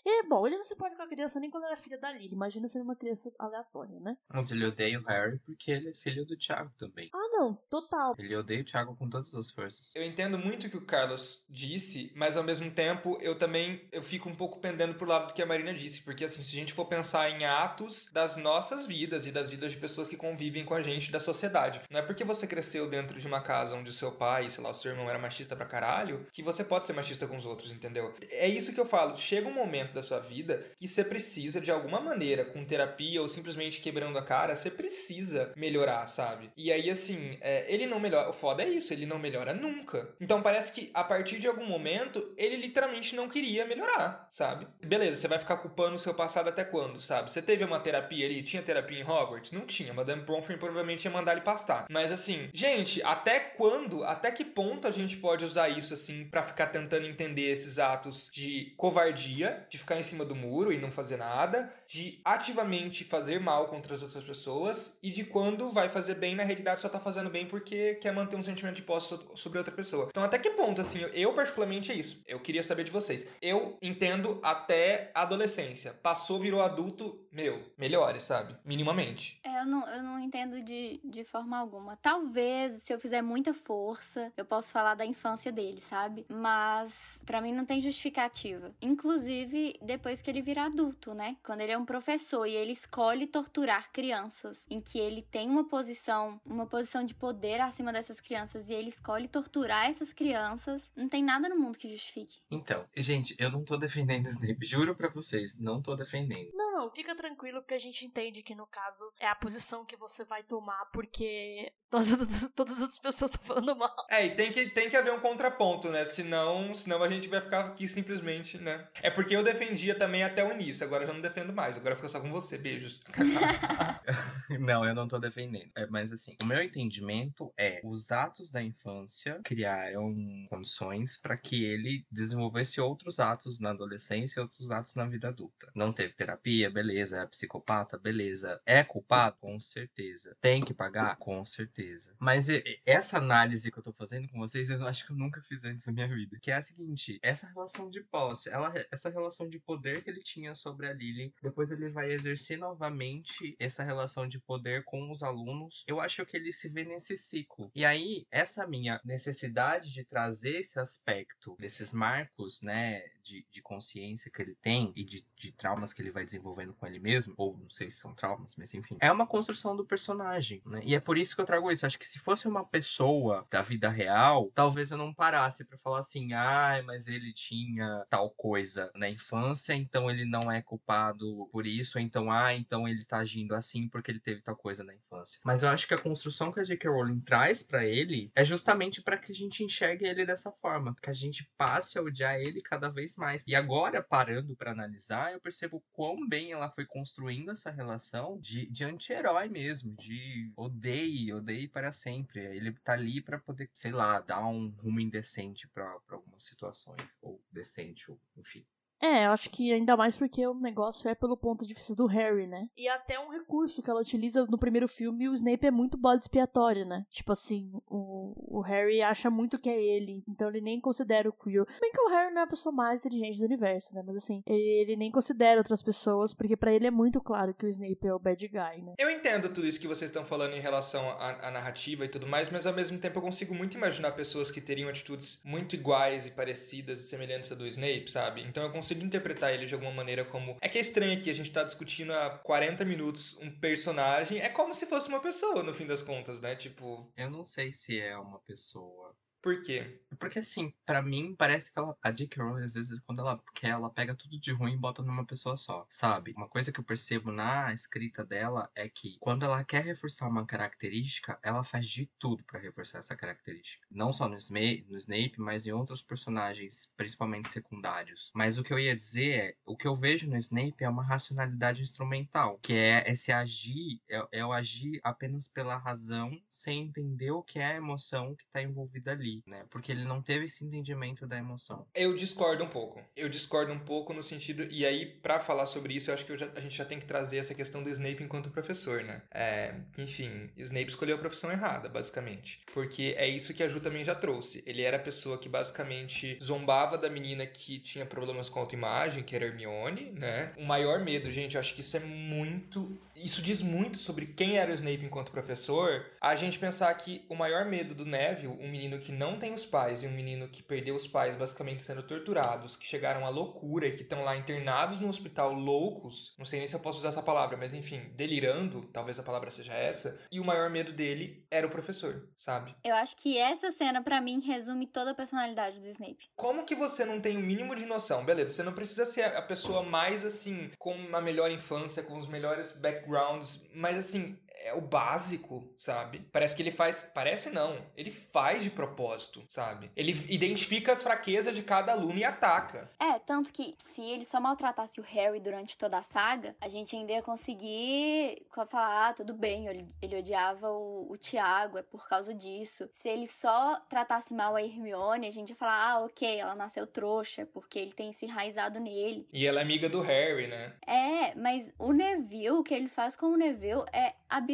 e, 0.06 0.28
bom, 0.28 0.46
ele 0.46 0.58
não 0.58 0.64
se 0.64 0.76
pode 0.76 0.96
com 0.96 1.02
a 1.04 1.08
criança 1.08 1.40
nem 1.40 1.50
quando 1.50 1.66
era 1.66 1.76
filha 1.76 1.98
da 1.98 2.12
Lily. 2.12 2.34
Imagina 2.34 2.68
sendo 2.68 2.84
uma 2.84 2.96
criança 2.96 3.32
aleatória, 3.38 4.00
né? 4.00 4.18
Mas 4.30 4.52
ele 4.52 4.66
odeia 4.66 5.00
o 5.00 5.04
Harry 5.04 5.40
porque 5.40 5.72
ele 5.72 5.90
é 5.90 5.94
filho 5.94 6.26
do 6.26 6.38
Thiago 6.38 6.72
também. 6.78 7.10
Ah, 7.14 7.27
não, 7.38 7.54
total. 7.70 8.16
Ele 8.18 8.36
odeia 8.36 8.62
o 8.62 8.66
Thiago 8.66 8.96
com 8.96 9.10
todas 9.10 9.34
as 9.34 9.50
forças. 9.52 9.96
Eu 9.96 10.04
entendo 10.04 10.38
muito 10.38 10.68
o 10.68 10.70
que 10.70 10.78
o 10.78 10.86
Carlos 10.86 11.46
disse, 11.50 12.12
mas 12.16 12.38
ao 12.38 12.44
mesmo 12.44 12.70
tempo 12.72 13.18
eu 13.22 13.36
também 13.36 13.82
eu 13.92 14.02
fico 14.02 14.30
um 14.30 14.36
pouco 14.36 14.60
pendendo 14.60 14.96
pro 14.96 15.08
lado 15.08 15.28
do 15.28 15.34
que 15.34 15.42
a 15.42 15.46
Marina 15.46 15.74
disse. 15.74 16.02
Porque, 16.02 16.26
assim, 16.26 16.44
se 16.44 16.56
a 16.56 16.60
gente 16.60 16.74
for 16.74 16.86
pensar 16.86 17.30
em 17.30 17.46
atos 17.46 18.10
das 18.12 18.38
nossas 18.38 18.86
vidas 18.86 19.26
e 19.26 19.32
das 19.32 19.50
vidas 19.50 19.72
de 19.72 19.78
pessoas 19.78 20.08
que 20.08 20.18
convivem 20.18 20.66
com 20.66 20.74
a 20.74 20.82
gente 20.82 21.12
da 21.12 21.20
sociedade. 21.20 21.82
Não 21.90 22.00
é 22.00 22.04
porque 22.04 22.24
você 22.24 22.48
cresceu 22.48 22.90
dentro 22.90 23.20
de 23.20 23.28
uma 23.28 23.42
casa 23.42 23.76
onde 23.76 23.90
o 23.90 23.94
seu 23.94 24.12
pai, 24.12 24.50
sei 24.50 24.64
lá, 24.64 24.72
o 24.72 24.76
seu 24.76 24.92
irmão 24.92 25.10
era 25.10 25.20
machista 25.20 25.56
pra 25.56 25.66
caralho, 25.66 26.26
que 26.32 26.44
você 26.44 26.64
pode 26.64 26.86
ser 26.86 26.94
machista 26.94 27.28
com 27.28 27.38
os 27.38 27.46
outros, 27.46 27.72
entendeu? 27.72 28.14
É 28.32 28.48
isso 28.48 28.74
que 28.74 28.80
eu 28.80 28.86
falo. 28.86 29.16
Chega 29.16 29.48
um 29.48 29.54
momento 29.54 29.68
momento 29.68 29.94
da 29.94 30.02
sua 30.02 30.20
vida 30.20 30.66
que 30.78 30.88
você 30.88 31.04
precisa, 31.04 31.62
de 31.62 31.72
alguma 31.72 32.00
maneira, 32.00 32.46
com 32.46 32.64
terapia 32.64 33.22
ou 33.22 33.28
simplesmente 33.28 33.82
quebrando 33.82 34.18
a 34.18 34.22
cara, 34.22 34.56
você 34.56 34.72
precisa 34.72 35.52
melhorar, 35.56 36.08
sabe? 36.08 36.52
E 36.56 36.72
aí, 36.72 36.90
assim, 36.90 37.27
é, 37.42 37.66
ele 37.68 37.86
não 37.86 38.00
melhora. 38.00 38.30
O 38.30 38.34
foda 38.34 38.64
é 38.64 38.70
isso, 38.70 38.94
ele 38.94 39.06
não 39.06 39.20
melhora 39.20 39.54
nunca. 39.54 40.16
Então 40.20 40.42
parece 40.42 40.72
que 40.72 40.90
a 40.94 41.04
partir 41.04 41.40
de 41.40 41.48
algum 41.48 41.66
momento, 41.66 42.34
ele 42.38 42.56
literalmente 42.56 43.16
não 43.16 43.28
queria 43.28 43.66
melhorar, 43.66 44.28
sabe? 44.30 44.68
Beleza, 44.86 45.18
você 45.18 45.28
vai 45.28 45.40
ficar 45.40 45.58
culpando 45.58 45.96
o 45.96 46.00
seu 46.00 46.14
passado 46.14 46.50
até 46.50 46.64
quando, 46.64 47.00
sabe? 47.00 47.32
Você 47.32 47.42
teve 47.42 47.64
uma 47.64 47.80
terapia 47.80 48.26
ali? 48.26 48.44
Tinha 48.44 48.62
terapia 48.62 49.00
em 49.00 49.04
Hogwarts? 49.04 49.52
Não 49.52 49.66
tinha. 49.66 49.94
Madame 49.94 50.24
Pomfrey 50.24 50.58
provavelmente 50.58 51.06
ia 51.06 51.12
mandar 51.12 51.34
ele 51.34 51.42
pastar. 51.42 51.88
Mas 51.90 52.12
assim, 52.12 52.50
gente, 52.54 53.02
até 53.04 53.40
quando, 53.40 54.04
até 54.04 54.32
que 54.32 54.46
ponto 54.46 54.88
a 54.88 54.92
gente 54.92 55.18
pode 55.18 55.44
usar 55.46 55.70
isso, 55.70 55.94
assim, 55.94 56.26
para 56.26 56.44
ficar 56.44 56.68
tentando 56.68 57.06
entender 57.06 57.50
esses 57.52 57.80
atos 57.80 58.30
de 58.32 58.74
covardia 58.78 59.66
de 59.70 59.78
ficar 59.78 60.00
em 60.00 60.04
cima 60.04 60.24
do 60.26 60.36
muro 60.36 60.72
e 60.72 60.78
não 60.78 60.92
fazer 60.92 61.18
nada, 61.18 61.70
de 61.88 62.20
ativamente 62.24 63.04
fazer 63.04 63.40
mal 63.40 63.68
contra 63.68 63.96
as 63.96 64.02
outras 64.02 64.24
pessoas 64.24 64.98
e 65.02 65.10
de 65.10 65.24
quando 65.24 65.72
vai 65.72 65.90
fazer 65.90 66.16
bem, 66.16 66.36
na 66.36 66.44
realidade 66.44 66.82
só 66.82 66.90
tá 66.90 67.00
fazendo 67.00 67.17
bem 67.26 67.46
porque 67.46 67.96
quer 67.96 68.14
manter 68.14 68.36
um 68.36 68.44
sentimento 68.44 68.76
de 68.76 68.82
posse 68.82 69.18
sobre 69.36 69.58
outra 69.58 69.74
pessoa. 69.74 70.08
Então, 70.10 70.24
até 70.24 70.38
que 70.38 70.52
ponto, 70.52 70.82
assim, 70.82 71.00
eu 71.14 71.34
particularmente 71.34 71.92
é 71.92 71.96
isso. 71.96 72.22
Eu 72.28 72.40
queria 72.40 72.64
saber 72.64 72.84
de 72.84 72.92
vocês. 72.92 73.26
Eu 73.42 73.78
entendo 73.82 74.40
até 74.44 75.12
a 75.14 75.22
adolescência. 75.22 75.94
Passou, 75.94 76.40
virou 76.40 76.62
adulto, 76.62 77.28
meu, 77.32 77.72
melhore, 77.78 78.22
sabe? 78.22 78.56
Minimamente. 78.64 79.40
É, 79.44 79.62
eu 79.62 79.66
não, 79.66 79.88
eu 79.90 80.04
não 80.04 80.20
entendo 80.20 80.62
de, 80.62 81.00
de 81.04 81.24
forma 81.24 81.58
alguma. 81.58 81.98
Talvez, 81.98 82.84
se 82.84 82.94
eu 82.94 83.00
fizer 83.00 83.22
muita 83.22 83.54
força, 83.54 84.32
eu 84.38 84.46
posso 84.46 84.72
falar 84.72 84.96
da 84.96 85.06
infância 85.06 85.52
dele, 85.52 85.82
sabe? 85.82 86.26
Mas, 86.30 86.94
para 87.26 87.42
mim, 87.42 87.54
não 87.54 87.66
tem 87.66 87.82
justificativa. 87.82 88.72
Inclusive 88.82 89.78
depois 89.82 90.22
que 90.22 90.30
ele 90.30 90.42
vira 90.42 90.66
adulto, 90.66 91.14
né? 91.14 91.38
Quando 91.44 91.62
ele 91.62 91.72
é 91.72 91.78
um 91.78 91.86
professor 91.86 92.46
e 92.46 92.56
ele 92.56 92.72
escolhe 92.72 93.28
torturar 93.28 93.92
crianças, 93.92 94.66
em 94.70 94.80
que 94.80 95.00
ele 95.00 95.22
tem 95.22 95.50
uma 95.50 95.68
posição, 95.68 96.40
uma 96.46 96.66
posição 96.66 97.04
de 97.08 97.16
poder 97.16 97.60
acima 97.62 97.92
dessas 97.92 98.20
crianças 98.20 98.70
e 98.70 98.74
ele 98.74 98.90
escolhe 98.90 99.28
torturar 99.28 99.90
essas 99.90 100.14
crianças, 100.14 100.84
não 100.96 101.10
tem 101.10 101.24
nada 101.24 101.50
no 101.50 101.58
mundo 101.58 101.78
que 101.78 101.90
justifique. 101.90 102.38
Então, 102.52 102.86
gente, 102.96 103.36
eu 103.40 103.50
não 103.50 103.64
tô 103.64 103.78
defendendo 103.78 104.28
Snape, 104.28 104.66
juro 104.66 104.96
para 104.96 105.10
vocês, 105.10 105.60
não 105.60 105.82
tô 105.82 105.96
defendendo. 105.96 106.52
Não, 106.54 106.68
não, 106.78 106.92
fica 106.92 107.16
tranquilo 107.16 107.62
porque 107.62 107.74
a 107.74 107.80
gente 107.80 108.06
entende 108.06 108.44
que 108.44 108.54
no 108.54 108.68
caso 108.68 109.12
é 109.20 109.28
a 109.28 109.34
posição 109.34 109.84
que 109.84 109.96
você 109.96 110.24
vai 110.24 110.44
tomar 110.44 110.86
porque 110.94 111.74
todas, 111.90 112.52
todas 112.56 112.74
as 112.76 112.82
outras 112.82 113.00
pessoas 113.00 113.32
estão 113.32 113.46
falando 113.46 113.76
mal. 113.76 113.96
É, 114.10 114.26
e 114.26 114.36
tem 114.36 114.52
que, 114.52 114.68
tem 114.68 114.90
que 114.90 114.96
haver 114.96 115.14
um 115.14 115.20
contraponto, 115.20 115.90
né? 115.90 116.06
Senão, 116.06 116.74
senão 116.74 117.02
a 117.02 117.10
gente 117.10 117.28
vai 117.28 117.42
ficar 117.42 117.66
aqui 117.66 117.88
simplesmente, 117.88 118.58
né? 118.58 118.88
É 119.02 119.10
porque 119.10 119.36
eu 119.36 119.44
defendia 119.44 119.96
também 119.96 120.24
até 120.24 120.44
o 120.44 120.52
início, 120.54 120.86
agora 120.86 121.04
eu 121.04 121.08
já 121.08 121.14
não 121.14 121.22
defendo 121.22 121.54
mais, 121.54 121.78
agora 121.78 121.96
fica 121.96 122.10
só 122.10 122.20
com 122.20 122.32
você. 122.32 122.58
Beijos. 122.58 123.00
não, 124.60 124.84
eu 124.86 124.96
não 124.96 125.08
tô 125.08 125.20
defendendo. 125.20 125.70
É, 125.76 125.86
mas 125.88 126.12
assim, 126.12 126.36
o 126.42 126.46
meu 126.46 126.62
entendimento 126.62 127.54
é 127.58 127.82
os 127.84 128.12
atos 128.12 128.52
da 128.52 128.62
infância 128.62 129.40
criaram 129.44 130.16
condições 130.50 131.18
para 131.18 131.38
que 131.38 131.66
ele 131.66 132.06
desenvolvesse 132.12 132.82
outros 132.82 133.20
atos 133.20 133.60
na 133.60 133.70
adolescência 133.70 134.40
e 134.40 134.42
outros 134.42 134.72
atos 134.72 134.96
na 134.96 135.06
vida 135.06 135.30
adulta. 135.30 135.70
Não 135.76 135.94
teve 135.94 136.14
terapia, 136.14 136.70
beleza. 136.70 137.22
É 137.22 137.26
psicopata, 137.26 137.98
beleza. 137.98 138.62
É 138.66 138.84
culpado? 138.84 139.38
Com 139.40 139.60
certeza. 139.60 140.36
Tem 140.42 140.62
que 140.62 140.74
pagar? 140.74 141.16
Com 141.18 141.44
certeza. 141.46 141.77
Mas 142.20 142.48
essa 142.86 143.18
análise 143.18 143.72
que 143.72 143.78
eu 143.78 143.84
tô 143.84 143.94
fazendo 143.94 144.28
com 144.28 144.40
vocês, 144.40 144.70
eu 144.70 144.86
acho 144.88 145.06
que 145.06 145.12
eu 145.12 145.18
nunca 145.18 145.42
fiz 145.42 145.64
antes 145.64 145.86
na 145.86 145.94
minha 145.94 146.08
vida. 146.08 146.38
Que 146.42 146.52
é 146.52 146.56
a 146.56 146.64
seguinte: 146.64 147.20
essa 147.22 147.48
relação 147.48 147.90
de 147.90 148.02
posse, 148.02 148.50
ela, 148.50 148.74
essa 148.92 149.10
relação 149.10 149.48
de 149.48 149.60
poder 149.60 150.04
que 150.04 150.10
ele 150.10 150.22
tinha 150.22 150.56
sobre 150.56 150.88
a 150.88 150.94
Lily. 150.94 151.34
Depois 151.42 151.72
ele 151.72 151.90
vai 151.90 152.12
exercer 152.12 152.58
novamente 152.58 153.56
essa 153.60 153.84
relação 153.84 154.28
de 154.28 154.40
poder 154.40 154.84
com 154.84 155.12
os 155.12 155.24
alunos. 155.24 155.84
Eu 155.88 156.00
acho 156.00 156.26
que 156.26 156.38
ele 156.38 156.52
se 156.52 156.70
vê 156.70 156.84
nesse 156.84 157.18
ciclo. 157.18 157.72
E 157.76 157.86
aí, 157.86 158.26
essa 158.32 158.68
minha 158.68 159.00
necessidade 159.04 159.92
de 159.94 160.04
trazer 160.04 160.60
esse 160.60 160.80
aspecto 160.80 161.56
desses 161.60 161.94
marcos, 161.94 162.62
né, 162.62 163.04
de, 163.28 163.46
de 163.52 163.62
consciência 163.62 164.32
que 164.32 164.42
ele 164.42 164.56
tem 164.56 164.94
e 164.96 165.04
de, 165.04 165.26
de 165.36 165.52
traumas 165.52 165.94
que 165.94 166.02
ele 166.02 166.12
vai 166.12 166.26
desenvolvendo 166.26 166.74
com 166.74 166.88
ele 166.88 167.00
mesmo, 167.00 167.34
ou 167.38 167.58
não 167.58 167.70
sei 167.70 167.92
se 167.92 167.98
são 167.98 168.14
traumas, 168.14 168.56
mas 168.58 168.74
enfim, 168.74 168.98
é 169.02 169.12
uma 169.12 169.28
construção 169.28 169.76
do 169.76 169.86
personagem, 169.86 170.62
né? 170.66 170.80
E 170.84 170.96
é 170.96 171.00
por 171.00 171.18
isso 171.18 171.36
que 171.36 171.42
eu 171.42 171.46
trago 171.46 171.72
isso. 171.72 171.86
Acho 171.86 172.00
que 172.00 172.08
se 172.08 172.20
fosse 172.20 172.48
uma 172.48 172.66
pessoa 172.66 173.46
da 173.50 173.62
vida 173.62 173.90
real, 173.90 174.50
talvez 174.56 174.92
eu 174.92 174.98
não 174.98 175.14
parasse 175.14 175.66
para 175.66 175.78
falar 175.78 176.00
assim, 176.00 176.34
ai, 176.34 176.80
ah, 176.80 176.84
mas 176.84 177.08
ele 177.08 177.34
tinha 177.34 178.06
tal 178.10 178.30
coisa 178.30 178.90
na 178.96 179.10
infância, 179.10 179.74
então 179.74 180.10
ele 180.10 180.26
não 180.26 180.52
é 180.52 180.62
culpado 180.62 181.50
por 181.52 181.68
isso, 181.68 182.00
então, 182.00 182.32
ah, 182.32 182.54
então 182.54 182.88
ele 182.88 183.04
tá 183.04 183.18
agindo 183.18 183.54
assim 183.54 183.90
porque 183.90 184.12
ele 184.12 184.20
teve 184.20 184.42
tal 184.42 184.56
coisa 184.56 184.84
na 184.84 184.96
infância. 184.96 185.42
Mas 185.44 185.64
eu 185.64 185.70
acho 185.70 185.88
que 185.88 185.94
a 185.94 185.98
construção 185.98 186.52
que 186.52 186.60
a 186.60 186.64
J.K. 186.64 186.90
Rowling 186.90 187.20
traz 187.20 187.64
para 187.64 187.86
ele 187.86 188.32
é 188.34 188.46
justamente 188.46 189.02
para 189.02 189.18
que 189.18 189.32
a 189.32 189.36
gente 189.36 189.64
enxergue 189.64 190.06
ele 190.06 190.26
dessa 190.26 190.52
forma, 190.52 190.96
que 191.02 191.10
a 191.10 191.14
gente 191.14 191.50
passe 191.58 191.98
a 191.98 192.02
odiar 192.02 192.40
ele 192.40 192.62
cada 192.62 192.90
vez 192.90 193.17
mais. 193.18 193.44
E 193.48 193.56
agora, 193.56 194.02
parando 194.04 194.56
para 194.56 194.72
analisar, 194.72 195.34
eu 195.34 195.40
percebo 195.40 195.84
quão 195.92 196.28
bem 196.28 196.52
ela 196.52 196.70
foi 196.72 196.86
construindo 196.86 197.52
essa 197.52 197.72
relação 197.72 198.40
de, 198.40 198.70
de 198.70 198.84
anti-herói 198.84 199.50
mesmo, 199.50 199.96
de 199.98 200.52
odeie, 200.56 201.34
odeie 201.34 201.68
para 201.68 201.92
sempre. 201.92 202.40
Ele 202.40 202.72
tá 202.84 202.94
ali 202.94 203.22
para 203.22 203.40
poder, 203.40 203.70
sei 203.74 203.92
lá, 203.92 204.20
dar 204.20 204.46
um 204.48 204.70
rumo 204.70 205.00
indecente 205.00 205.68
para 205.70 205.98
algumas 206.10 206.44
situações, 206.44 207.18
ou 207.22 207.42
decente, 207.52 208.10
ou 208.12 208.20
enfim. 208.38 208.66
É, 209.02 209.26
eu 209.26 209.32
acho 209.32 209.50
que 209.50 209.72
ainda 209.72 209.96
mais 209.96 210.18
porque 210.18 210.46
o 210.46 210.54
negócio 210.54 211.10
é 211.10 211.16
pelo 211.16 211.38
ponto 211.38 211.66
de 211.66 211.74
vista 211.74 211.96
do 211.96 212.08
Harry, 212.08 212.48
né? 212.48 212.68
E 212.76 212.88
até 212.88 213.20
um 213.20 213.30
recurso 213.30 213.82
que 213.82 213.90
ela 213.90 214.02
utiliza 214.02 214.46
no 214.46 214.58
primeiro 214.58 214.88
filme, 214.88 215.30
o 215.30 215.36
Snape 215.36 215.68
é 215.68 215.72
muito 215.72 215.98
bode 215.98 216.22
expiatório, 216.22 216.86
né? 216.86 217.06
Tipo 217.10 217.32
assim, 217.32 217.72
o, 217.88 218.58
o 218.58 218.62
Harry 218.62 219.02
acha 219.02 219.30
muito 219.30 219.60
que 219.60 219.70
é 219.70 219.82
ele, 219.82 220.24
então 220.28 220.50
ele 220.50 220.62
nem 220.62 220.82
considera 220.82 221.30
o 221.30 221.34
Quirrell. 221.34 221.66
Bem 221.80 221.92
que 221.92 222.02
o 222.02 222.10
Harry 222.10 222.34
não 222.34 222.42
é 222.42 222.44
a 222.46 222.48
pessoa 222.48 222.74
mais 222.74 223.00
inteligente 223.00 223.40
do 223.40 223.46
universo, 223.46 223.94
né? 223.94 224.02
Mas 224.06 224.16
assim, 224.16 224.42
ele, 224.46 224.82
ele 224.82 224.96
nem 224.96 225.12
considera 225.12 225.60
outras 225.60 225.82
pessoas, 225.82 226.34
porque 226.34 226.58
para 226.58 226.74
ele 226.74 226.88
é 226.88 226.92
muito 226.92 227.22
claro 227.22 227.54
que 227.54 227.66
o 227.66 227.70
Snape 227.70 228.08
é 228.08 228.14
o 228.14 228.20
bad 228.20 228.48
guy, 228.48 228.82
né? 228.82 228.94
Eu 228.98 229.10
entendo 229.10 229.50
tudo 229.50 229.68
isso 229.68 229.80
que 229.80 229.88
vocês 229.88 230.10
estão 230.10 230.26
falando 230.26 230.54
em 230.54 230.60
relação 230.60 231.08
à, 231.12 231.48
à 231.48 231.52
narrativa 231.52 232.06
e 232.06 232.10
tudo 232.10 232.28
mais, 232.28 232.50
mas 232.50 232.66
ao 232.66 232.74
mesmo 232.74 232.98
tempo 232.98 233.20
eu 233.20 233.24
consigo 233.24 233.54
muito 233.54 233.78
imaginar 233.78 234.12
pessoas 234.12 234.50
que 234.50 234.60
teriam 234.60 234.90
atitudes 234.90 235.40
muito 235.44 235.76
iguais 235.76 236.26
e 236.26 236.32
parecidas 236.32 237.00
e 237.00 237.04
semelhantes 237.04 237.52
a 237.52 237.56
do 237.56 237.68
Snape, 237.68 238.10
sabe? 238.10 238.42
Então 238.42 238.64
eu 238.64 238.72
consigo 238.72 238.87
consigo 238.88 239.06
interpretar 239.06 239.54
ele 239.54 239.66
de 239.66 239.74
alguma 239.74 239.92
maneira 239.92 240.24
como. 240.24 240.58
É 240.62 240.70
que 240.70 240.78
é 240.78 240.82
estranho 240.82 241.18
aqui, 241.18 241.30
a 241.30 241.34
gente 241.34 241.52
tá 241.52 241.64
discutindo 241.64 242.14
há 242.14 242.30
40 242.30 242.86
minutos 242.86 243.38
um 243.42 243.52
personagem. 243.52 244.40
É 244.40 244.50
como 244.50 244.74
se 244.74 244.86
fosse 244.86 245.10
uma 245.10 245.20
pessoa, 245.20 245.62
no 245.62 245.74
fim 245.74 245.86
das 245.86 246.02
contas, 246.02 246.40
né? 246.40 246.56
Tipo. 246.56 247.12
Eu 247.18 247.30
não 247.30 247.44
sei 247.44 247.74
se 247.74 248.00
é 248.00 248.18
uma 248.18 248.40
pessoa. 248.40 249.07
Por 249.42 249.62
quê? 249.62 250.02
Porque 250.20 250.40
assim, 250.40 250.74
para 250.86 251.02
mim 251.02 251.36
parece 251.38 251.72
que 251.72 251.80
ela, 251.80 251.96
a 252.02 252.12
J.K. 252.12 252.42
Rowling 252.42 252.64
às 252.64 252.74
vezes 252.74 253.00
quando 253.02 253.20
ela 253.20 253.42
quer, 253.54 253.70
ela 253.70 253.90
pega 253.90 254.16
tudo 254.16 254.40
de 254.40 254.52
ruim 254.52 254.74
e 254.74 254.78
bota 254.78 255.04
numa 255.04 255.26
pessoa 255.26 255.56
só, 255.56 255.86
sabe? 255.90 256.34
Uma 256.36 256.48
coisa 256.48 256.72
que 256.72 256.80
eu 256.80 256.84
percebo 256.84 257.32
na 257.32 257.74
escrita 257.74 258.26
dela 258.26 258.70
é 258.76 258.90
que 258.90 259.18
quando 259.20 259.44
ela 259.44 259.64
quer 259.64 259.84
reforçar 259.84 260.28
uma 260.28 260.46
característica, 260.46 261.38
ela 261.44 261.64
faz 261.64 261.88
de 261.88 262.08
tudo 262.18 262.44
para 262.44 262.60
reforçar 262.60 263.00
essa 263.00 263.16
característica. 263.16 263.86
Não 263.92 264.12
só 264.12 264.28
no, 264.28 264.38
Snape, 264.38 264.86
no 264.90 264.98
Snape, 264.98 265.36
mas 265.38 265.68
em 265.68 265.72
outros 265.72 266.02
personagens, 266.02 266.92
principalmente 266.96 267.50
secundários. 267.50 268.32
Mas 268.34 268.58
o 268.58 268.64
que 268.64 268.74
eu 268.74 268.80
ia 268.80 268.96
dizer 268.96 269.34
é, 269.34 269.56
o 269.66 269.78
que 269.78 269.88
eu 269.88 269.96
vejo 269.96 270.28
no 270.28 270.38
Snape 270.38 270.84
é 270.84 270.90
uma 270.90 271.04
racionalidade 271.04 271.82
instrumental, 271.82 272.60
que 272.62 272.74
é 272.74 273.10
esse 273.12 273.32
agir, 273.32 274.02
é, 274.10 274.28
é 274.32 274.46
o 274.46 274.54
agir 274.54 275.00
apenas 275.04 275.48
pela 275.48 275.78
razão, 275.78 276.32
sem 276.50 276.84
entender 276.84 277.32
o 277.32 277.44
que 277.44 277.60
é 277.60 277.66
a 277.66 277.76
emoção 277.76 278.36
que 278.36 278.48
tá 278.48 278.62
envolvida 278.62 279.12
ali 279.12 279.27
né? 279.46 279.66
Porque 279.70 279.92
ele 279.92 280.04
não 280.04 280.22
teve 280.22 280.46
esse 280.46 280.64
entendimento 280.64 281.26
da 281.28 281.38
emoção. 281.38 281.86
Eu 281.94 282.16
discordo 282.16 282.64
um 282.64 282.70
pouco. 282.70 283.02
Eu 283.16 283.30
discordo 283.30 283.72
um 283.72 283.80
pouco 283.80 284.14
no 284.14 284.24
sentido. 284.24 284.68
E 284.72 284.86
aí, 284.86 285.06
para 285.06 285.40
falar 285.40 285.66
sobre 285.66 285.94
isso, 285.94 286.10
eu 286.10 286.14
acho 286.14 286.26
que 286.26 286.38
já, 286.38 286.50
a 286.56 286.60
gente 286.60 286.78
já 286.78 286.86
tem 286.86 287.00
que 287.00 287.06
trazer 287.06 287.38
essa 287.38 287.54
questão 287.54 287.84
do 287.84 287.90
Snape 287.90 288.24
enquanto 288.24 288.50
professor, 288.50 289.04
né? 289.04 289.22
É, 289.32 289.76
enfim, 289.98 290.50
Snape 290.58 290.90
escolheu 290.90 291.16
a 291.16 291.20
profissão 291.20 291.52
errada, 291.52 291.90
basicamente. 291.90 292.62
Porque 292.74 293.16
é 293.18 293.28
isso 293.28 293.54
que 293.54 293.64
a 293.64 293.68
Ju 293.68 293.80
também 293.80 294.04
já 294.04 294.16
trouxe. 294.16 294.64
Ele 294.66 294.82
era 294.82 294.98
a 294.98 295.00
pessoa 295.00 295.38
que 295.38 295.50
basicamente 295.50 296.38
zombava 296.44 296.98
da 296.98 297.10
menina 297.10 297.46
que 297.46 297.80
tinha 297.80 298.06
problemas 298.06 298.50
com 298.50 298.60
autoimagem, 298.60 299.24
que 299.24 299.36
era 299.36 299.46
Hermione, 299.46 300.12
né? 300.12 300.52
O 300.58 300.66
maior 300.66 301.00
medo, 301.00 301.30
gente, 301.32 301.56
eu 301.56 301.62
acho 301.62 301.74
que 301.74 301.82
isso 301.82 301.98
é 301.98 302.00
muito. 302.00 302.98
Isso 303.16 303.42
diz 303.42 303.62
muito 303.62 303.98
sobre 303.98 304.28
quem 304.28 304.58
era 304.58 304.72
o 304.72 304.74
Snape 304.74 305.06
enquanto 305.06 305.32
professor. 305.32 306.06
A 306.22 306.36
gente 306.36 306.60
pensar 306.60 306.94
que 306.96 307.26
o 307.30 307.36
maior 307.36 307.66
medo 307.66 307.96
do 307.96 308.06
Neville, 308.06 308.48
um 308.48 308.70
menino 308.70 309.00
que 309.00 309.12
não 309.18 309.40
tem 309.40 309.54
os 309.54 309.66
pais 309.66 310.04
e 310.04 310.08
um 310.08 310.12
menino 310.12 310.48
que 310.48 310.62
perdeu 310.62 310.96
os 310.96 311.08
pais 311.08 311.36
basicamente 311.36 311.82
sendo 311.82 312.04
torturados, 312.04 312.76
que 312.76 312.86
chegaram 312.86 313.26
à 313.26 313.30
loucura 313.30 313.88
e 313.88 313.96
que 313.96 314.04
estão 314.04 314.24
lá 314.24 314.38
internados 314.38 315.00
no 315.00 315.10
hospital 315.10 315.54
loucos, 315.54 316.36
não 316.38 316.46
sei 316.46 316.60
nem 316.60 316.68
se 316.68 316.76
eu 316.76 316.80
posso 316.80 317.00
usar 317.00 317.10
essa 317.10 317.24
palavra, 317.24 317.58
mas 317.58 317.74
enfim, 317.74 318.12
delirando, 318.16 318.84
talvez 318.94 319.18
a 319.18 319.24
palavra 319.24 319.50
seja 319.50 319.74
essa, 319.74 320.20
e 320.32 320.40
o 320.40 320.46
maior 320.46 320.70
medo 320.70 320.92
dele 320.92 321.46
era 321.50 321.66
o 321.66 321.70
professor, 321.70 322.30
sabe? 322.38 322.76
Eu 322.84 322.96
acho 322.96 323.18
que 323.18 323.38
essa 323.38 323.72
cena 323.72 324.04
para 324.04 324.22
mim 324.22 324.40
resume 324.40 324.86
toda 324.86 325.12
a 325.12 325.16
personalidade 325.16 325.80
do 325.80 325.88
Snape. 325.88 326.30
Como 326.36 326.66
que 326.66 326.76
você 326.76 327.04
não 327.04 327.20
tem 327.20 327.38
o 327.38 327.42
mínimo 327.42 327.76
de 327.76 327.86
noção? 327.86 328.24
Beleza, 328.24 328.54
você 328.54 328.64
não 328.64 328.74
precisa 328.74 329.06
ser 329.06 329.24
a 329.24 329.42
pessoa 329.42 329.82
mais 329.82 330.24
assim, 330.24 330.70
com 330.78 330.94
uma 330.94 331.22
melhor 331.22 331.50
infância, 331.50 332.04
com 332.04 332.18
os 332.18 332.28
melhores 332.28 332.72
backgrounds, 332.72 333.68
mas 333.74 333.98
assim, 333.98 334.38
é 334.64 334.74
o 334.74 334.82
básico, 334.82 335.64
sabe? 335.78 336.20
Parece 336.32 336.56
que 336.56 336.62
ele 336.62 336.72
faz. 336.72 337.10
Parece 337.14 337.50
não. 337.50 337.78
Ele 337.96 338.10
faz 338.12 338.64
de 338.64 338.70
propósito, 338.70 339.44
sabe? 339.50 339.92
Ele 339.96 340.12
identifica 340.30 340.92
as 340.92 341.04
fraquezas 341.04 341.56
de 341.56 341.64
cada 341.64 341.92
aluno 341.92 342.18
e 342.18 342.24
ataca. 342.24 342.90
É, 343.00 343.20
tanto 343.20 343.52
que 343.52 343.76
se 343.94 344.02
ele 344.02 344.26
só 344.26 344.40
maltratasse 344.40 345.00
o 345.00 345.04
Harry 345.04 345.40
durante 345.40 345.78
toda 345.78 345.98
a 345.98 346.04
saga, 346.04 346.56
a 346.60 346.68
gente 346.68 346.96
ainda 346.96 347.14
ia 347.14 347.22
conseguir 347.22 348.46
falar: 348.70 349.10
ah, 349.10 349.14
tudo 349.14 349.34
bem, 349.34 349.68
ele, 349.68 349.88
ele 350.02 350.18
odiava 350.18 350.70
o, 350.70 351.08
o 351.10 351.18
Tiago, 351.18 351.78
é 351.78 351.82
por 351.82 352.08
causa 352.08 352.34
disso. 352.34 352.90
Se 352.96 353.08
ele 353.08 353.28
só 353.28 353.80
tratasse 353.90 354.34
mal 354.34 354.56
a 354.56 354.62
Hermione, 354.62 355.28
a 355.28 355.32
gente 355.32 355.50
ia 355.50 355.56
falar: 355.56 355.92
ah, 355.92 356.06
ok, 356.06 356.40
ela 356.40 356.56
nasceu 356.56 356.86
trouxa, 356.86 357.46
porque 357.46 357.80
ele 357.80 357.94
tem 357.94 358.12
se 358.12 358.26
enraizado 358.26 358.80
nele. 358.80 359.28
E 359.32 359.46
ela 359.46 359.60
é 359.60 359.64
amiga 359.64 359.90
do 359.90 360.02
Harry, 360.02 360.48
né? 360.48 360.74
É, 360.86 361.36
mas 361.36 361.72
o 361.78 361.92
Neville, 361.92 362.52
o 362.52 362.64
que 362.64 362.74
ele 362.74 362.90
faz 362.90 363.16
com 363.16 363.28
o 363.28 363.38
Neville 363.38 363.86
é 363.94 364.14
absurdo. 364.30 364.47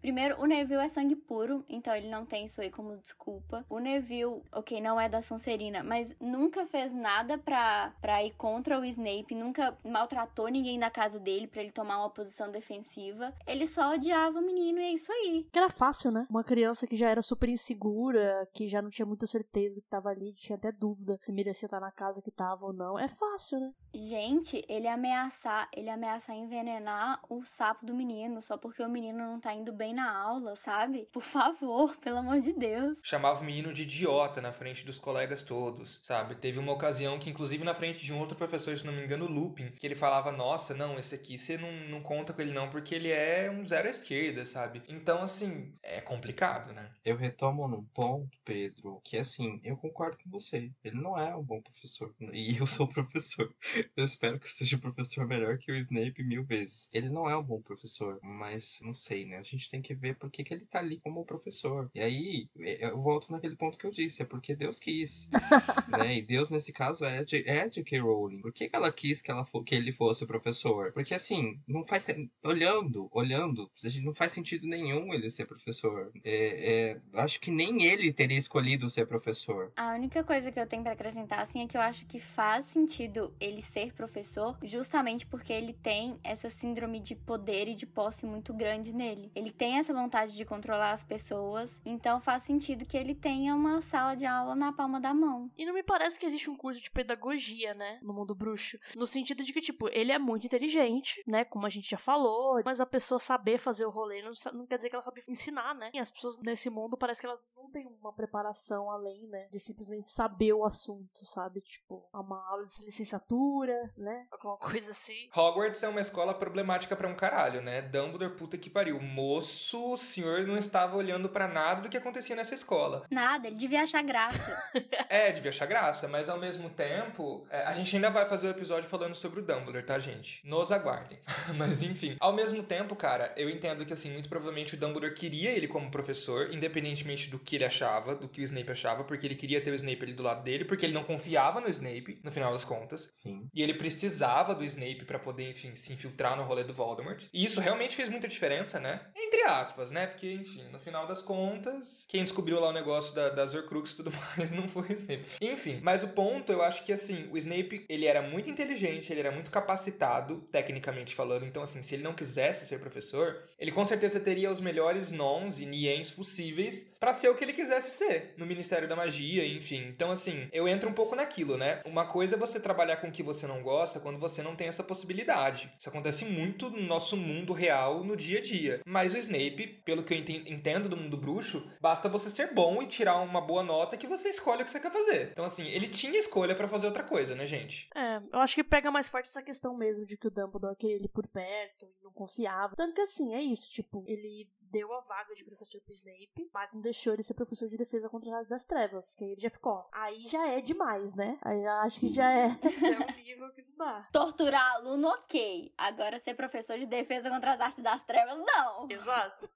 Primeiro, 0.00 0.40
o 0.40 0.46
Neville 0.46 0.84
é 0.84 0.88
sangue 0.88 1.16
puro, 1.16 1.64
então 1.68 1.94
ele 1.94 2.08
não 2.08 2.24
tem 2.24 2.46
isso 2.46 2.60
aí 2.60 2.70
como 2.70 2.96
desculpa. 2.96 3.64
O 3.68 3.78
Neville, 3.78 4.42
ok, 4.52 4.80
não 4.80 5.00
é 5.00 5.08
da 5.08 5.22
Sonserina, 5.22 5.82
mas 5.82 6.14
nunca 6.20 6.66
fez 6.66 6.92
nada 6.92 7.38
pra, 7.38 7.92
pra 8.00 8.24
ir 8.24 8.32
contra 8.32 8.78
o 8.78 8.84
Snape, 8.84 9.34
nunca 9.34 9.76
maltratou 9.84 10.48
ninguém 10.48 10.78
da 10.78 10.90
casa 10.90 11.18
dele 11.18 11.46
para 11.46 11.62
ele 11.62 11.72
tomar 11.72 11.98
uma 11.98 12.10
posição 12.10 12.50
defensiva. 12.50 13.32
Ele 13.46 13.66
só 13.66 13.94
odiava 13.94 14.38
o 14.38 14.42
menino 14.42 14.78
e 14.78 14.84
é 14.84 14.92
isso 14.92 15.10
aí. 15.10 15.46
Que 15.52 15.58
era 15.58 15.68
fácil, 15.68 16.10
né? 16.10 16.26
Uma 16.30 16.44
criança 16.44 16.86
que 16.86 16.96
já 16.96 17.08
era 17.08 17.22
super 17.22 17.48
insegura, 17.48 18.48
que 18.52 18.68
já 18.68 18.80
não 18.80 18.90
tinha 18.90 19.06
muita 19.06 19.26
certeza 19.26 19.74
do 19.74 19.82
que 19.82 19.88
tava 19.88 20.08
ali, 20.08 20.32
tinha 20.32 20.56
até 20.56 20.72
dúvida 20.72 21.18
se 21.22 21.32
merecia 21.32 21.66
estar 21.66 21.80
na 21.80 21.90
casa 21.90 22.22
que 22.22 22.30
tava 22.30 22.66
ou 22.66 22.72
não. 22.72 22.98
É 22.98 23.08
fácil, 23.08 23.60
né? 23.60 23.72
Gente, 23.94 24.64
ele 24.68 24.86
ameaçar, 24.86 25.68
ele 25.74 25.90
ameaçar 25.90 26.36
envenenar 26.36 27.20
o 27.28 27.44
sapo 27.44 27.84
do 27.84 27.94
menino 27.94 28.40
só 28.40 28.56
porque 28.56 28.82
o 28.82 28.88
menino 28.96 29.18
não 29.18 29.38
tá 29.38 29.52
indo 29.52 29.72
bem 29.72 29.94
na 29.94 30.10
aula, 30.10 30.56
sabe? 30.56 31.06
Por 31.12 31.22
favor, 31.22 31.94
pelo 32.02 32.18
amor 32.18 32.40
de 32.40 32.52
Deus. 32.52 32.98
Chamava 33.02 33.42
o 33.42 33.44
menino 33.44 33.72
de 33.72 33.82
idiota 33.82 34.40
na 34.40 34.52
frente 34.52 34.86
dos 34.86 34.98
colegas 34.98 35.42
todos, 35.42 36.00
sabe? 36.02 36.34
Teve 36.34 36.58
uma 36.58 36.72
ocasião 36.72 37.18
que, 37.18 37.28
inclusive, 37.28 37.62
na 37.62 37.74
frente 37.74 38.02
de 38.02 38.12
um 38.12 38.18
outro 38.18 38.36
professor, 38.36 38.76
se 38.76 38.86
não 38.86 38.92
me 38.92 39.04
engano, 39.04 39.26
Lupin, 39.26 39.70
que 39.72 39.86
ele 39.86 39.94
falava: 39.94 40.32
Nossa, 40.32 40.74
não, 40.74 40.98
esse 40.98 41.14
aqui 41.14 41.36
você 41.36 41.58
não, 41.58 41.70
não 41.90 42.00
conta 42.00 42.32
com 42.32 42.40
ele 42.40 42.52
não, 42.52 42.70
porque 42.70 42.94
ele 42.94 43.10
é 43.10 43.50
um 43.50 43.64
zero 43.66 43.86
à 43.86 43.90
esquerda, 43.90 44.44
sabe? 44.44 44.82
Então, 44.88 45.20
assim, 45.20 45.74
é 45.82 46.00
complicado, 46.00 46.72
né? 46.72 46.90
Eu 47.04 47.16
retomo 47.16 47.68
num 47.68 47.84
ponto, 47.84 48.38
Pedro, 48.44 49.00
que 49.04 49.18
assim, 49.18 49.60
eu 49.62 49.76
concordo 49.76 50.16
com 50.22 50.30
você. 50.30 50.72
Ele 50.82 51.00
não 51.00 51.18
é 51.18 51.36
um 51.36 51.42
bom 51.42 51.60
professor. 51.60 52.14
E 52.32 52.56
eu 52.58 52.66
sou 52.66 52.88
professor. 52.88 53.54
Eu 53.96 54.04
espero 54.04 54.40
que 54.40 54.48
seja 54.48 54.76
um 54.76 54.80
professor 54.80 55.26
melhor 55.26 55.58
que 55.58 55.70
o 55.70 55.76
Snape 55.76 56.24
mil 56.24 56.44
vezes. 56.44 56.88
Ele 56.94 57.10
não 57.10 57.28
é 57.28 57.36
um 57.36 57.42
bom 57.42 57.60
professor, 57.60 58.18
mas 58.22 58.80
não 58.86 58.94
sei, 58.94 59.26
né? 59.26 59.38
A 59.38 59.42
gente 59.42 59.68
tem 59.68 59.82
que 59.82 59.94
ver 59.94 60.16
por 60.16 60.30
que, 60.30 60.44
que 60.44 60.54
ele 60.54 60.64
tá 60.64 60.78
ali 60.78 60.98
como 61.00 61.24
professor. 61.24 61.90
E 61.94 62.00
aí, 62.00 62.48
é, 62.58 62.86
eu 62.86 62.98
volto 62.98 63.30
naquele 63.32 63.56
ponto 63.56 63.76
que 63.76 63.86
eu 63.86 63.90
disse, 63.90 64.22
é 64.22 64.24
porque 64.24 64.54
Deus 64.54 64.78
quis. 64.78 65.28
né? 65.88 66.16
E 66.16 66.22
Deus, 66.22 66.50
nesse 66.50 66.72
caso, 66.72 67.04
é 67.04 67.24
de, 67.24 67.48
é 67.48 67.68
J.K. 67.68 67.98
Rowling. 67.98 68.40
Por 68.40 68.52
que, 68.52 68.68
que 68.68 68.76
ela 68.76 68.92
quis 68.92 69.20
que, 69.20 69.30
ela 69.30 69.44
que 69.64 69.74
ele 69.74 69.92
fosse 69.92 70.26
professor? 70.26 70.92
Porque, 70.92 71.14
assim, 71.14 71.60
não 71.66 71.84
faz... 71.84 72.06
Olhando, 72.44 73.08
olhando, 73.12 73.70
não 74.02 74.14
faz 74.14 74.32
sentido 74.32 74.66
nenhum 74.66 75.12
ele 75.12 75.30
ser 75.30 75.46
professor. 75.46 76.12
É, 76.24 76.92
é, 76.92 77.20
acho 77.20 77.40
que 77.40 77.50
nem 77.50 77.84
ele 77.84 78.12
teria 78.12 78.38
escolhido 78.38 78.88
ser 78.88 79.06
professor. 79.06 79.72
A 79.76 79.94
única 79.94 80.22
coisa 80.22 80.52
que 80.52 80.60
eu 80.60 80.66
tenho 80.66 80.82
para 80.82 80.92
acrescentar, 80.92 81.40
assim, 81.40 81.62
é 81.62 81.66
que 81.66 81.76
eu 81.76 81.80
acho 81.80 82.06
que 82.06 82.20
faz 82.20 82.66
sentido 82.66 83.34
ele 83.40 83.62
ser 83.62 83.92
professor 83.92 84.56
justamente 84.62 85.26
porque 85.26 85.52
ele 85.52 85.72
tem 85.72 86.18
essa 86.22 86.50
síndrome 86.50 87.00
de 87.00 87.14
poder 87.14 87.68
e 87.68 87.74
de 87.74 87.86
posse 87.86 88.26
muito 88.26 88.52
grande 88.52 88.75
grande 88.76 88.92
nele. 88.92 89.32
Ele 89.34 89.50
tem 89.50 89.78
essa 89.78 89.92
vontade 89.92 90.36
de 90.36 90.44
controlar 90.44 90.92
as 90.92 91.04
pessoas, 91.04 91.80
então 91.84 92.20
faz 92.20 92.42
sentido 92.42 92.84
que 92.84 92.96
ele 92.96 93.14
tenha 93.14 93.54
uma 93.54 93.80
sala 93.82 94.14
de 94.14 94.26
aula 94.26 94.54
na 94.54 94.72
palma 94.72 95.00
da 95.00 95.14
mão. 95.14 95.50
E 95.56 95.64
não 95.64 95.72
me 95.72 95.82
parece 95.82 96.18
que 96.18 96.26
existe 96.26 96.50
um 96.50 96.56
curso 96.56 96.80
de 96.80 96.90
pedagogia, 96.90 97.74
né, 97.74 97.98
no 98.02 98.12
mundo 98.12 98.34
bruxo, 98.34 98.78
no 98.94 99.06
sentido 99.06 99.42
de 99.42 99.52
que 99.52 99.60
tipo, 99.60 99.88
ele 99.88 100.12
é 100.12 100.18
muito 100.18 100.46
inteligente, 100.46 101.22
né, 101.26 101.44
como 101.44 101.66
a 101.66 101.70
gente 101.70 101.88
já 101.88 101.98
falou, 101.98 102.60
mas 102.64 102.80
a 102.80 102.86
pessoa 102.86 103.18
saber 103.18 103.58
fazer 103.58 103.86
o 103.86 103.90
rolê 103.90 104.22
não, 104.22 104.32
não 104.52 104.66
quer 104.66 104.76
dizer 104.76 104.90
que 104.90 104.96
ela 104.96 105.02
sabe 105.02 105.22
ensinar, 105.28 105.74
né? 105.74 105.90
E 105.94 105.98
as 105.98 106.10
pessoas 106.10 106.38
nesse 106.38 106.68
mundo 106.68 106.96
parece 106.96 107.20
que 107.20 107.26
elas 107.26 107.42
não 107.56 107.70
têm 107.70 107.86
uma 107.86 108.12
preparação 108.12 108.90
além, 108.90 109.26
né, 109.26 109.48
de 109.50 109.58
simplesmente 109.58 110.10
saber 110.10 110.52
o 110.52 110.64
assunto, 110.64 111.24
sabe? 111.24 111.60
Tipo, 111.60 112.06
uma 112.12 112.46
aula 112.48 112.64
de 112.66 112.84
licenciatura, 112.84 113.92
né? 113.96 114.26
Alguma 114.30 114.56
coisa 114.58 114.90
assim. 114.90 115.28
Hogwarts 115.34 115.82
é 115.82 115.88
uma 115.88 116.00
escola 116.00 116.34
problemática 116.34 116.94
para 116.94 117.08
um 117.08 117.14
caralho, 117.14 117.62
né? 117.62 117.82
Dumbledore, 117.82 118.36
puta 118.36 118.58
que 118.58 118.65
pariu. 118.70 119.00
Moço, 119.00 119.92
o 119.92 119.96
senhor 119.96 120.46
não 120.46 120.56
estava 120.56 120.96
olhando 120.96 121.28
para 121.28 121.48
nada 121.48 121.82
do 121.82 121.88
que 121.88 121.96
acontecia 121.96 122.36
nessa 122.36 122.54
escola. 122.54 123.04
Nada, 123.10 123.46
ele 123.46 123.56
devia 123.56 123.82
achar 123.82 124.02
graça. 124.02 124.62
é, 125.08 125.32
devia 125.32 125.50
achar 125.50 125.66
graça, 125.66 126.08
mas 126.08 126.28
ao 126.28 126.38
mesmo 126.38 126.70
tempo, 126.70 127.46
é, 127.50 127.62
a 127.62 127.72
gente 127.72 127.94
ainda 127.94 128.10
vai 128.10 128.26
fazer 128.26 128.46
o 128.46 128.50
um 128.50 128.52
episódio 128.52 128.88
falando 128.88 129.14
sobre 129.14 129.40
o 129.40 129.42
Dumbledore, 129.42 129.84
tá, 129.84 129.98
gente? 129.98 130.46
Nos 130.46 130.72
aguardem. 130.72 131.18
mas 131.56 131.82
enfim, 131.82 132.16
ao 132.20 132.32
mesmo 132.32 132.62
tempo, 132.62 132.94
cara, 132.96 133.32
eu 133.36 133.48
entendo 133.48 133.84
que 133.84 133.92
assim, 133.92 134.10
muito 134.10 134.28
provavelmente 134.28 134.74
o 134.74 134.78
Dumbledore 134.78 135.14
queria 135.14 135.50
ele 135.50 135.68
como 135.68 135.90
professor, 135.90 136.52
independentemente 136.52 137.30
do 137.30 137.38
que 137.38 137.56
ele 137.56 137.64
achava, 137.64 138.14
do 138.14 138.28
que 138.28 138.40
o 138.40 138.44
Snape 138.44 138.72
achava, 138.72 139.04
porque 139.04 139.26
ele 139.26 139.34
queria 139.34 139.60
ter 139.60 139.70
o 139.70 139.74
Snape 139.74 140.02
ali 140.02 140.12
do 140.12 140.22
lado 140.22 140.42
dele, 140.42 140.64
porque 140.64 140.86
ele 140.86 140.92
não 140.92 141.04
confiava 141.04 141.60
no 141.60 141.68
Snape, 141.68 142.20
no 142.22 142.32
final 142.32 142.52
das 142.52 142.64
contas. 142.64 143.08
Sim. 143.12 143.48
E 143.54 143.62
ele 143.62 143.74
precisava 143.74 144.54
do 144.54 144.64
Snape 144.64 145.04
para 145.04 145.18
poder, 145.18 145.50
enfim, 145.50 145.74
se 145.76 145.92
infiltrar 145.92 146.36
no 146.36 146.44
rolê 146.44 146.64
do 146.64 146.74
Voldemort. 146.74 147.24
E 147.32 147.44
isso 147.44 147.60
realmente 147.60 147.96
fez 147.96 148.08
muita 148.08 148.28
diferença, 148.28 148.45
né? 148.80 149.00
Entre 149.14 149.42
aspas, 149.42 149.90
né? 149.90 150.06
Porque, 150.06 150.32
enfim, 150.32 150.64
no 150.70 150.78
final 150.78 151.06
das 151.06 151.22
contas, 151.22 152.04
quem 152.08 152.22
descobriu 152.22 152.60
lá 152.60 152.68
o 152.68 152.72
negócio 152.72 153.14
da, 153.14 153.28
das 153.28 153.54
Horcrux 153.54 153.92
e 153.92 153.96
tudo 153.96 154.12
mais 154.36 154.50
não 154.50 154.68
foi 154.68 154.88
o 154.88 154.92
Snape. 154.92 155.26
Enfim, 155.40 155.80
mas 155.82 156.02
o 156.02 156.08
ponto, 156.08 156.52
eu 156.52 156.62
acho 156.62 156.84
que, 156.84 156.92
assim, 156.92 157.28
o 157.30 157.36
Snape, 157.36 157.84
ele 157.88 158.06
era 158.06 158.22
muito 158.22 158.50
inteligente, 158.50 159.12
ele 159.12 159.20
era 159.20 159.30
muito 159.30 159.50
capacitado, 159.50 160.40
tecnicamente 160.52 161.14
falando. 161.14 161.44
Então, 161.44 161.62
assim, 161.62 161.82
se 161.82 161.94
ele 161.94 162.02
não 162.02 162.14
quisesse 162.14 162.66
ser 162.66 162.78
professor, 162.78 163.42
ele 163.58 163.72
com 163.72 163.86
certeza 163.86 164.20
teria 164.20 164.50
os 164.50 164.60
melhores 164.60 165.10
nons 165.10 165.60
e 165.60 165.66
niens 165.66 166.10
possíveis 166.10 166.90
para 166.98 167.12
ser 167.12 167.28
o 167.28 167.34
que 167.34 167.44
ele 167.44 167.52
quisesse 167.52 167.90
ser 167.90 168.34
no 168.36 168.46
Ministério 168.46 168.88
da 168.88 168.96
Magia, 168.96 169.46
enfim. 169.46 169.86
Então, 169.88 170.10
assim, 170.10 170.48
eu 170.52 170.68
entro 170.68 170.88
um 170.88 170.94
pouco 170.94 171.14
naquilo, 171.14 171.56
né? 171.56 171.80
Uma 171.84 172.06
coisa 172.06 172.36
é 172.36 172.38
você 172.38 172.60
trabalhar 172.60 172.96
com 172.96 173.08
o 173.08 173.12
que 173.12 173.22
você 173.22 173.46
não 173.46 173.62
gosta 173.62 174.00
quando 174.00 174.18
você 174.18 174.42
não 174.42 174.56
tem 174.56 174.68
essa 174.68 174.82
possibilidade. 174.82 175.72
Isso 175.78 175.88
acontece 175.88 176.24
muito 176.24 176.70
no 176.70 176.82
nosso 176.82 177.16
mundo 177.16 177.52
real, 177.52 178.04
no 178.04 178.16
dia 178.16 178.35
a 178.38 178.40
dia. 178.40 178.80
Mas 178.84 179.14
o 179.14 179.18
Snape, 179.18 179.82
pelo 179.84 180.02
que 180.02 180.14
eu 180.14 180.18
entendo 180.18 180.88
do 180.88 180.96
mundo 180.96 181.16
bruxo, 181.16 181.70
basta 181.80 182.08
você 182.08 182.30
ser 182.30 182.52
bom 182.52 182.82
e 182.82 182.86
tirar 182.86 183.20
uma 183.20 183.40
boa 183.40 183.62
nota 183.62 183.96
que 183.96 184.06
você 184.06 184.28
escolhe 184.28 184.62
o 184.62 184.64
que 184.64 184.70
você 184.70 184.80
quer 184.80 184.92
fazer. 184.92 185.30
Então, 185.32 185.44
assim, 185.44 185.66
ele 185.68 185.88
tinha 185.88 186.18
escolha 186.18 186.54
para 186.54 186.68
fazer 186.68 186.86
outra 186.86 187.02
coisa, 187.02 187.34
né, 187.34 187.46
gente? 187.46 187.88
É, 187.94 188.20
eu 188.32 188.40
acho 188.40 188.54
que 188.54 188.64
pega 188.64 188.90
mais 188.90 189.08
forte 189.08 189.28
essa 189.28 189.42
questão 189.42 189.76
mesmo 189.76 190.06
de 190.06 190.16
que 190.16 190.26
o 190.26 190.30
Dumbledore 190.30 190.76
queria 190.76 190.96
ele 190.96 191.08
por 191.08 191.26
perto 191.26 191.86
não 192.02 192.12
confiava. 192.12 192.74
Tanto 192.76 192.94
que, 192.94 193.00
assim, 193.00 193.34
é 193.34 193.42
isso, 193.42 193.68
tipo, 193.70 194.04
ele 194.06 194.48
deu 194.70 194.92
a 194.92 195.00
vaga 195.00 195.34
de 195.34 195.44
professor 195.44 195.80
pro 195.80 195.92
Snape, 195.92 196.50
mas 196.52 196.72
não 196.72 196.80
deixou 196.80 197.12
ele 197.12 197.22
ser 197.22 197.34
professor 197.34 197.68
de 197.68 197.76
defesa 197.76 198.08
contra 198.08 198.38
as 198.38 198.48
das 198.48 198.64
trevas, 198.64 199.14
que 199.14 199.24
aí 199.24 199.32
ele 199.32 199.40
já 199.40 199.50
ficou. 199.50 199.88
Aí 199.92 200.26
já 200.26 200.48
é 200.48 200.60
demais, 200.60 201.14
né? 201.14 201.38
Aí 201.42 201.62
eu 201.62 201.72
acho 201.72 202.00
que 202.00 202.12
já 202.12 202.30
é, 202.30 202.48
já 202.80 202.88
é 202.88 203.12
um 203.12 203.22
nível 203.22 203.50
que 203.52 203.62
não 203.62 203.76
dá. 203.76 204.08
Torturar 204.12 204.76
aluno, 204.76 205.08
ok. 205.08 205.72
Agora 205.76 206.18
ser 206.18 206.34
professor 206.34 206.78
de 206.78 206.86
defesa 206.86 207.30
contra 207.30 207.54
as 207.54 207.60
artes 207.60 207.82
das 207.82 208.04
trevas, 208.04 208.38
não. 208.38 208.86
Exato. 208.90 209.48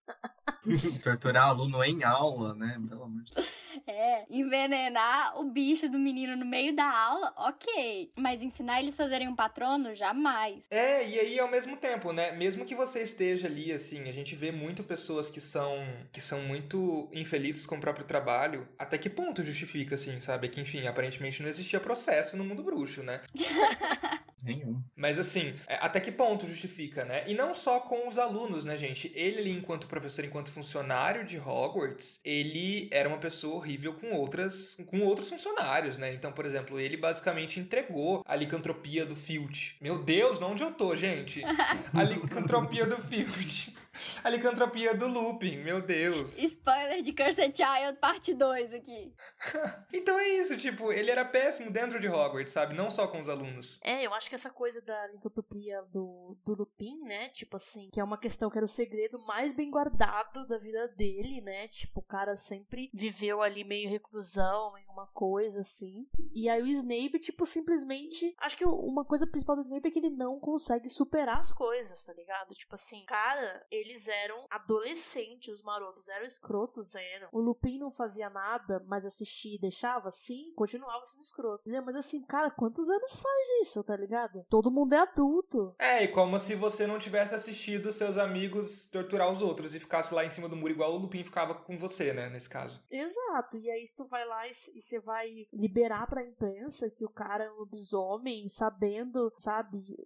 Torturar 1.02 1.48
aluno 1.48 1.82
em 1.84 2.04
aula, 2.04 2.54
né? 2.54 2.80
Pelo 2.88 3.04
amor 3.04 3.22
de 3.22 3.34
Deus. 3.34 3.50
É, 3.86 4.26
envenenar 4.28 5.38
o 5.40 5.44
bicho 5.44 5.88
do 5.88 5.98
menino 5.98 6.36
no 6.36 6.44
meio 6.44 6.74
da 6.74 6.88
aula, 6.88 7.32
ok. 7.36 8.12
Mas 8.16 8.42
ensinar 8.42 8.80
eles 8.80 8.94
a 8.94 9.04
fazerem 9.04 9.28
um 9.28 9.34
patrono, 9.34 9.94
jamais. 9.94 10.64
É, 10.70 11.08
e 11.08 11.18
aí 11.18 11.40
ao 11.40 11.48
mesmo 11.48 11.76
tempo, 11.76 12.12
né? 12.12 12.32
Mesmo 12.32 12.64
que 12.64 12.74
você 12.74 13.02
esteja 13.02 13.46
ali, 13.48 13.72
assim, 13.72 14.02
a 14.02 14.12
gente 14.12 14.36
vê 14.36 14.52
muito 14.52 14.84
pessoas 15.00 15.30
que 15.30 15.40
são 15.40 15.82
que 16.12 16.20
são 16.20 16.42
muito 16.42 17.08
infelizes 17.12 17.64
com 17.64 17.76
o 17.76 17.80
próprio 17.80 18.04
trabalho. 18.04 18.68
Até 18.78 18.98
que 18.98 19.08
ponto 19.08 19.42
justifica, 19.42 19.94
assim, 19.94 20.20
sabe? 20.20 20.48
Que, 20.48 20.60
enfim, 20.60 20.86
aparentemente 20.86 21.42
não 21.42 21.48
existia 21.48 21.80
processo 21.80 22.36
no 22.36 22.44
mundo 22.44 22.62
bruxo, 22.62 23.02
né? 23.02 23.20
Nenhum. 24.42 24.82
Mas 24.96 25.18
assim, 25.18 25.54
até 25.66 26.00
que 26.00 26.10
ponto 26.10 26.46
justifica, 26.46 27.04
né? 27.04 27.24
E 27.26 27.34
não 27.34 27.54
só 27.54 27.80
com 27.80 28.08
os 28.08 28.18
alunos, 28.18 28.64
né, 28.64 28.74
gente? 28.76 29.12
Ele 29.14 29.38
ali, 29.38 29.50
enquanto 29.50 29.86
professor, 29.86 30.24
enquanto 30.24 30.50
funcionário 30.50 31.24
de 31.24 31.38
Hogwarts, 31.38 32.20
ele 32.24 32.88
era 32.90 33.08
uma 33.08 33.18
pessoa 33.18 33.56
horrível 33.56 33.92
com 33.94 34.12
outras, 34.12 34.76
com 34.86 35.00
outros 35.00 35.28
funcionários, 35.28 35.98
né? 35.98 36.14
Então, 36.14 36.32
por 36.32 36.46
exemplo, 36.46 36.80
ele 36.80 36.96
basicamente 36.96 37.60
entregou 37.60 38.22
a 38.26 38.34
licantropia 38.34 39.04
do 39.04 39.14
Filch. 39.14 39.76
Meu 39.80 40.02
Deus, 40.02 40.40
onde 40.40 40.62
eu 40.62 40.72
tô, 40.72 40.96
gente? 40.96 41.42
A 41.92 42.02
licantropia 42.02 42.86
do 42.86 42.96
Filch. 42.98 43.74
A 44.24 44.28
licantropia 44.28 44.94
do 44.94 45.06
Lupin, 45.06 45.58
meu 45.58 45.80
Deus. 45.80 46.38
Spoiler 46.38 47.02
de 47.02 47.12
Cursed 47.12 47.54
Child, 47.56 47.98
parte 48.00 48.34
2 48.34 48.74
aqui. 48.74 49.14
então 49.92 50.18
é 50.18 50.28
isso, 50.28 50.56
tipo, 50.56 50.92
ele 50.92 51.10
era 51.10 51.24
péssimo 51.24 51.70
dentro 51.70 52.00
de 52.00 52.08
Hogwarts, 52.08 52.52
sabe? 52.52 52.74
Não 52.74 52.90
só 52.90 53.06
com 53.06 53.20
os 53.20 53.28
alunos. 53.28 53.78
É, 53.82 54.04
eu 54.04 54.14
acho 54.14 54.28
que 54.28 54.34
essa 54.34 54.50
coisa 54.50 54.80
da 54.80 55.06
licantropia 55.08 55.82
do, 55.92 56.36
do 56.44 56.54
Lupin, 56.54 57.02
né? 57.04 57.28
Tipo 57.30 57.56
assim, 57.56 57.88
que 57.92 58.00
é 58.00 58.04
uma 58.04 58.18
questão 58.18 58.50
que 58.50 58.58
era 58.58 58.64
o 58.64 58.68
segredo 58.68 59.18
mais 59.26 59.52
bem 59.52 59.70
guardado 59.70 60.46
da 60.46 60.58
vida 60.58 60.88
dele, 60.88 61.40
né? 61.40 61.68
Tipo, 61.68 62.00
o 62.00 62.04
cara 62.04 62.36
sempre 62.36 62.90
viveu 62.92 63.42
ali 63.42 63.64
meio 63.64 63.88
reclusão, 63.88 64.76
em 64.78 64.86
uma 64.86 65.06
coisa 65.08 65.60
assim. 65.60 66.06
E 66.32 66.48
aí 66.48 66.62
o 66.62 66.66
Snape, 66.66 67.18
tipo, 67.18 67.46
simplesmente. 67.46 68.34
Acho 68.38 68.56
que 68.56 68.64
uma 68.64 69.04
coisa 69.04 69.26
principal 69.26 69.56
do 69.56 69.62
Snape 69.62 69.88
é 69.88 69.90
que 69.90 69.98
ele 69.98 70.10
não 70.10 70.38
consegue 70.38 70.88
superar 70.88 71.38
as 71.38 71.52
coisas, 71.52 72.04
tá 72.04 72.12
ligado? 72.12 72.54
Tipo 72.54 72.74
assim, 72.74 73.04
cara, 73.04 73.66
eles 73.90 74.08
eram 74.08 74.46
adolescentes, 74.48 75.56
os 75.56 75.62
marotos 75.62 76.08
eram 76.08 76.24
escrotos, 76.24 76.94
eram. 76.94 77.28
O 77.32 77.40
Lupin 77.40 77.78
não 77.78 77.90
fazia 77.90 78.30
nada, 78.30 78.82
mas 78.86 79.04
assistia 79.04 79.56
e 79.56 79.60
deixava, 79.60 80.10
sim, 80.10 80.52
continuava 80.54 81.04
sendo 81.04 81.22
escroto. 81.22 81.62
Entendeu? 81.62 81.82
Mas 81.82 81.96
assim, 81.96 82.22
cara, 82.22 82.50
quantos 82.50 82.88
anos 82.88 83.16
faz 83.16 83.48
isso, 83.62 83.82
tá 83.82 83.96
ligado? 83.96 84.44
Todo 84.48 84.70
mundo 84.70 84.94
é 84.94 84.98
adulto. 84.98 85.74
É, 85.78 86.04
e 86.04 86.08
como 86.08 86.38
se 86.38 86.54
você 86.54 86.86
não 86.86 86.98
tivesse 86.98 87.34
assistido 87.34 87.92
seus 87.92 88.16
amigos 88.16 88.86
torturar 88.86 89.30
os 89.30 89.42
outros 89.42 89.74
e 89.74 89.80
ficasse 89.80 90.14
lá 90.14 90.24
em 90.24 90.30
cima 90.30 90.48
do 90.48 90.56
muro 90.56 90.72
igual 90.72 90.94
o 90.94 90.98
Lupin 90.98 91.24
ficava 91.24 91.54
com 91.54 91.76
você, 91.76 92.12
né, 92.12 92.28
nesse 92.28 92.48
caso. 92.48 92.82
Exato, 92.90 93.56
e 93.56 93.70
aí 93.70 93.84
tu 93.96 94.04
vai 94.04 94.24
lá 94.24 94.46
e 94.48 94.52
você 94.80 95.00
vai 95.00 95.48
liberar 95.52 96.06
pra 96.06 96.24
imprensa 96.24 96.90
que 96.90 97.04
o 97.04 97.08
cara 97.08 97.44
é 97.44 97.50
um 97.50 97.56
lobisomem, 97.56 98.48
sabendo, 98.48 99.32
sabe, 99.36 99.96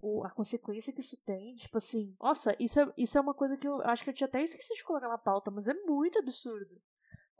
o, 0.00 0.24
a 0.24 0.30
consequência 0.30 0.92
que 0.92 1.00
isso 1.00 1.16
tem. 1.18 1.54
Tipo 1.54 1.78
assim, 1.78 2.14
nossa, 2.20 2.54
isso 2.58 2.80
é, 2.80 2.92
isso 2.96 3.18
é 3.18 3.20
uma 3.20 3.34
coisa 3.34 3.56
que 3.56 3.66
eu 3.66 3.80
acho 3.82 4.04
que 4.04 4.10
eu 4.10 4.14
tinha 4.14 4.26
até 4.26 4.42
esquecido 4.42 4.76
de 4.76 4.84
colocar 4.84 5.08
na 5.08 5.18
pauta, 5.18 5.50
mas 5.50 5.68
é 5.68 5.74
muito 5.74 6.18
absurdo. 6.18 6.80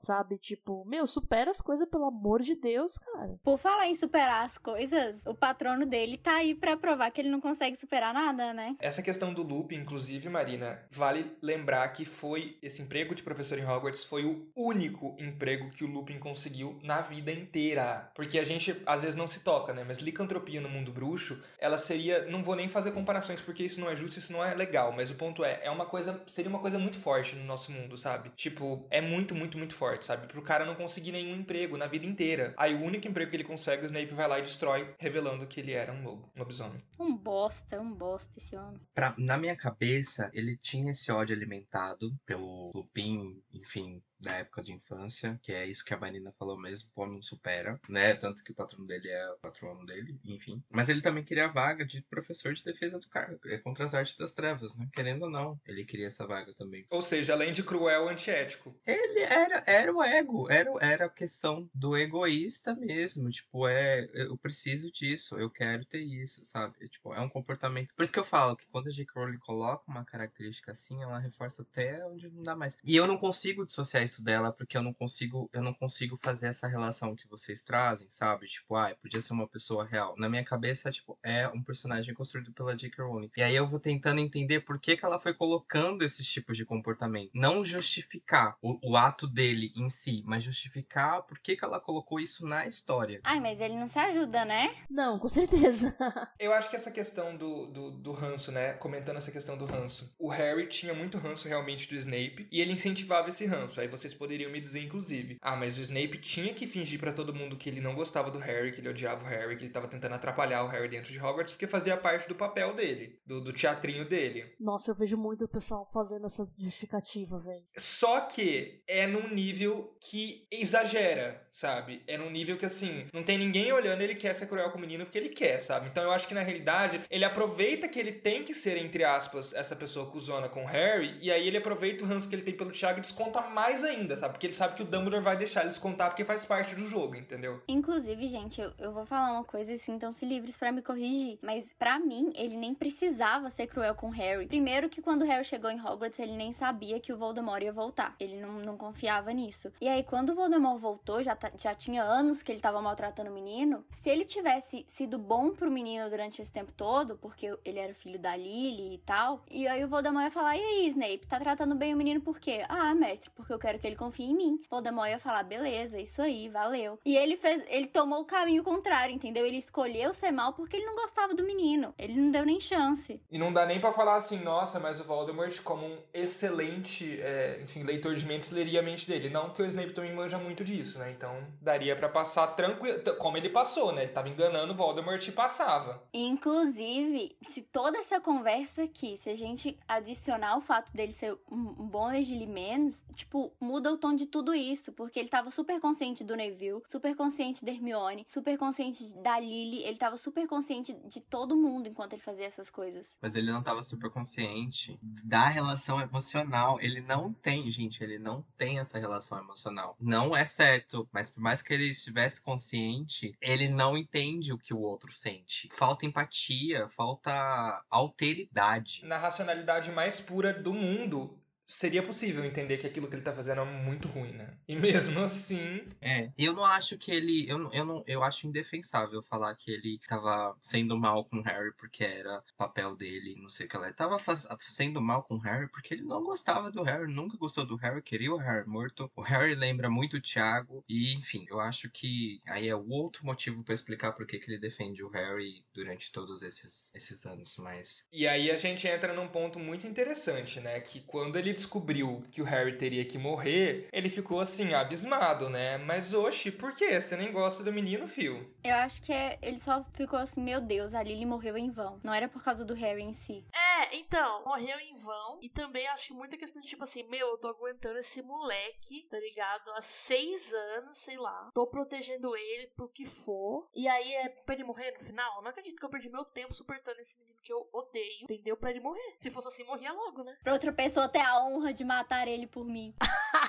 Sabe? 0.00 0.38
Tipo, 0.38 0.82
meu, 0.86 1.06
supera 1.06 1.50
as 1.50 1.60
coisas, 1.60 1.86
pelo 1.86 2.06
amor 2.06 2.40
de 2.40 2.54
Deus, 2.54 2.96
cara. 2.96 3.38
Por 3.44 3.58
falar 3.58 3.86
em 3.86 3.94
superar 3.94 4.46
as 4.46 4.56
coisas, 4.56 5.26
o 5.26 5.34
patrono 5.34 5.84
dele 5.84 6.16
tá 6.16 6.36
aí 6.36 6.54
pra 6.54 6.74
provar 6.74 7.10
que 7.10 7.20
ele 7.20 7.28
não 7.28 7.40
consegue 7.40 7.76
superar 7.76 8.14
nada, 8.14 8.54
né? 8.54 8.76
Essa 8.80 9.02
questão 9.02 9.34
do 9.34 9.42
loop, 9.42 9.74
inclusive, 9.74 10.26
Marina, 10.30 10.82
vale 10.90 11.36
lembrar 11.42 11.86
que 11.88 12.06
foi 12.06 12.56
esse 12.62 12.80
emprego 12.80 13.14
de 13.14 13.22
professor 13.22 13.58
em 13.58 13.66
Hogwarts 13.66 14.02
foi 14.02 14.24
o 14.24 14.48
único 14.56 15.14
emprego 15.18 15.68
que 15.68 15.84
o 15.84 15.86
Lupin 15.86 16.18
conseguiu 16.18 16.78
na 16.82 17.02
vida 17.02 17.30
inteira. 17.30 18.10
Porque 18.14 18.38
a 18.38 18.44
gente 18.44 18.80
às 18.86 19.02
vezes 19.02 19.16
não 19.16 19.28
se 19.28 19.40
toca, 19.40 19.74
né? 19.74 19.84
Mas 19.86 19.98
licantropia 19.98 20.62
no 20.62 20.68
mundo 20.70 20.90
bruxo, 20.90 21.42
ela 21.58 21.78
seria. 21.78 22.24
Não 22.24 22.42
vou 22.42 22.56
nem 22.56 22.70
fazer 22.70 22.92
comparações 22.92 23.42
porque 23.42 23.64
isso 23.64 23.78
não 23.78 23.90
é 23.90 23.94
justo, 23.94 24.18
isso 24.18 24.32
não 24.32 24.42
é 24.42 24.54
legal. 24.54 24.92
Mas 24.92 25.10
o 25.10 25.14
ponto 25.14 25.44
é, 25.44 25.60
é 25.62 25.70
uma 25.70 25.84
coisa. 25.84 26.18
Seria 26.26 26.48
uma 26.48 26.60
coisa 26.60 26.78
muito 26.78 26.98
forte 26.98 27.36
no 27.36 27.44
nosso 27.44 27.70
mundo, 27.70 27.98
sabe? 27.98 28.30
Tipo, 28.30 28.86
é 28.90 29.02
muito, 29.02 29.34
muito, 29.34 29.58
muito 29.58 29.74
forte 29.74 29.89
forte, 29.90 30.06
sabe? 30.06 30.26
Pro 30.26 30.42
cara 30.42 30.64
não 30.64 30.74
conseguir 30.74 31.12
nenhum 31.12 31.36
emprego 31.36 31.76
na 31.76 31.86
vida 31.86 32.06
inteira. 32.06 32.54
Aí 32.56 32.74
o 32.74 32.82
único 32.82 33.08
emprego 33.08 33.30
que 33.30 33.36
ele 33.36 33.44
consegue, 33.44 33.82
o 33.82 33.86
Snape 33.86 34.14
vai 34.14 34.28
lá 34.28 34.38
e 34.38 34.42
destrói, 34.42 34.94
revelando 34.98 35.46
que 35.46 35.60
ele 35.60 35.72
era 35.72 35.92
um 35.92 36.02
lobo, 36.02 36.30
um 36.34 36.38
lobisomem. 36.38 36.82
Um 36.98 37.16
bosta, 37.16 37.80
um 37.80 37.92
bosta 37.92 38.32
esse 38.38 38.56
homem. 38.56 38.80
Pra, 38.94 39.14
na 39.18 39.36
minha 39.36 39.56
cabeça, 39.56 40.30
ele 40.32 40.56
tinha 40.56 40.92
esse 40.92 41.10
ódio 41.10 41.34
alimentado 41.34 42.14
pelo 42.24 42.70
Lupin, 42.74 43.42
enfim, 43.52 44.02
da 44.20 44.32
época 44.32 44.62
de 44.62 44.72
infância, 44.72 45.38
que 45.42 45.52
é 45.52 45.66
isso 45.66 45.84
que 45.84 45.94
a 45.94 45.98
Marina 45.98 46.32
falou 46.38 46.58
mesmo, 46.58 46.90
pô, 46.94 47.06
não 47.06 47.22
supera, 47.22 47.80
né? 47.88 48.14
Tanto 48.14 48.44
que 48.44 48.52
o 48.52 48.54
patrão 48.54 48.84
dele 48.84 49.08
é 49.08 49.30
o 49.32 49.38
patrono 49.38 49.84
dele, 49.86 50.18
enfim. 50.24 50.62
Mas 50.70 50.88
ele 50.88 51.00
também 51.00 51.24
queria 51.24 51.46
a 51.46 51.48
vaga 51.48 51.84
de 51.84 52.02
professor 52.02 52.52
de 52.52 52.62
defesa 52.62 52.98
do 52.98 53.08
cargo, 53.08 53.40
é 53.46 53.58
contra 53.58 53.84
as 53.84 53.94
artes 53.94 54.16
das 54.16 54.32
trevas, 54.32 54.76
né? 54.76 54.88
Querendo 54.92 55.22
ou 55.22 55.30
não, 55.30 55.58
ele 55.66 55.84
queria 55.84 56.06
essa 56.06 56.26
vaga 56.26 56.52
também. 56.54 56.86
Ou 56.90 57.02
seja, 57.02 57.32
além 57.32 57.52
de 57.52 57.62
cruel, 57.62 58.08
antiético. 58.08 58.78
Ele 58.86 59.20
era, 59.20 59.62
era 59.66 59.92
o 59.92 60.02
ego, 60.02 60.50
era, 60.50 60.70
era 60.80 61.04
a 61.06 61.10
questão 61.10 61.68
do 61.74 61.96
egoísta 61.96 62.74
mesmo, 62.74 63.30
tipo, 63.30 63.66
é, 63.66 64.08
eu 64.14 64.36
preciso 64.36 64.90
disso, 64.90 65.38
eu 65.38 65.50
quero 65.50 65.84
ter 65.84 66.02
isso, 66.02 66.44
sabe? 66.44 66.74
É, 66.80 66.88
tipo, 66.88 67.14
é 67.14 67.20
um 67.20 67.28
comportamento. 67.28 67.94
Por 67.94 68.02
isso 68.02 68.12
que 68.12 68.18
eu 68.18 68.24
falo 68.24 68.56
que 68.56 68.66
quando 68.68 68.88
a 68.88 68.92
J.K. 68.92 69.12
Rowling 69.14 69.38
coloca 69.38 69.84
uma 69.88 70.04
característica 70.04 70.72
assim, 70.72 71.02
ela 71.02 71.18
reforça 71.18 71.62
até 71.62 72.04
onde 72.06 72.28
não 72.28 72.42
dá 72.42 72.54
mais. 72.54 72.76
E 72.84 72.96
eu 72.96 73.06
não 73.06 73.16
consigo 73.16 73.64
dissociar 73.64 74.02
isso 74.10 74.24
dela, 74.24 74.52
porque 74.52 74.76
eu 74.76 74.82
não 74.82 74.92
consigo, 74.92 75.48
eu 75.52 75.62
não 75.62 75.72
consigo 75.72 76.16
fazer 76.16 76.48
essa 76.48 76.66
relação 76.66 77.14
que 77.14 77.28
vocês 77.28 77.62
trazem, 77.62 78.10
sabe? 78.10 78.46
Tipo, 78.46 78.74
ah, 78.74 78.94
podia 79.00 79.20
ser 79.20 79.32
uma 79.32 79.48
pessoa 79.48 79.84
real. 79.84 80.14
Na 80.18 80.28
minha 80.28 80.44
cabeça, 80.44 80.90
tipo, 80.90 81.18
é 81.22 81.48
um 81.48 81.62
personagem 81.62 82.12
construído 82.12 82.52
pela 82.52 82.76
J.K. 82.76 83.02
Rowling. 83.04 83.30
E 83.36 83.42
aí 83.42 83.54
eu 83.54 83.66
vou 83.66 83.78
tentando 83.78 84.20
entender 84.20 84.60
por 84.60 84.78
que, 84.78 84.96
que 84.96 85.04
ela 85.04 85.20
foi 85.20 85.32
colocando 85.32 86.02
esses 86.02 86.26
tipos 86.26 86.56
de 86.56 86.64
comportamento. 86.64 87.30
Não 87.34 87.64
justificar 87.64 88.56
o, 88.60 88.90
o 88.90 88.96
ato 88.96 89.26
dele 89.26 89.72
em 89.76 89.88
si, 89.90 90.22
mas 90.26 90.42
justificar 90.42 91.22
por 91.22 91.38
que, 91.38 91.56
que 91.56 91.64
ela 91.64 91.80
colocou 91.80 92.18
isso 92.18 92.46
na 92.46 92.66
história. 92.66 93.20
Ai, 93.22 93.40
mas 93.40 93.60
ele 93.60 93.76
não 93.76 93.86
se 93.86 93.98
ajuda, 93.98 94.44
né? 94.44 94.74
Não, 94.90 95.18
com 95.18 95.28
certeza. 95.28 95.96
Eu 96.38 96.52
acho 96.52 96.68
que 96.68 96.76
essa 96.76 96.90
questão 96.90 97.36
do, 97.36 97.66
do, 97.66 97.90
do 97.92 98.12
ranço, 98.12 98.50
né? 98.50 98.72
Comentando 98.74 99.18
essa 99.18 99.30
questão 99.30 99.56
do 99.56 99.64
ranço. 99.64 100.12
O 100.18 100.28
Harry 100.28 100.66
tinha 100.68 100.92
muito 100.92 101.18
ranço 101.18 101.46
realmente 101.46 101.88
do 101.88 101.94
Snape 101.94 102.48
e 102.50 102.60
ele 102.60 102.72
incentivava 102.72 103.28
esse 103.28 103.46
ranço. 103.46 103.80
Aí 103.80 103.88
vocês 104.00 104.14
poderiam 104.14 104.50
me 104.50 104.60
dizer, 104.60 104.80
inclusive, 104.80 105.36
ah, 105.40 105.56
mas 105.56 105.78
o 105.78 105.82
Snape 105.82 106.18
tinha 106.18 106.54
que 106.54 106.66
fingir 106.66 106.98
para 106.98 107.12
todo 107.12 107.34
mundo 107.34 107.56
que 107.56 107.68
ele 107.68 107.80
não 107.80 107.94
gostava 107.94 108.30
do 108.30 108.38
Harry, 108.38 108.72
que 108.72 108.80
ele 108.80 108.88
odiava 108.88 109.24
o 109.24 109.28
Harry, 109.28 109.56
que 109.56 109.64
ele 109.64 109.72
tava 109.72 109.88
tentando 109.88 110.14
atrapalhar 110.14 110.64
o 110.64 110.68
Harry 110.68 110.88
dentro 110.88 111.12
de 111.12 111.18
Hogwarts, 111.18 111.52
porque 111.52 111.66
fazia 111.66 111.96
parte 111.96 112.28
do 112.28 112.34
papel 112.34 112.74
dele, 112.74 113.18
do, 113.26 113.40
do 113.40 113.52
teatrinho 113.52 114.04
dele. 114.04 114.54
Nossa, 114.60 114.90
eu 114.90 114.94
vejo 114.94 115.16
muito 115.16 115.44
o 115.44 115.48
pessoal 115.48 115.86
fazendo 115.92 116.26
essa 116.26 116.48
justificativa, 116.58 117.38
velho. 117.38 117.64
Só 117.76 118.20
que 118.22 118.82
é 118.86 119.06
num 119.06 119.28
nível 119.28 119.96
que 120.08 120.46
exagera, 120.50 121.46
sabe? 121.52 122.02
É 122.06 122.16
num 122.16 122.30
nível 122.30 122.56
que, 122.56 122.66
assim, 122.66 123.06
não 123.12 123.22
tem 123.22 123.38
ninguém 123.38 123.72
olhando, 123.72 124.00
ele 124.00 124.14
quer 124.14 124.34
ser 124.34 124.46
cruel 124.46 124.70
com 124.70 124.78
o 124.78 124.80
menino 124.80 125.04
porque 125.04 125.18
ele 125.18 125.28
quer, 125.28 125.60
sabe? 125.60 125.88
Então 125.88 126.02
eu 126.02 126.12
acho 126.12 126.26
que 126.26 126.34
na 126.34 126.42
realidade 126.42 127.00
ele 127.10 127.24
aproveita 127.24 127.88
que 127.88 127.98
ele 127.98 128.12
tem 128.12 128.42
que 128.42 128.54
ser, 128.54 128.76
entre 128.76 129.04
aspas, 129.04 129.52
essa 129.52 129.76
pessoa 129.76 130.10
cuzona 130.10 130.48
com 130.48 130.64
o 130.64 130.66
Harry, 130.66 131.18
e 131.20 131.30
aí 131.30 131.46
ele 131.46 131.56
aproveita 131.56 132.04
o 132.04 132.06
ranço 132.06 132.28
que 132.28 132.34
ele 132.34 132.42
tem 132.42 132.54
pelo 132.54 132.70
Thiago 132.70 132.98
e 132.98 133.02
desconta 133.02 133.40
mais 133.42 133.84
ainda, 133.84 133.89
sabe? 134.16 134.32
Porque 134.32 134.46
ele 134.46 134.54
sabe 134.54 134.74
que 134.74 134.82
o 134.82 134.84
Dumbledore 134.84 135.22
vai 135.22 135.36
deixar 135.36 135.60
ele 135.60 135.70
descontar 135.70 136.08
porque 136.08 136.24
faz 136.24 136.44
parte 136.44 136.74
do 136.74 136.86
jogo, 136.86 137.16
entendeu? 137.16 137.62
Inclusive, 137.68 138.28
gente, 138.28 138.60
eu, 138.60 138.72
eu 138.78 138.92
vou 138.92 139.04
falar 139.04 139.32
uma 139.32 139.44
coisa 139.44 139.74
assim, 139.74 139.92
então 139.92 140.12
se 140.12 140.24
livres 140.24 140.56
para 140.56 140.72
me 140.72 140.82
corrigir. 140.82 141.38
Mas 141.42 141.64
para 141.78 141.98
mim, 141.98 142.32
ele 142.34 142.56
nem 142.56 142.74
precisava 142.74 143.50
ser 143.50 143.66
cruel 143.66 143.94
com 143.94 144.10
Harry. 144.10 144.46
Primeiro 144.46 144.88
que 144.88 145.02
quando 145.02 145.24
Harry 145.24 145.44
chegou 145.44 145.70
em 145.70 145.80
Hogwarts, 145.80 146.18
ele 146.18 146.36
nem 146.36 146.52
sabia 146.52 147.00
que 147.00 147.12
o 147.12 147.16
Voldemort 147.16 147.62
ia 147.62 147.72
voltar. 147.72 148.14
Ele 148.18 148.40
não, 148.40 148.52
não 148.60 148.76
confiava 148.76 149.32
nisso. 149.32 149.72
E 149.80 149.88
aí, 149.88 150.02
quando 150.02 150.30
o 150.30 150.34
Voldemort 150.34 150.80
voltou, 150.80 151.22
já, 151.22 151.36
já 151.56 151.74
tinha 151.74 152.02
anos 152.02 152.42
que 152.42 152.52
ele 152.52 152.60
tava 152.60 152.80
maltratando 152.80 153.30
o 153.30 153.34
menino. 153.34 153.84
Se 153.94 154.08
ele 154.08 154.24
tivesse 154.24 154.84
sido 154.88 155.18
bom 155.18 155.50
pro 155.50 155.70
menino 155.70 156.08
durante 156.08 156.40
esse 156.40 156.52
tempo 156.52 156.72
todo, 156.72 157.16
porque 157.16 157.56
ele 157.64 157.78
era 157.78 157.94
filho 157.94 158.18
da 158.18 158.36
Lily 158.36 158.94
e 158.94 158.98
tal, 158.98 159.42
e 159.50 159.66
aí 159.66 159.84
o 159.84 159.88
Voldemort 159.88 160.24
ia 160.24 160.30
falar: 160.30 160.56
E 160.56 160.62
aí, 160.62 160.88
Snape, 160.88 161.26
tá 161.26 161.38
tratando 161.38 161.74
bem 161.74 161.94
o 161.94 161.96
menino 161.96 162.20
por 162.20 162.38
quê? 162.38 162.64
Ah, 162.68 162.94
mestre, 162.94 163.30
porque 163.30 163.52
eu 163.52 163.58
quero 163.58 163.78
que 163.80 163.86
ele 163.86 163.96
confie 163.96 164.24
em 164.24 164.36
mim. 164.36 164.60
Voldemort 164.70 165.08
ia 165.08 165.18
falar: 165.18 165.42
Beleza, 165.42 165.98
isso 165.98 166.20
aí, 166.22 166.48
valeu. 166.48 166.98
E 167.04 167.16
ele 167.16 167.36
fez, 167.36 167.62
ele 167.68 167.86
tomou 167.86 168.20
o 168.20 168.24
caminho 168.24 168.62
contrário, 168.62 169.14
entendeu? 169.14 169.44
Ele 169.46 169.58
escolheu 169.58 170.14
ser 170.14 170.30
mal 170.30 170.52
porque 170.52 170.76
ele 170.76 170.86
não 170.86 170.94
gostava 170.94 171.34
do 171.34 171.44
menino. 171.44 171.94
Ele 171.98 172.14
não 172.14 172.30
deu 172.30 172.44
nem 172.44 172.60
chance. 172.60 173.20
E 173.30 173.38
não 173.38 173.52
dá 173.52 173.66
nem 173.66 173.80
para 173.80 173.92
falar 173.92 174.16
assim, 174.16 174.38
nossa, 174.40 174.78
mas 174.78 175.00
o 175.00 175.04
Voldemort, 175.04 175.60
como 175.62 175.86
um 175.86 175.98
excelente, 176.12 177.20
é, 177.20 177.60
enfim, 177.62 177.82
leitor 177.82 178.14
de 178.14 178.26
mentes, 178.26 178.50
leria 178.50 178.80
a 178.80 178.82
mente 178.82 179.06
dele. 179.06 179.30
Não 179.30 179.50
que 179.50 179.62
o 179.62 179.66
Snape 179.66 179.92
também 179.92 180.14
manja 180.14 180.38
muito 180.38 180.64
disso, 180.64 180.98
né? 180.98 181.10
Então 181.10 181.46
daria 181.60 181.96
para 181.96 182.08
passar 182.08 182.48
tranquilo. 182.48 182.98
Como 183.18 183.36
ele 183.36 183.48
passou, 183.48 183.92
né? 183.92 184.02
Ele 184.02 184.12
tava 184.12 184.28
enganando 184.28 184.72
o 184.72 184.76
Voldemort 184.76 185.26
e 185.26 185.32
passava. 185.32 186.02
Inclusive, 186.12 187.36
se 187.48 187.62
toda 187.62 187.98
essa 187.98 188.20
conversa 188.20 188.82
aqui, 188.82 189.16
se 189.16 189.30
a 189.30 189.36
gente 189.36 189.78
adicionar 189.88 190.56
o 190.56 190.60
fato 190.60 190.92
dele 190.92 191.12
ser 191.12 191.32
um, 191.50 191.74
um 191.78 191.88
bom 191.88 192.08
legilimens, 192.08 193.02
tipo, 193.14 193.52
muda 193.70 193.92
o 193.92 193.96
tom 193.96 194.14
de 194.14 194.26
tudo 194.26 194.54
isso. 194.54 194.92
Porque 194.92 195.18
ele 195.18 195.28
tava 195.28 195.50
super 195.50 195.80
consciente 195.80 196.24
do 196.24 196.34
Neville, 196.34 196.82
super 196.88 197.14
consciente 197.14 197.64
da 197.64 197.70
Hermione, 197.70 198.26
super 198.28 198.58
consciente 198.58 199.14
da 199.18 199.38
Lily, 199.38 199.82
ele 199.84 199.96
tava 199.96 200.16
super 200.16 200.46
consciente 200.46 200.92
de 201.04 201.20
todo 201.20 201.56
mundo 201.56 201.88
enquanto 201.88 202.14
ele 202.14 202.22
fazia 202.22 202.46
essas 202.46 202.68
coisas. 202.68 203.06
Mas 203.20 203.34
ele 203.34 203.50
não 203.50 203.62
tava 203.62 203.82
super 203.82 204.10
consciente 204.10 204.98
da 205.24 205.48
relação 205.48 206.00
emocional. 206.00 206.80
Ele 206.80 207.00
não 207.00 207.32
tem, 207.32 207.70
gente, 207.70 208.02
ele 208.02 208.18
não 208.18 208.44
tem 208.58 208.78
essa 208.78 208.98
relação 208.98 209.38
emocional. 209.38 209.96
Não 210.00 210.36
é 210.36 210.44
certo, 210.44 211.08
mas 211.12 211.30
por 211.30 211.40
mais 211.40 211.62
que 211.62 211.72
ele 211.72 211.88
estivesse 211.88 212.42
consciente, 212.42 213.34
ele 213.40 213.68
não 213.68 213.96
entende 213.96 214.52
o 214.52 214.58
que 214.58 214.74
o 214.74 214.80
outro 214.80 215.12
sente. 215.12 215.68
Falta 215.72 216.06
empatia, 216.06 216.88
falta 216.88 217.84
alteridade. 217.88 219.04
Na 219.04 219.16
racionalidade 219.16 219.92
mais 219.92 220.20
pura 220.20 220.52
do 220.52 220.72
mundo, 220.72 221.38
seria 221.70 222.02
possível 222.02 222.44
entender 222.44 222.78
que 222.78 222.86
aquilo 222.86 223.08
que 223.08 223.14
ele 223.14 223.22
tá 223.22 223.32
fazendo 223.32 223.60
é 223.60 223.64
muito 223.64 224.08
ruim, 224.08 224.32
né? 224.32 224.54
E 224.66 224.74
mesmo 224.74 225.20
assim. 225.22 225.86
É. 226.00 226.30
Eu 226.36 226.52
não 226.52 226.64
acho 226.64 226.98
que 226.98 227.12
ele. 227.12 227.48
Eu, 227.48 227.70
eu, 227.72 227.84
não, 227.84 228.04
eu 228.06 228.22
acho 228.24 228.46
indefensável 228.46 229.22
falar 229.22 229.54
que 229.54 229.70
ele 229.70 229.98
tava 230.06 230.56
sendo 230.60 230.98
mal 230.98 231.24
com 231.24 231.38
o 231.38 231.42
Harry 231.42 231.72
porque 231.76 232.02
era 232.04 232.42
papel 232.56 232.96
dele, 232.96 233.36
não 233.40 233.48
sei 233.48 233.66
o 233.66 233.68
que 233.68 233.78
lá. 233.78 233.86
Ele 233.86 233.94
tava 233.94 234.18
sendo 234.60 235.00
mal 235.00 235.22
com 235.22 235.36
o 235.36 235.40
Harry 235.40 235.68
porque 235.68 235.94
ele 235.94 236.04
não 236.04 236.22
gostava 236.22 236.70
do 236.70 236.82
Harry, 236.82 237.12
nunca 237.12 237.36
gostou 237.36 237.64
do 237.64 237.76
Harry, 237.76 238.02
queria 238.02 238.32
o 238.32 238.38
Harry 238.38 238.66
morto. 238.66 239.10
O 239.14 239.22
Harry 239.22 239.54
lembra 239.54 239.88
muito 239.88 240.16
o 240.16 240.20
Thiago. 240.20 240.84
E, 240.88 241.14
enfim, 241.14 241.46
eu 241.48 241.60
acho 241.60 241.88
que 241.88 242.40
aí 242.48 242.68
é 242.68 242.74
o 242.74 242.88
outro 242.88 243.24
motivo 243.24 243.62
para 243.62 243.74
explicar 243.74 244.12
por 244.12 244.26
que, 244.26 244.38
que 244.38 244.50
ele 244.50 244.58
defende 244.58 245.04
o 245.04 245.08
Harry 245.10 245.64
durante 245.72 246.10
todos 246.10 246.42
esses, 246.42 246.92
esses 246.94 247.24
anos. 247.24 247.56
Mas. 247.58 248.08
E 248.12 248.26
aí 248.26 248.50
a 248.50 248.56
gente 248.56 248.88
entra 248.88 249.12
num 249.12 249.28
ponto 249.28 249.58
muito 249.58 249.86
interessante, 249.86 250.58
né? 250.58 250.80
Que 250.80 251.00
quando 251.00 251.38
ele 251.38 251.59
descobriu 251.60 252.24
que 252.30 252.40
o 252.40 252.44
Harry 252.44 252.76
teria 252.76 253.04
que 253.04 253.18
morrer, 253.18 253.88
ele 253.92 254.08
ficou 254.08 254.40
assim, 254.40 254.72
abismado, 254.72 255.50
né? 255.50 255.76
Mas 255.78 256.14
oxe, 256.14 256.50
por 256.50 256.74
quê? 256.74 256.98
Você 257.00 257.16
nem 257.16 257.30
gosta 257.30 257.62
do 257.62 257.72
menino, 257.72 258.08
fio? 258.08 258.50
Eu 258.64 258.74
acho 258.76 259.02
que 259.02 259.12
é, 259.12 259.38
ele 259.42 259.58
só 259.58 259.84
ficou 259.92 260.18
assim, 260.18 260.40
meu 260.42 260.60
Deus, 260.60 260.94
a 260.94 261.02
Lily 261.02 261.26
morreu 261.26 261.56
em 261.56 261.70
vão. 261.70 262.00
Não 262.02 262.14
era 262.14 262.28
por 262.28 262.42
causa 262.42 262.64
do 262.64 262.74
Harry 262.74 263.02
em 263.02 263.12
si. 263.12 263.44
É, 263.52 263.96
então, 263.96 264.44
morreu 264.44 264.78
em 264.78 264.94
vão. 264.94 265.38
E 265.42 265.48
também 265.48 265.86
acho 265.88 266.08
que 266.08 266.14
muita 266.14 266.36
questão 266.36 266.60
de 266.60 266.68
tipo 266.68 266.82
assim, 266.82 267.02
meu, 267.04 267.28
eu 267.28 267.38
tô 267.38 267.48
aguentando 267.48 267.98
esse 267.98 268.22
moleque, 268.22 269.06
tá 269.10 269.18
ligado? 269.18 269.70
Há 269.76 269.82
seis 269.82 270.52
anos, 270.52 270.98
sei 270.98 271.16
lá. 271.16 271.50
Tô 271.54 271.66
protegendo 271.66 272.34
ele 272.36 272.68
pro 272.76 272.88
que 272.88 273.04
for. 273.04 273.68
E 273.74 273.86
aí 273.86 274.14
é 274.14 274.28
pra 274.28 274.54
ele 274.54 274.64
morrer 274.64 274.92
no 274.92 275.04
final? 275.04 275.42
Não 275.42 275.50
acredito 275.50 275.78
que 275.78 275.84
eu 275.84 275.90
perdi 275.90 276.08
meu 276.08 276.24
tempo 276.24 276.54
suportando 276.54 277.00
esse 277.00 277.18
menino 277.18 277.38
que 277.42 277.52
eu 277.52 277.68
odeio, 277.72 278.24
entendeu? 278.24 278.56
Pra 278.56 278.70
ele 278.70 278.80
morrer. 278.80 279.14
Se 279.18 279.30
fosse 279.30 279.48
assim, 279.48 279.64
morria 279.64 279.92
logo, 279.92 280.22
né? 280.22 280.36
Pra 280.42 280.52
outra 280.52 280.72
pessoa 280.72 281.08
ter 281.08 281.20
a 281.20 281.42
honra 281.44 281.49
de 281.74 281.84
matar 281.84 282.28
ele 282.28 282.46
por 282.46 282.64
mim. 282.64 282.94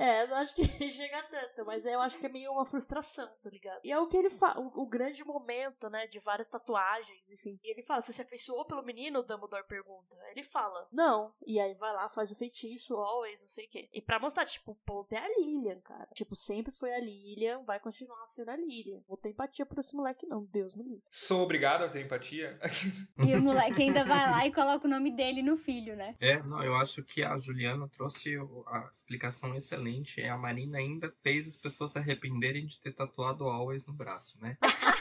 É, 0.00 0.26
não 0.26 0.36
acho 0.36 0.54
que 0.54 0.62
chega 0.90 1.22
tanto, 1.24 1.66
mas 1.66 1.84
eu 1.84 2.00
acho 2.00 2.18
que 2.18 2.24
é 2.24 2.28
meio 2.30 2.52
uma 2.52 2.64
frustração, 2.64 3.28
tá 3.42 3.50
ligado? 3.50 3.80
E 3.84 3.92
é 3.92 3.98
o 3.98 4.06
que 4.06 4.16
ele 4.16 4.30
fala, 4.30 4.58
o, 4.58 4.82
o, 4.82 4.86
grande 4.86 5.22
momento, 5.22 5.90
né, 5.90 6.06
de 6.06 6.18
várias 6.18 6.48
tatuagens, 6.48 7.30
enfim. 7.30 7.60
E 7.62 7.70
ele 7.70 7.82
fala, 7.82 8.00
você 8.00 8.10
se 8.10 8.22
afeiçoou 8.22 8.64
pelo 8.64 8.82
menino? 8.82 9.18
O 9.18 9.22
Dumbledore 9.22 9.66
pergunta. 9.66 10.16
Ele 10.30 10.42
fala, 10.42 10.88
não. 10.90 11.34
E 11.46 11.60
aí 11.60 11.74
vai 11.74 11.92
lá, 11.92 12.08
faz 12.08 12.30
o 12.30 12.34
feitiço, 12.34 12.96
always, 12.96 13.42
não 13.42 13.48
sei 13.48 13.66
o 13.66 13.68
quê. 13.68 13.90
E 13.92 14.00
pra 14.00 14.18
mostrar, 14.18 14.46
tipo, 14.46 14.72
o 14.72 14.74
ponto 14.74 15.12
é 15.12 15.18
a 15.18 15.28
Lilian, 15.38 15.80
cara. 15.80 16.08
Tipo, 16.14 16.34
sempre 16.34 16.72
foi 16.72 16.94
a 16.94 16.98
Lilian, 16.98 17.62
vai 17.64 17.78
continuar 17.78 18.26
sendo 18.26 18.48
a 18.48 18.56
Lilian. 18.56 19.02
Vou 19.06 19.18
ter 19.18 19.28
empatia 19.28 19.66
por 19.66 19.78
esse 19.78 19.94
moleque, 19.94 20.26
não. 20.26 20.44
Deus 20.44 20.74
me 20.74 20.82
livre. 20.82 21.04
Sou 21.10 21.42
obrigado 21.42 21.84
a 21.84 21.88
ter 21.90 22.02
empatia? 22.02 22.58
e 23.18 23.36
o 23.36 23.42
moleque 23.42 23.82
ainda 23.82 24.02
vai 24.02 24.30
lá 24.30 24.46
e 24.46 24.52
coloca 24.52 24.86
o 24.86 24.90
nome 24.90 25.14
dele 25.14 25.42
no 25.42 25.58
filho, 25.58 25.94
né? 25.94 26.16
É, 26.18 26.42
não, 26.42 26.62
eu 26.62 26.74
acho 26.74 27.02
que 27.02 27.22
a 27.22 27.36
Juliana 27.36 27.86
trouxe 27.86 28.38
a 28.66 28.88
explicação 28.90 29.54
excelente 29.54 29.89
é 30.20 30.28
a 30.28 30.36
Marina 30.36 30.78
ainda 30.78 31.12
fez 31.22 31.46
as 31.46 31.56
pessoas 31.56 31.92
se 31.92 31.98
arrependerem 31.98 32.66
de 32.66 32.78
ter 32.78 32.92
tatuado 32.92 33.48
Always 33.48 33.86
no 33.86 33.92
braço, 33.92 34.38
né? 34.40 34.56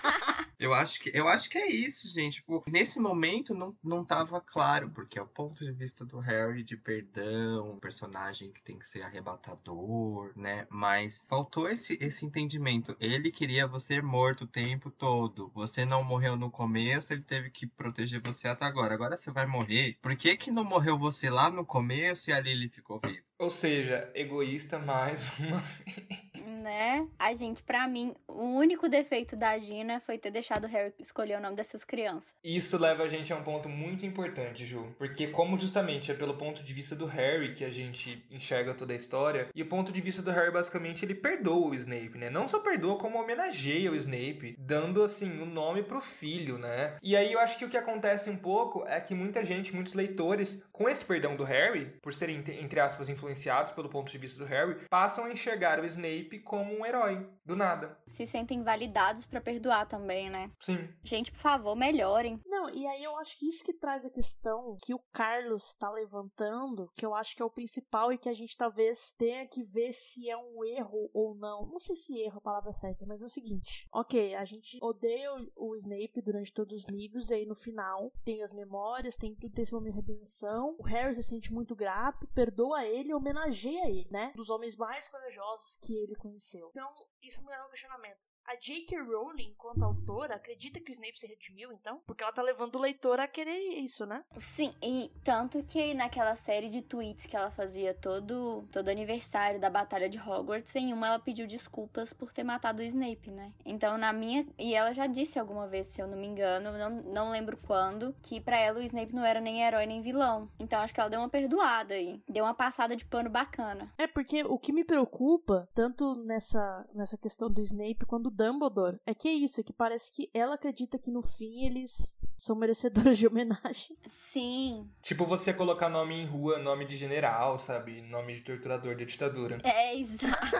eu 0.60 0.74
acho 0.74 0.99
que, 0.99 1.18
eu 1.18 1.28
acho 1.28 1.49
que 1.49 1.57
é 1.57 1.68
isso, 1.68 2.12
gente. 2.12 2.39
Tipo, 2.39 2.64
nesse 2.68 2.99
momento 2.99 3.53
não, 3.53 3.76
não 3.84 4.03
tava 4.03 4.41
claro, 4.41 4.89
porque 4.91 5.18
é 5.18 5.22
o 5.22 5.28
ponto 5.28 5.64
de 5.64 5.72
vista 5.72 6.05
do 6.05 6.20
Harry 6.20 6.64
de 6.64 6.76
perdão, 6.76 7.72
um 7.72 7.80
personagem 7.80 8.51
que 8.51 8.62
tem 8.62 8.78
que 8.78 8.88
ser 8.88 9.01
arrebatador, 9.01 10.34
né? 10.36 10.68
Mas 10.70 11.26
faltou 11.30 11.70
esse, 11.70 11.97
esse 12.01 12.26
entendimento. 12.26 12.95
Ele 12.99 13.32
queria 13.32 13.68
você 13.68 14.01
morto 14.01 14.43
o 14.43 14.47
tempo 14.47 14.91
todo. 14.91 15.49
Você 15.55 15.86
não 15.86 16.03
morreu 16.03 16.36
no 16.36 16.51
começo, 16.51 17.14
ele 17.14 17.24
teve 17.24 17.49
que 17.49 17.66
proteger 17.66 18.22
você 18.22 18.47
até 18.47 18.66
agora. 18.66 18.93
Agora 18.93 19.16
você 19.16 19.32
vai 19.32 19.45
morrer. 19.45 19.97
Por 20.01 20.16
que, 20.16 20.36
que 20.36 20.51
não 20.51 20.64
morreu 20.64 20.97
você 20.97 21.30
lá 21.30 21.49
no 21.49 21.66
começo 21.66 22.30
e 22.30 22.34
ali 22.34 22.51
ele 22.51 22.70
ficou 22.70 22.99
vivo? 23.03 23.24
Ou 23.38 23.49
seja, 23.49 24.12
egoísta 24.14 24.78
mais 24.78 25.32
uma 25.39 25.60
vez. 25.60 26.29
Né? 26.60 27.07
A 27.18 27.34
gente, 27.34 27.64
pra 27.64 27.88
mim, 27.88 28.14
o 28.28 28.43
único 28.43 28.89
defeito 28.89 29.36
da 29.36 29.57
Gina 29.57 29.99
foi 29.99 30.18
ter 30.18 30.32
deixado 30.32 30.66
o 30.66 30.68
Harry 30.68 30.93
escolher 30.99 31.38
o 31.38 31.41
nome 31.41 31.55
dessas 31.55 31.84
crianças. 31.84 32.34
Isso 32.43 32.78
leva 32.78 33.03
a 33.03 33.07
gente 33.07 33.32
a 33.32 33.36
um 33.36 33.43
ponto 33.43 33.70
muito 33.70 34.05
importante, 34.05 34.66
Ju. 34.66 34.93
Porque 34.97 35.28
como 35.28 35.57
justamente 35.57 36.12
é 36.12 36.14
pelo 36.14 36.36
ponto 36.36 36.64
de 36.64 36.74
vista 36.74 36.95
do 36.95 37.05
Harry 37.05 37.53
que 37.53 37.64
a 37.64 37.70
gente 37.70 38.26
enxerga 38.30 38.74
toda 38.74 38.93
a 38.93 38.95
história, 38.95 39.49
e 39.55 39.62
o 39.62 39.68
ponto 39.68 39.91
de 39.91 40.01
vista 40.01 40.22
do 40.22 40.32
Harry, 40.32 40.51
basicamente, 40.51 41.05
ele 41.05 41.16
perdoa 41.16 41.70
o 41.70 41.76
Snape, 41.76 42.18
né? 42.18 42.30
Não 42.30 42.47
só 42.47 42.60
perdoa, 42.60 42.97
como 42.97 43.20
homenageia 43.20 43.91
o 43.91 43.95
Snape, 43.95 44.55
dando, 44.57 45.03
assim, 45.03 45.39
o 45.39 45.43
um 45.43 45.45
nome 45.45 45.84
pro 45.84 46.01
filho, 46.01 46.57
né? 46.57 46.95
E 47.01 47.16
aí 47.16 47.32
eu 47.32 47.39
acho 47.39 47.57
que 47.57 47.66
o 47.66 47.70
que 47.70 47.78
acontece 47.78 48.30
um 48.30 48.38
pouco 48.38 48.86
é 48.86 48.99
que 48.99 49.16
muita 49.16 49.43
gente, 49.43 49.74
muitos 49.74 49.93
leitores, 49.93 50.64
com 50.72 50.88
esse 50.88 51.03
perdão 51.03 51.36
do 51.36 51.43
Harry, 51.43 51.86
por 52.01 52.14
serem, 52.14 52.43
entre 52.60 52.80
aspas, 52.80 53.10
influenciados 53.10 53.72
pelo 53.72 53.89
ponto 53.89 54.12
de 54.12 54.18
vista 54.18 54.39
do 54.39 54.45
Harry, 54.45 54.78
passam 54.89 55.26
a 55.26 55.32
enxergar 55.32 55.80
o 55.80 55.86
Snape 55.86 56.39
como 56.50 56.74
um 56.74 56.84
herói, 56.84 57.30
do 57.45 57.56
nada. 57.56 57.95
Se 58.08 58.26
sentem 58.26 58.64
validados 58.64 59.28
para 59.28 59.39
perdoar 59.39 59.88
também, 59.88 60.32
né? 60.32 60.52
Sim. 60.60 60.89
Gente, 61.04 61.32
por 61.32 61.39
favor, 61.39 61.76
melhorem. 61.76 62.41
Não, 62.47 62.68
e 62.72 62.88
aí 62.88 63.04
eu 63.04 63.16
acho 63.18 63.38
que 63.38 63.47
isso 63.47 63.64
que 63.64 63.72
traz 63.72 64.04
a 64.04 64.10
questão 64.10 64.76
que 64.84 64.95
o 64.95 65.00
Carlos 65.14 65.76
tá 65.76 65.91
levantando, 65.91 66.91
que 66.97 67.06
eu 67.06 67.14
acho 67.14 67.36
que 67.36 67.41
é 67.43 67.45
o 67.45 67.52
principal 67.52 68.12
e 68.12 68.18
que 68.18 68.28
a 68.28 68.34
gente 68.34 68.58
talvez 68.58 69.14
tenha 69.16 69.47
que 69.47 69.62
ver 69.62 69.93
se 69.93 70.28
é 70.28 70.36
um 70.36 70.64
erro 70.66 71.10
ou 71.14 71.36
não. 71.36 71.68
Não 71.68 71.78
sei 71.78 71.95
se 71.95 72.18
erro 72.18 72.38
é 72.38 72.38
a 72.39 72.41
palavra 72.41 72.74
certa, 72.74 73.06
mas 73.06 73.22
é 73.22 73.26
o 73.26 73.30
seguinte. 73.30 73.88
Ok, 73.93 74.34
a 74.34 74.43
gente 74.43 74.80
odeia 74.82 75.30
o 75.56 75.76
Snape 75.76 76.22
durante 76.24 76.52
todos 76.52 76.84
os 76.84 76.86
livros, 76.86 77.30
e 77.30 77.36
aí 77.36 77.45
no 77.45 77.56
final 77.56 78.12
tem 78.26 78.41
as 78.41 78.52
memórias, 78.52 79.16
tem 79.16 79.36
tudo, 79.36 79.54
tem 79.54 79.62
esse 79.62 79.74
momento 79.74 79.93
de 79.93 80.00
redenção. 80.00 80.76
O 80.80 80.84
Harry 80.84 81.14
se 81.14 81.22
sente 81.22 81.54
muito 81.54 81.76
grato, 81.76 82.28
perdoa 82.34 82.84
ele, 82.86 83.14
homenageia 83.14 83.88
ele, 83.88 84.08
né? 84.10 84.32
Dos 84.36 84.50
homens 84.50 84.76
mais 84.76 85.08
corajosos 85.08 85.78
que 85.78 85.93
ele 85.93 86.16
conheceu. 86.16 86.39
Então, 86.70 86.94
isso 87.22 87.42
me 87.42 87.50
leva 87.50 87.66
um 87.66 87.70
questionamento. 87.70 88.29
A 88.50 88.56
J.K. 88.56 89.00
Rowling, 89.04 89.50
enquanto 89.50 89.84
autora, 89.84 90.34
acredita 90.34 90.80
que 90.80 90.89
o 90.89 90.91
Snape 90.91 91.20
se 91.20 91.28
redimiu, 91.28 91.72
então? 91.72 92.02
Porque 92.08 92.24
ela 92.24 92.34
tá 92.34 92.41
levando 92.41 92.78
o 92.78 92.80
leitor 92.80 93.20
a 93.20 93.28
querer 93.28 93.60
isso, 93.78 94.08
né? 94.08 94.24
Sim, 94.39 94.74
e 94.82 95.12
tanto 95.24 95.62
que 95.62 95.93
naquela 95.93 96.36
série 96.36 96.68
de 96.68 96.82
tweets 96.82 97.28
que 97.28 97.36
ela 97.36 97.52
fazia 97.52 97.93
todo, 97.93 98.68
todo 98.72 98.89
aniversário 98.89 99.60
da 99.60 99.70
Batalha 99.70 100.10
de 100.10 100.18
Hogwarts, 100.18 100.76
em 100.76 100.91
uma 100.91 101.10
ela 101.10 101.20
pediu 101.20 101.45
desculpas 101.45 102.12
por 102.12 102.34
ter 102.34 102.43
matado 102.43 102.82
o 102.82 102.86
Snape, 102.86 103.30
né? 103.30 103.54
Então, 103.64 104.00
na 104.00 104.12
minha. 104.12 104.47
E 104.58 104.74
ela 104.74 104.93
já 104.93 105.06
disse 105.06 105.38
alguma 105.38 105.68
vez, 105.68 105.86
se 105.86 106.02
eu 106.02 106.08
não 106.08 106.18
me 106.18 106.26
engano, 106.26 106.72
não, 106.72 106.89
não 106.89 107.30
lembro 107.30 107.56
quando, 107.56 108.16
que 108.24 108.41
para 108.41 108.60
ela 108.60 108.80
o 108.80 108.82
Snape 108.82 109.14
não 109.14 109.24
era 109.24 109.39
nem 109.39 109.62
herói 109.62 109.86
nem 109.86 110.02
vilão. 110.02 110.50
Então, 110.58 110.82
acho 110.82 110.91
que 110.91 111.00
ela 111.00 111.10
deu 111.12 111.20
uma 111.20 111.30
perdoada 111.30 111.93
aí. 111.93 112.20
Deu 112.28 112.45
uma 112.45 112.56
passada 112.56 112.95
de 112.95 113.06
pano 113.06 113.30
bacana. 113.30 113.93
É, 113.95 114.08
porque 114.08 114.43
o 114.43 114.58
que 114.58 114.74
me 114.74 114.84
preocupa, 114.84 115.70
tanto 115.76 116.16
nessa, 116.16 116.84
nessa 116.95 117.16
questão 117.16 117.47
do 117.47 117.62
Snape 117.62 118.08
quanto 118.08 118.39
Dumbledore. 118.40 118.98
É 119.06 119.14
que 119.14 119.28
é 119.28 119.34
isso, 119.34 119.60
é 119.60 119.64
que 119.64 119.74
parece 119.74 120.10
que 120.10 120.30
ela 120.34 120.56
acredita 120.56 120.98
que 120.98 121.12
no 121.12 121.22
fim 121.22 121.66
eles 121.66 122.18
são 122.38 122.56
merecedores 122.56 123.18
de 123.18 123.28
homenagem. 123.28 123.98
Sim. 124.32 124.90
Tipo 125.02 125.26
você 125.26 125.54
colocar 125.54 125.90
nome 125.90 126.16
em 126.16 126.26
rua, 126.26 126.58
nome 126.58 126.86
de 126.86 126.96
general, 126.96 127.58
sabe? 127.58 128.02
Nome 128.02 128.36
de 128.36 128.42
torturador 128.42 128.96
da 128.96 129.04
ditadura. 129.04 129.58
É, 129.64 130.00
exato. 130.00 130.56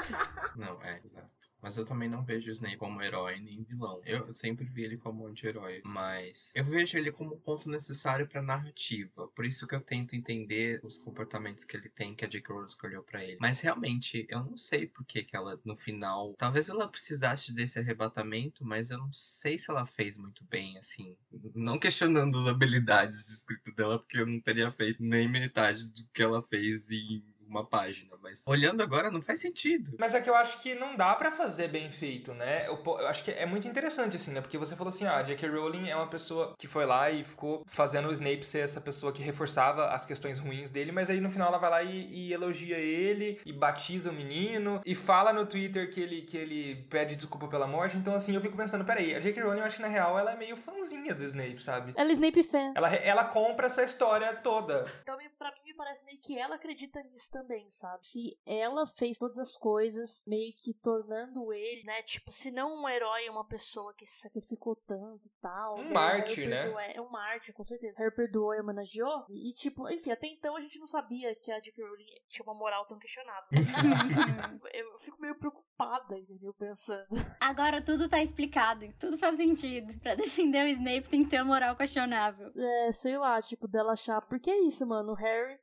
Não, 0.58 0.82
é, 0.84 1.00
exato. 1.06 1.39
Mas 1.62 1.78
eu 1.78 1.86
também 1.86 2.10
não 2.10 2.24
vejo 2.24 2.50
o 2.50 2.52
Snape 2.52 2.78
como 2.78 3.02
herói 3.02 3.40
nem 3.40 3.64
vilão. 3.64 4.02
Eu 4.06 4.32
sempre 4.32 4.66
vi 4.66 4.84
ele 4.84 4.98
como 4.98 5.28
anti-herói. 5.28 5.82
Mas 5.84 6.52
eu 6.56 6.64
vejo 6.64 6.98
ele 6.98 7.12
como 7.12 7.36
um 7.36 7.40
ponto 7.40 7.70
necessário 7.70 8.28
pra 8.28 8.42
narrativa. 8.42 9.28
Por 9.30 9.46
isso 9.46 9.68
que 9.68 9.76
eu 9.76 9.82
tento 9.82 10.16
entender 10.16 10.80
os 10.84 10.98
comportamentos 10.98 11.64
que 11.64 11.76
ele 11.76 11.90
tem, 11.90 12.16
que 12.16 12.26
a 12.26 12.28
J.K. 12.28 12.54
Rowling 12.54 12.66
escolheu 12.66 13.04
pra 13.04 13.24
ele. 13.24 13.38
Mas 13.40 13.60
realmente, 13.62 14.26
eu 14.30 14.44
não 14.44 14.58
sei 14.58 14.88
por 14.88 15.06
que, 15.06 15.24
que 15.24 15.36
ela, 15.36 15.60
no 15.66 15.76
final. 15.76 16.34
Talvez 16.38 16.70
ela 16.70 16.88
precisasse 16.88 17.54
desse 17.54 17.80
arrebatamento, 17.80 18.66
mas 18.66 18.90
eu 18.90 18.98
não 18.98 19.12
sei 19.12 19.58
se 19.58 19.70
ela 19.70 19.86
fez 19.86 20.18
muito 20.18 20.44
bem, 20.46 20.78
assim. 20.78 21.16
Não 21.54 21.78
questionando 21.80 22.38
as 22.38 22.48
habilidades 22.48 23.26
de 23.26 23.34
escrita 23.34 23.72
dela, 23.72 24.00
porque 24.00 24.18
eu 24.18 24.26
não 24.26 24.40
teria 24.40 24.72
feito 24.72 25.04
nem 25.04 25.28
metade 25.30 25.88
do 25.88 26.08
que 26.14 26.24
ela 26.24 26.42
fez 26.42 26.90
em 26.92 27.24
uma 27.50 27.66
página, 27.66 28.16
mas 28.22 28.44
olhando 28.48 28.84
agora 28.84 29.10
não 29.10 29.22
faz 29.22 29.42
sentido. 29.42 29.96
Mas 30.00 30.14
é 30.14 30.22
que 30.22 30.30
eu 30.30 30.36
acho 30.36 30.60
que 30.60 30.76
não 30.76 30.96
dá 30.96 31.16
para 31.16 31.32
fazer 31.32 31.68
bem 31.68 31.92
feito, 31.92 32.34
né? 32.34 32.68
Eu, 32.68 32.82
eu, 32.86 33.08
acho 33.08 33.24
que 33.24 33.32
é 33.32 33.46
muito 33.46 33.68
interessante, 33.68 34.18
assim, 34.18 34.32
né? 34.32 34.42
Porque 34.42 34.58
você 34.58 34.76
falou 34.76 34.94
assim, 34.94 35.06
ah, 35.06 35.18
a 35.18 35.24
J.K. 35.24 35.50
Rowling 35.50 35.90
é 35.90 35.96
uma 35.96 36.08
pessoa 36.08 36.56
que 36.58 36.68
foi 36.68 36.86
lá 36.86 37.10
e 37.10 37.24
ficou 37.24 37.64
fazendo 37.66 38.08
o 38.08 38.12
Snape 38.12 38.46
ser 38.46 38.60
essa 38.60 38.80
pessoa 38.80 39.12
que 39.12 39.22
reforçava 39.22 39.88
as 39.88 40.06
questões 40.06 40.40
ruins 40.40 40.70
dele, 40.70 40.92
mas 40.92 41.10
aí 41.10 41.20
no 41.20 41.32
final 41.32 41.48
ela 41.48 41.58
vai 41.58 41.70
lá 41.70 41.84
e, 41.84 42.08
e 42.12 42.34
elogia 42.34 42.78
ele, 42.78 43.40
e 43.46 43.52
batiza 43.52 44.12
o 44.12 44.14
menino, 44.14 44.82
e 44.86 44.94
fala 44.94 45.34
no 45.34 45.46
Twitter 45.46 45.90
que 45.92 46.00
ele, 46.00 46.22
que 46.22 46.38
ele 46.38 46.76
pede 46.90 47.16
desculpa 47.16 47.48
pela 47.48 47.68
morte, 47.68 47.98
então 47.98 48.14
assim, 48.14 48.36
eu 48.36 48.42
fico 48.42 48.56
pensando, 48.56 48.86
peraí, 48.86 49.16
a 49.16 49.20
J.K. 49.20 49.42
Rowling 49.42 49.60
eu 49.60 49.66
acho 49.66 49.78
que 49.78 49.82
na 49.82 49.88
real 49.88 50.18
ela 50.18 50.34
é 50.34 50.36
meio 50.36 50.56
fãzinha 50.56 51.14
do 51.16 51.24
Snape, 51.24 51.62
sabe? 51.62 51.94
Ela 51.96 52.10
é 52.10 52.12
Snape 52.12 52.44
fan. 52.44 52.74
Ela, 52.76 52.94
ela 52.96 53.24
compra 53.26 53.68
essa 53.68 53.84
história 53.84 54.34
toda. 54.36 54.86
Então, 55.02 55.18
pra 55.38 55.52
mim, 55.52 55.59
parece 55.80 56.04
meio 56.04 56.20
que 56.20 56.38
ela 56.38 56.56
acredita 56.56 57.02
nisso 57.04 57.32
também, 57.32 57.70
sabe? 57.70 58.06
Se 58.06 58.38
ela 58.46 58.86
fez 58.86 59.18
todas 59.18 59.40
as 59.40 59.56
coisas, 59.56 60.22
meio 60.28 60.54
que 60.54 60.74
tornando 60.74 61.54
ele, 61.54 61.84
né? 61.84 62.04
Tipo, 62.04 62.34
se 62.34 62.52
não 62.52 62.84
um 62.84 62.90
herói, 62.90 63.26
é 63.26 63.32
uma 63.32 63.48
pessoa 63.48 63.94
que 63.94 64.06
se 64.06 64.20
sacrificou 64.20 64.76
tanto 64.76 65.26
e 65.26 65.32
tal. 65.42 65.80
Um 65.80 65.94
mártir, 65.94 66.50
né? 66.50 66.70
É, 66.86 66.98
é 66.98 67.02
um 67.02 67.10
mártir, 67.10 67.54
com 67.54 67.64
certeza. 67.64 67.98
Harry 67.98 68.14
perdoou 68.14 68.54
e 68.54 68.60
homenageou. 68.60 69.26
E, 69.30 69.54
tipo, 69.54 69.90
enfim, 69.90 70.12
até 70.12 70.28
então 70.28 70.58
a 70.58 70.60
gente 70.60 70.78
não 70.78 70.88
sabia 70.88 71.34
que 71.34 71.50
a 71.50 71.62
J.K. 71.62 71.82
Rowling 71.82 72.06
tinha 72.28 72.44
uma 72.44 72.54
moral 72.54 72.84
tão 72.84 73.00
questionável. 73.00 73.48
eu 74.74 75.00
fico 75.00 75.22
meio 75.22 75.36
preocupada, 75.36 76.18
entendeu? 76.18 76.54
Pensando. 76.56 77.08
Agora 77.40 77.82
tudo 77.82 78.10
tá 78.10 78.22
explicado, 78.22 78.86
tudo 79.00 79.18
faz 79.18 79.38
sentido. 79.38 79.98
Pra 80.02 80.16
defender 80.16 80.66
o 80.66 80.68
Snape 80.68 81.10
tem 81.10 81.24
que 81.24 81.30
ter 81.30 81.38
uma 81.38 81.54
moral 81.54 81.78
questionável. 81.78 82.52
É, 82.54 82.92
sei 82.92 83.18
lá, 83.18 83.42
tipo, 83.42 83.66
dela 83.66 83.94
achar. 83.94 84.22
Porque 84.24 84.52
é 84.52 84.60
isso, 84.64 84.86
mano. 84.86 85.14
O 85.14 85.16
Harry 85.16 85.58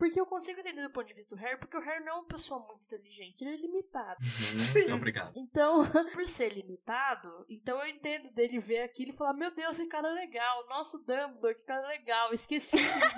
porque 0.00 0.18
eu 0.18 0.24
consigo 0.24 0.60
entender 0.60 0.80
do 0.80 0.88
ponto 0.88 1.06
de 1.06 1.12
vista 1.12 1.36
do 1.36 1.38
Harry, 1.38 1.58
porque 1.58 1.76
o 1.76 1.80
Harry 1.80 2.02
não 2.02 2.12
é 2.12 2.14
uma 2.14 2.24
pessoa 2.24 2.58
muito 2.60 2.82
inteligente, 2.84 3.44
ele 3.44 3.52
é 3.52 3.56
limitado. 3.58 4.18
Uhum, 4.24 4.58
Sim. 4.58 4.90
Obrigado. 4.92 5.32
Então, 5.36 5.82
por 6.14 6.26
ser 6.26 6.54
limitado, 6.54 7.44
então 7.50 7.78
eu 7.80 7.86
entendo 7.86 8.30
dele 8.30 8.58
ver 8.58 8.80
aquilo 8.80 9.12
e 9.12 9.14
falar: 9.14 9.34
Meu 9.34 9.54
Deus, 9.54 9.76
que 9.76 9.86
cara 9.86 10.10
legal, 10.10 10.66
nosso 10.68 10.96
Dumbledore, 11.00 11.54
que 11.54 11.64
cara 11.64 11.86
legal, 11.88 12.32
esqueci 12.32 12.78
que 12.78 12.82
ele 12.82 13.14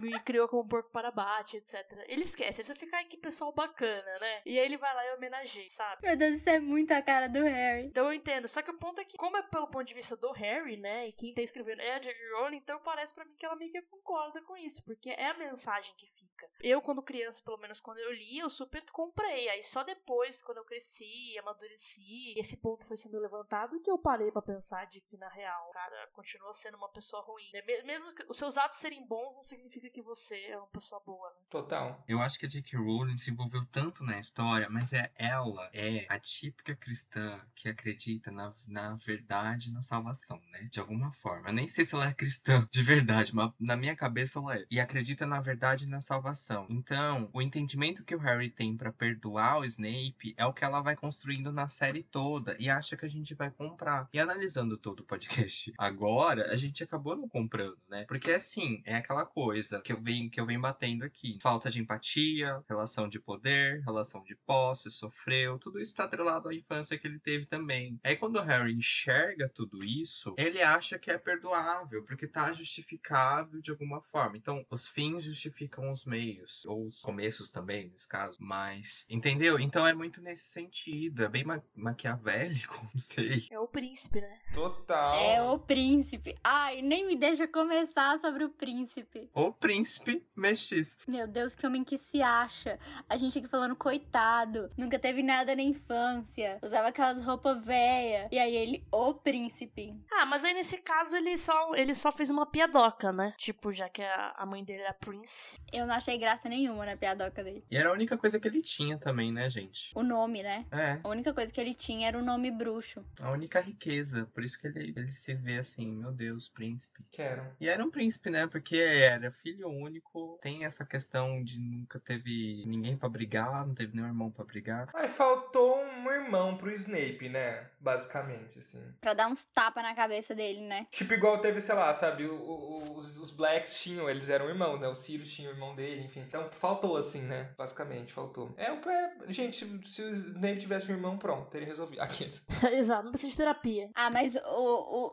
me, 0.00 0.12
me 0.12 0.20
criou 0.20 0.46
como 0.46 0.62
um 0.62 0.68
porco 0.68 0.90
para 0.90 1.10
bate, 1.10 1.56
etc. 1.56 1.74
Ele 2.06 2.22
esquece, 2.22 2.60
ele 2.60 2.68
só 2.68 2.74
fica, 2.76 2.96
ai 2.96 3.06
que 3.06 3.16
pessoal 3.16 3.52
bacana, 3.52 4.18
né? 4.20 4.42
E 4.46 4.60
aí 4.60 4.64
ele 4.64 4.76
vai 4.76 4.94
lá 4.94 5.04
e 5.06 5.14
homenageia, 5.16 5.68
sabe? 5.70 6.06
Meu 6.06 6.16
Deus, 6.16 6.36
isso 6.36 6.48
é 6.48 6.60
muito 6.60 6.92
a 6.92 7.02
cara 7.02 7.26
do 7.26 7.42
Harry. 7.42 7.86
Então 7.86 8.06
eu 8.06 8.12
entendo, 8.12 8.46
só 8.46 8.62
que 8.62 8.70
o 8.70 8.78
ponto 8.78 9.00
é 9.00 9.04
que, 9.04 9.16
como 9.16 9.36
é 9.36 9.42
pelo 9.42 9.66
ponto 9.66 9.84
de 9.84 9.94
vista 9.94 10.16
do 10.16 10.30
Harry, 10.30 10.76
né, 10.76 11.08
e 11.08 11.12
quem 11.12 11.34
tá 11.34 11.42
escrevendo 11.42 11.80
é 11.80 11.96
a 11.96 11.98
J.K. 11.98 12.20
Rowling, 12.38 12.58
então 12.58 12.80
parece 12.80 13.12
para 13.12 13.24
mim 13.24 13.34
que 13.36 13.44
ela 13.44 13.56
meio 13.56 13.72
que 13.72 13.82
concorda 13.82 14.40
com 14.42 14.56
isso, 14.56 14.84
porque 14.84 15.10
é 15.10 15.26
a 15.26 15.34
mensagem 15.34 15.95
que 15.96 16.06
fica. 16.06 16.48
Eu, 16.60 16.80
quando 16.80 17.02
criança, 17.02 17.42
pelo 17.42 17.58
menos 17.58 17.80
quando 17.80 17.98
eu 17.98 18.12
li, 18.12 18.38
eu 18.38 18.50
super 18.50 18.82
comprei. 18.90 19.48
Aí 19.48 19.62
só 19.62 19.82
depois, 19.82 20.42
quando 20.42 20.58
eu 20.58 20.64
cresci, 20.64 21.38
amadureci, 21.38 22.34
esse 22.36 22.56
ponto 22.56 22.86
foi 22.86 22.96
sendo 22.96 23.18
levantado, 23.18 23.80
que 23.80 23.90
eu 23.90 23.98
parei 23.98 24.30
para 24.30 24.42
pensar 24.42 24.86
de 24.86 25.00
que, 25.00 25.16
na 25.16 25.28
real, 25.28 25.68
o 25.70 25.72
cara 25.72 26.08
continua 26.12 26.52
sendo 26.52 26.76
uma 26.76 26.88
pessoa 26.88 27.22
ruim. 27.22 27.50
Né? 27.52 27.62
Mesmo 27.82 28.14
que 28.14 28.24
os 28.28 28.36
seus 28.36 28.56
atos 28.56 28.78
serem 28.78 29.06
bons, 29.06 29.34
não 29.36 29.42
significa 29.42 29.88
que 29.90 30.02
você 30.02 30.36
é 30.46 30.58
uma 30.58 30.66
pessoa 30.68 31.00
boa, 31.04 31.30
né? 31.30 31.36
Total. 31.50 32.02
Eu 32.08 32.20
acho 32.20 32.38
que 32.38 32.46
a 32.46 32.48
J.K. 32.48 32.78
Rowling 32.78 33.18
se 33.18 33.30
envolveu 33.30 33.64
tanto 33.66 34.04
na 34.04 34.18
história, 34.18 34.68
mas 34.70 34.92
é 34.92 35.10
ela 35.16 35.70
é 35.72 36.06
a 36.08 36.18
típica 36.18 36.74
cristã 36.74 37.40
que 37.54 37.68
acredita 37.68 38.30
na, 38.30 38.52
na 38.66 38.94
verdade 38.94 39.72
na 39.72 39.82
salvação, 39.82 40.40
né? 40.50 40.68
De 40.70 40.80
alguma 40.80 41.12
forma. 41.12 41.48
Eu 41.48 41.54
nem 41.54 41.68
sei 41.68 41.84
se 41.84 41.94
ela 41.94 42.08
é 42.08 42.14
cristã 42.14 42.66
de 42.70 42.82
verdade, 42.82 43.34
mas 43.34 43.52
na 43.58 43.76
minha 43.76 43.96
cabeça 43.96 44.38
ela 44.38 44.56
é. 44.56 44.66
E 44.70 44.80
acredita 44.80 45.26
na 45.26 45.40
verdade 45.40 45.85
e 45.86 45.90
na 45.90 46.00
salvação. 46.00 46.66
Então, 46.68 47.30
o 47.32 47.40
entendimento 47.40 48.04
que 48.04 48.14
o 48.14 48.18
Harry 48.18 48.50
tem 48.50 48.76
para 48.76 48.92
perdoar 48.92 49.60
o 49.60 49.64
Snape 49.64 50.34
é 50.36 50.44
o 50.44 50.52
que 50.52 50.64
ela 50.64 50.80
vai 50.80 50.96
construindo 50.96 51.52
na 51.52 51.68
série 51.68 52.02
toda 52.02 52.56
e 52.58 52.68
acha 52.68 52.96
que 52.96 53.06
a 53.06 53.08
gente 53.08 53.34
vai 53.34 53.50
comprar. 53.50 54.08
E 54.12 54.18
analisando 54.18 54.76
todo 54.76 55.00
o 55.00 55.04
podcast 55.04 55.72
agora, 55.78 56.52
a 56.52 56.56
gente 56.56 56.82
acabou 56.82 57.16
não 57.16 57.28
comprando, 57.28 57.78
né? 57.88 58.04
Porque 58.06 58.32
assim, 58.32 58.82
é 58.84 58.96
aquela 58.96 59.24
coisa 59.24 59.80
que 59.80 59.92
eu 59.92 60.00
venho 60.00 60.30
que 60.30 60.40
eu 60.40 60.46
venho 60.46 60.60
batendo 60.60 61.04
aqui. 61.04 61.38
Falta 61.40 61.70
de 61.70 61.80
empatia, 61.80 62.62
relação 62.68 63.08
de 63.08 63.20
poder, 63.20 63.80
relação 63.82 64.22
de 64.24 64.34
posse, 64.34 64.90
sofreu, 64.90 65.58
tudo 65.58 65.80
isso 65.80 65.94
tá 65.94 66.04
atrelado 66.04 66.48
à 66.48 66.54
infância 66.54 66.98
que 66.98 67.06
ele 67.06 67.18
teve 67.18 67.46
também. 67.46 67.98
Aí 68.02 68.16
quando 68.16 68.36
o 68.36 68.42
Harry 68.42 68.74
enxerga 68.74 69.48
tudo 69.48 69.84
isso, 69.84 70.34
ele 70.36 70.60
acha 70.62 70.98
que 70.98 71.10
é 71.10 71.18
perdoável, 71.18 72.02
porque 72.04 72.26
tá 72.26 72.52
justificável 72.52 73.60
de 73.60 73.70
alguma 73.70 74.00
forma. 74.00 74.36
Então, 74.36 74.64
os 74.70 74.88
fins 74.88 75.24
justificam 75.24 75.75
os 75.90 76.04
meios, 76.04 76.64
ou 76.66 76.86
os 76.86 77.00
começos 77.00 77.50
também, 77.50 77.88
nesse 77.88 78.08
caso. 78.08 78.36
Mas, 78.40 79.06
entendeu? 79.10 79.58
Então 79.58 79.86
é 79.86 79.94
muito 79.94 80.20
nesse 80.20 80.44
sentido. 80.44 81.24
É 81.24 81.28
bem 81.28 81.44
ma 81.44 81.62
maquiavélico, 81.74 82.80
não 82.92 83.00
sei. 83.00 83.46
É 83.50 83.58
o 83.58 83.66
príncipe, 83.66 84.20
né? 84.20 84.38
Total. 84.54 85.14
É 85.16 85.42
o 85.42 85.58
príncipe. 85.58 86.34
Ai, 86.42 86.82
nem 86.82 87.06
me 87.06 87.16
deixa 87.16 87.46
começar 87.46 88.18
sobre 88.18 88.44
o 88.44 88.50
príncipe. 88.50 89.30
O 89.34 89.52
príncipe 89.52 90.24
mestiço. 90.36 90.98
Meu 91.08 91.26
Deus, 91.26 91.54
que 91.54 91.66
homem 91.66 91.84
que 91.84 91.98
se 91.98 92.22
acha. 92.22 92.78
A 93.08 93.16
gente 93.16 93.38
aqui 93.38 93.48
falando, 93.48 93.76
coitado, 93.76 94.70
nunca 94.76 94.98
teve 94.98 95.22
nada 95.22 95.54
na 95.54 95.62
infância. 95.62 96.58
Usava 96.62 96.88
aquelas 96.88 97.24
roupas 97.24 97.64
velhas. 97.64 98.28
E 98.30 98.38
aí 98.38 98.54
ele, 98.54 98.86
o 98.92 99.14
príncipe. 99.14 99.94
Ah, 100.12 100.26
mas 100.26 100.44
aí 100.44 100.54
nesse 100.54 100.78
caso 100.78 101.16
ele 101.16 101.36
só, 101.36 101.74
ele 101.74 101.94
só 101.94 102.12
fez 102.12 102.30
uma 102.30 102.46
piadoca, 102.46 103.12
né? 103.12 103.34
Tipo, 103.36 103.72
já 103.72 103.88
que 103.88 104.02
a, 104.02 104.34
a 104.36 104.46
mãe 104.46 104.64
dele 104.64 104.82
era 104.82 104.94
Prince. 104.94 105.58
Eu 105.72 105.86
não 105.86 105.94
achei 105.94 106.16
graça 106.18 106.48
nenhuma 106.48 106.86
na 106.86 106.96
piadoca 106.96 107.42
dele. 107.42 107.64
E 107.70 107.76
era 107.76 107.88
a 107.88 107.92
única 107.92 108.16
coisa 108.16 108.38
que 108.38 108.46
ele 108.46 108.62
tinha 108.62 108.96
também, 108.98 109.32
né, 109.32 109.48
gente? 109.50 109.90
O 109.94 110.02
nome, 110.02 110.42
né? 110.42 110.64
É, 110.70 110.98
A 111.02 111.08
única 111.08 111.32
coisa 111.34 111.52
que 111.52 111.60
ele 111.60 111.74
tinha 111.74 112.08
era 112.08 112.18
o 112.18 112.22
nome 112.22 112.50
bruxo. 112.50 113.04
a 113.20 113.30
única 113.30 113.60
riqueza. 113.60 114.28
Por 114.32 114.44
isso 114.44 114.60
que 114.60 114.66
ele, 114.68 114.92
ele 114.96 115.10
se 115.12 115.34
vê 115.34 115.58
assim, 115.58 115.86
meu 115.94 116.12
Deus, 116.12 116.48
príncipe. 116.48 117.04
Quero. 117.10 117.42
E 117.60 117.68
era 117.68 117.84
um 117.84 117.90
príncipe, 117.90 118.30
né? 118.30 118.46
Porque 118.46 118.76
era 118.76 119.30
filho 119.30 119.68
único, 119.68 120.38
tem 120.40 120.64
essa 120.64 120.84
questão 120.84 121.42
de 121.42 121.58
nunca 121.58 121.98
teve 121.98 122.62
ninguém 122.66 122.96
pra 122.96 123.08
brigar, 123.08 123.66
não 123.66 123.74
teve 123.74 123.94
nenhum 123.94 124.08
irmão 124.08 124.30
pra 124.30 124.44
brigar. 124.44 124.88
Aí 124.94 125.08
faltou 125.08 125.78
um 125.84 126.10
irmão 126.10 126.56
pro 126.56 126.70
Snape, 126.72 127.28
né? 127.28 127.66
Basicamente, 127.80 128.58
assim. 128.58 128.80
Pra 129.00 129.14
dar 129.14 129.28
uns 129.28 129.44
tapas 129.46 129.82
na 129.82 129.94
cabeça 129.94 130.34
dele, 130.34 130.60
né? 130.60 130.86
Tipo, 130.90 131.14
igual 131.14 131.38
teve, 131.40 131.60
sei 131.60 131.74
lá, 131.74 131.92
sabe? 131.94 132.24
o- 132.26 132.34
o- 132.34 132.96
os, 132.96 133.16
os 133.16 133.30
Blacks 133.30 133.80
tinham, 133.82 134.08
eles 134.08 134.28
eram 134.28 134.48
irmãos, 134.48 134.78
né? 134.80 134.88
O 134.88 134.94
Sirius 134.94 135.30
tinha 135.32 135.45
o 135.46 135.50
irmão 135.50 135.74
dele, 135.74 136.02
enfim. 136.04 136.20
Então 136.20 136.48
faltou, 136.52 136.96
assim, 136.96 137.22
né? 137.22 137.50
Basicamente, 137.56 138.12
faltou. 138.12 138.50
É, 138.56 138.72
o- 138.72 138.90
é 138.90 139.12
gente, 139.32 139.56
se, 139.56 139.80
se 139.84 140.02
o 140.02 140.10
Snape 140.10 140.58
tivesse 140.58 140.90
um 140.90 140.94
irmão, 140.94 141.16
pronto, 141.18 141.48
teria 141.50 141.66
resolvido. 141.66 142.00
Aqui. 142.00 142.30
Exato, 142.72 143.04
não 143.04 143.10
precisa 143.12 143.30
de 143.30 143.36
terapia. 143.36 143.90
Ah, 143.94 144.10
mas 144.10 144.34
o, 144.36 144.40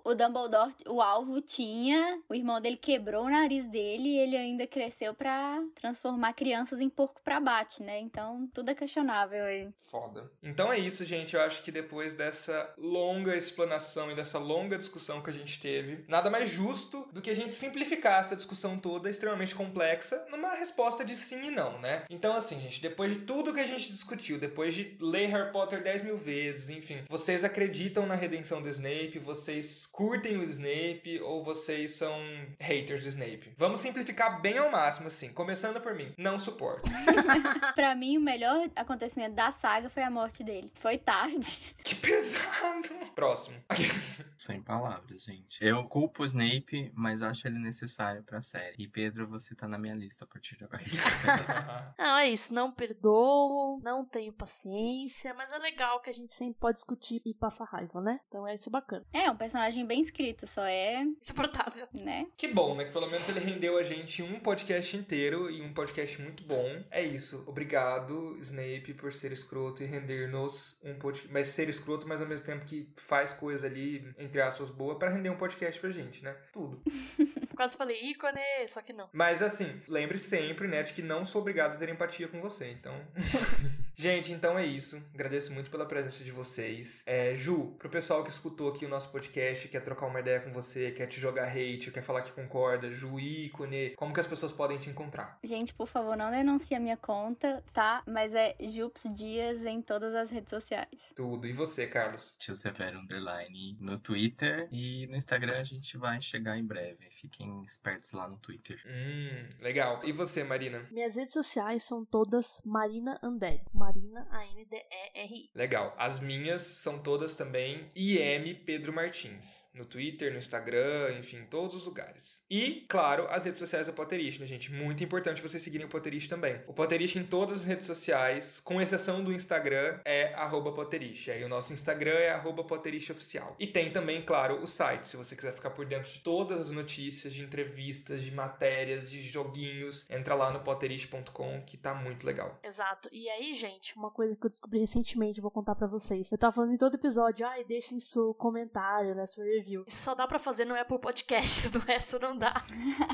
o, 0.06 0.12
o 0.12 0.16
Dumbledore, 0.16 0.74
o 0.88 1.02
alvo 1.02 1.42
tinha, 1.42 2.22
o 2.30 2.36
irmão 2.36 2.60
dele 2.62 2.78
quebrou 2.78 3.26
o 3.26 3.30
nariz 3.30 3.66
dele 3.68 4.10
e 4.10 4.18
ele 4.18 4.36
ainda 4.38 4.66
cresceu 4.68 5.14
pra 5.14 5.62
transformar 5.80 6.34
crianças 6.34 6.80
em 6.80 6.90
porco 6.90 7.22
pra 7.24 7.40
bate, 7.40 7.82
né? 7.84 8.00
Então 8.00 8.50
tudo 8.54 8.70
é 8.70 8.76
questionável 8.76 9.44
aí. 9.46 9.70
Foda. 9.82 10.32
Então 10.42 10.72
é 10.72 10.80
isso, 10.80 11.04
gente. 11.06 11.36
Eu 11.36 11.42
acho 11.42 11.62
que 11.64 11.72
depois 11.72 12.14
dessa 12.14 12.74
longa 12.78 13.36
explanação 13.36 14.12
e 14.12 14.16
dessa 14.16 14.38
longa 14.40 14.78
discussão 14.78 15.22
que 15.22 15.30
a 15.30 15.34
gente 15.34 15.60
teve, 15.60 16.04
nada 16.08 16.30
mais 16.30 16.50
justo 16.50 17.08
do 17.12 17.22
que 17.22 17.30
a 17.30 17.36
gente 17.36 17.52
simplificar 17.52 18.20
essa 18.20 18.36
discussão 18.36 18.78
toda 18.78 19.10
extremamente 19.10 19.56
complexa 19.56 20.23
numa 20.30 20.54
resposta 20.56 21.04
de 21.04 21.16
sim 21.16 21.48
e 21.48 21.52
não, 21.52 21.80
né? 21.80 22.04
Então, 22.10 22.36
assim, 22.36 22.60
gente, 22.60 22.82
depois 22.82 23.14
de 23.14 23.20
tudo 23.20 23.54
que 23.54 23.60
a 23.60 23.66
gente 23.66 23.88
discutiu, 23.88 24.38
depois 24.38 24.74
de 24.74 24.98
ler 25.00 25.28
Harry 25.28 25.52
Potter 25.52 25.82
10 25.82 26.04
mil 26.04 26.18
vezes, 26.18 26.70
enfim, 26.70 27.04
vocês 27.10 27.44
acreditam 27.44 28.06
na 28.06 28.16
redenção 28.16 28.62
do 28.62 28.70
Snape? 28.70 29.20
Vocês 29.20 29.86
curtem 29.86 30.38
o 30.38 30.44
Snape? 30.44 31.20
Ou 31.22 31.44
vocês 31.44 31.92
são 31.94 32.18
haters 32.60 33.04
do 33.04 33.10
Snape? 33.10 33.54
Vamos 33.58 33.82
simplificar 33.82 34.42
bem 34.42 34.58
ao 34.58 34.72
máximo, 34.72 35.08
assim. 35.08 35.32
Começando 35.34 35.80
por 35.82 35.94
mim. 35.96 36.14
Não 36.18 36.40
suporto. 36.40 36.90
Pra 37.76 37.96
mim, 37.96 38.18
o 38.18 38.22
melhor 38.22 38.70
acontecimento 38.76 39.36
da 39.36 39.52
saga 39.52 39.90
foi 39.90 40.04
a 40.04 40.10
morte 40.10 40.44
dele. 40.44 40.72
Foi 40.80 40.98
tarde. 40.98 41.62
Que 41.84 41.96
pesado. 41.96 42.90
Próximo. 43.14 43.58
Sem 44.38 44.62
palavras, 44.62 45.24
gente. 45.24 45.64
Eu 45.64 45.84
culpo 45.84 46.24
o 46.24 46.26
Snape, 46.26 46.92
mas 46.96 47.22
acho 47.22 47.46
ele 47.46 47.60
necessário 47.60 48.24
pra 48.24 48.42
série. 48.42 48.76
E 48.80 48.88
Pedro, 48.88 49.28
você 49.28 49.54
tá 49.54 49.68
na 49.68 49.78
minha 49.78 49.94
lista 49.94 50.13
a 50.22 50.28
partir 50.28 50.58
de 50.58 50.64
agora. 50.66 50.84
Não, 51.98 52.18
é 52.18 52.30
isso. 52.30 52.54
Não 52.54 52.72
perdoo, 52.72 53.80
não 53.84 54.06
tenho 54.06 54.32
paciência, 54.34 55.34
mas 55.34 55.52
é 55.52 55.58
legal 55.58 56.00
que 56.02 56.10
a 56.10 56.14
gente 56.14 56.34
sempre 56.34 56.60
pode 56.60 56.76
discutir 56.78 57.22
e 57.26 57.34
passar 57.34 57.66
raiva, 57.66 58.02
né? 58.02 58.20
Então 58.28 58.48
é 58.48 58.54
isso 58.54 58.70
bacana. 58.70 59.06
É, 59.14 59.30
um 59.30 59.36
personagem 59.38 59.86
bem 59.86 60.02
escrito, 60.02 60.46
só 60.48 60.64
é, 60.64 61.02
Insuportável. 61.04 61.88
né? 61.94 62.28
Que 62.36 62.48
bom, 62.48 62.76
né? 62.76 62.86
Que 62.86 62.92
pelo 62.92 63.08
menos 63.08 63.28
ele 63.30 63.40
rendeu 63.40 63.78
a 63.78 63.84
gente 63.84 64.22
um 64.22 64.40
podcast 64.40 64.96
inteiro 64.98 65.50
e 65.50 65.62
um 65.62 65.74
podcast 65.74 66.22
muito 66.22 66.44
bom. 66.44 66.84
É 66.92 67.02
isso. 67.02 67.44
Obrigado, 67.48 68.38
Snape, 68.40 68.94
por 68.94 69.12
ser 69.14 69.32
escroto 69.32 69.84
e 69.84 69.86
render-nos 69.86 70.80
um 70.84 70.98
podcast. 71.00 71.32
Mas 71.34 71.48
ser 71.48 71.70
escroto, 71.70 72.08
mas 72.08 72.22
ao 72.22 72.28
mesmo 72.28 72.46
tempo 72.46 72.66
que 72.66 72.92
faz 72.98 73.34
coisa 73.34 73.68
ali, 73.68 74.14
entre 74.18 74.42
aspas, 74.42 74.70
boa, 74.70 74.98
pra 74.98 75.10
render 75.10 75.30
um 75.30 75.38
podcast 75.38 75.80
pra 75.80 75.90
gente, 75.90 76.24
né? 76.24 76.36
Tudo. 76.52 76.82
Quase 77.56 77.78
falei 77.78 78.02
ícone, 78.10 78.42
só 78.68 78.82
que 78.82 78.92
não. 78.92 79.08
Mas 79.14 79.42
assim, 79.42 79.80
lembre 80.04 80.20
sempre, 80.20 80.68
né, 80.68 80.84
de 80.84 80.94
que 80.94 81.02
não 81.02 81.26
sou 81.26 81.42
obrigado 81.42 81.74
a 81.74 81.78
ter 81.78 81.90
empatia 81.90 82.28
com 82.28 82.42
você, 82.42 82.70
então. 82.72 82.94
Gente, 83.96 84.32
então 84.32 84.58
é 84.58 84.66
isso. 84.66 85.02
Agradeço 85.14 85.54
muito 85.54 85.70
pela 85.70 85.86
presença 85.86 86.24
de 86.24 86.32
vocês. 86.32 87.04
É, 87.06 87.36
Ju, 87.36 87.76
pro 87.78 87.90
pessoal 87.90 88.24
que 88.24 88.30
escutou 88.30 88.70
aqui 88.70 88.86
o 88.86 88.90
nosso 88.90 89.10
podcast, 89.12 89.68
quer 89.68 89.82
trocar 89.82 90.08
uma 90.08 90.20
ideia 90.20 90.40
com 90.40 90.52
você, 90.52 90.92
quer 90.92 91.08
te 91.08 91.20
jogar 91.20 91.48
hate, 91.48 91.92
quer 91.92 92.02
falar 92.02 92.22
que 92.22 92.32
concorda, 92.32 92.90
Ju, 92.90 93.20
ícone, 93.20 93.92
como 93.96 94.14
que 94.14 94.20
as 94.20 94.28
pessoas 94.28 94.52
podem 94.52 94.78
te 94.78 94.90
encontrar? 94.90 95.38
Gente, 95.44 95.74
por 95.74 95.88
favor, 95.88 96.18
não 96.18 96.32
denuncie 96.32 96.76
a 96.76 96.80
minha 96.80 96.98
conta, 96.98 97.64
tá? 97.74 98.04
Mas 98.08 98.34
é 98.34 98.56
Jups 98.60 99.04
Dias 99.14 99.64
em 99.64 99.82
todas 99.82 100.14
as 100.16 100.30
redes 100.32 100.50
sociais. 100.50 100.90
Tudo. 101.16 101.48
E 101.48 101.52
você, 101.52 101.88
Carlos? 101.88 102.36
Tio 102.38 102.56
Severo 102.56 103.00
Underline 103.00 103.78
no 103.80 103.98
Twitter 104.00 104.68
e 104.72 105.08
no 105.08 105.16
Instagram 105.16 105.60
a 105.60 105.64
gente 105.64 105.98
vai 105.98 106.22
chegar 106.22 106.58
em 106.58 106.66
breve. 106.66 107.10
Fiquem 107.12 107.64
espertos 107.64 108.12
lá 108.12 108.28
no 108.28 108.38
Twitter. 108.38 108.82
Hum, 108.86 109.50
legal. 109.62 110.02
E 110.04 110.12
você, 110.12 110.44
Marina? 110.44 110.86
Minhas 110.92 111.16
redes 111.16 111.34
sociais 111.34 111.84
são 111.84 112.04
todas 112.04 112.62
Marina 112.66 113.20
Anderi. 113.22 113.62
Marina, 113.84 114.26
A-N-D-E-R-I. 114.32 115.50
Legal. 115.54 115.94
As 115.98 116.18
minhas 116.18 116.62
são 116.62 116.98
todas 117.00 117.36
também 117.36 117.92
IM 117.94 118.56
Pedro 118.66 118.94
Martins. 118.94 119.70
No 119.74 119.86
Twitter, 119.86 120.32
no 120.32 120.38
Instagram, 120.38 121.18
enfim, 121.20 121.40
em 121.40 121.46
todos 121.46 121.76
os 121.76 121.86
lugares. 121.86 122.46
E, 122.50 122.86
claro, 122.88 123.28
as 123.30 123.44
redes 123.44 123.60
sociais 123.60 123.88
da 123.88 123.94
Potterish, 123.94 124.40
né, 124.40 124.48
gente? 124.48 124.72
Muito 124.72 125.04
importante 125.04 125.42
vocês 125.42 125.62
seguirem 125.62 125.86
o 125.86 125.90
Potterish 125.90 126.30
também. 126.30 126.62
O 126.66 126.74
Potterish 126.74 127.18
em 127.18 127.26
todas 127.26 127.58
as 127.58 127.64
redes 127.66 127.86
sociais, 127.86 128.62
com 128.62 128.82
exceção 128.82 129.22
do 129.22 129.34
Instagram, 129.34 130.00
é 130.06 130.34
arroba 130.34 130.72
Potterish. 130.72 131.28
Aí 131.30 131.44
o 131.44 131.50
nosso 131.50 131.74
Instagram 131.74 132.14
é 132.14 132.30
arroba 132.30 132.64
Potterish 132.64 133.10
Oficial. 133.10 133.54
E 133.60 133.68
tem 133.68 133.92
também, 133.92 134.22
claro, 134.22 134.64
o 134.64 134.68
site, 134.68 135.10
se 135.10 135.18
você 135.18 135.36
quiser 135.36 135.52
ficar 135.52 135.72
por 135.72 135.86
dentro 135.86 136.10
de 136.10 136.22
todas 136.22 136.62
as 136.62 136.72
notícias, 136.72 137.34
de 137.34 137.44
entrevistas, 137.44 138.22
de 138.22 138.32
matérias, 138.32 139.12
de 139.12 139.22
joguinhos, 139.22 140.10
entra 140.10 140.36
lá 140.36 140.52
no 140.52 140.62
potterish.com 140.62 141.62
que 141.66 141.76
tá 141.76 141.94
muito 141.94 142.26
legal. 142.26 142.58
Exato. 142.64 143.10
E 143.12 143.30
aí, 143.30 143.54
gente, 143.54 143.73
uma 143.96 144.12
coisa 144.12 144.36
que 144.36 144.46
eu 144.46 144.50
descobri 144.50 144.80
recentemente, 144.80 145.42
vou 145.42 145.52
contar 145.52 145.76
pra 145.76 145.88
vocês. 145.88 146.32
Eu 146.32 146.38
tava 146.38 146.54
falando 146.54 146.74
em 146.74 146.78
todo 146.78 146.96
episódio, 146.96 147.46
ai, 147.46 147.64
deixem 147.64 148.00
seu 148.00 148.34
comentário, 148.34 149.16
né, 149.16 149.26
sua 149.26 149.44
review. 149.44 149.84
Isso 149.88 150.04
só 150.04 150.16
dá 150.16 150.28
pra 150.28 150.40
fazer 150.40 150.66
no 150.66 150.76
Apple 150.76 151.00
Podcasts, 151.00 151.72
no 151.74 151.80
resto 151.80 152.20
não 152.20 152.38
dá. 152.38 152.66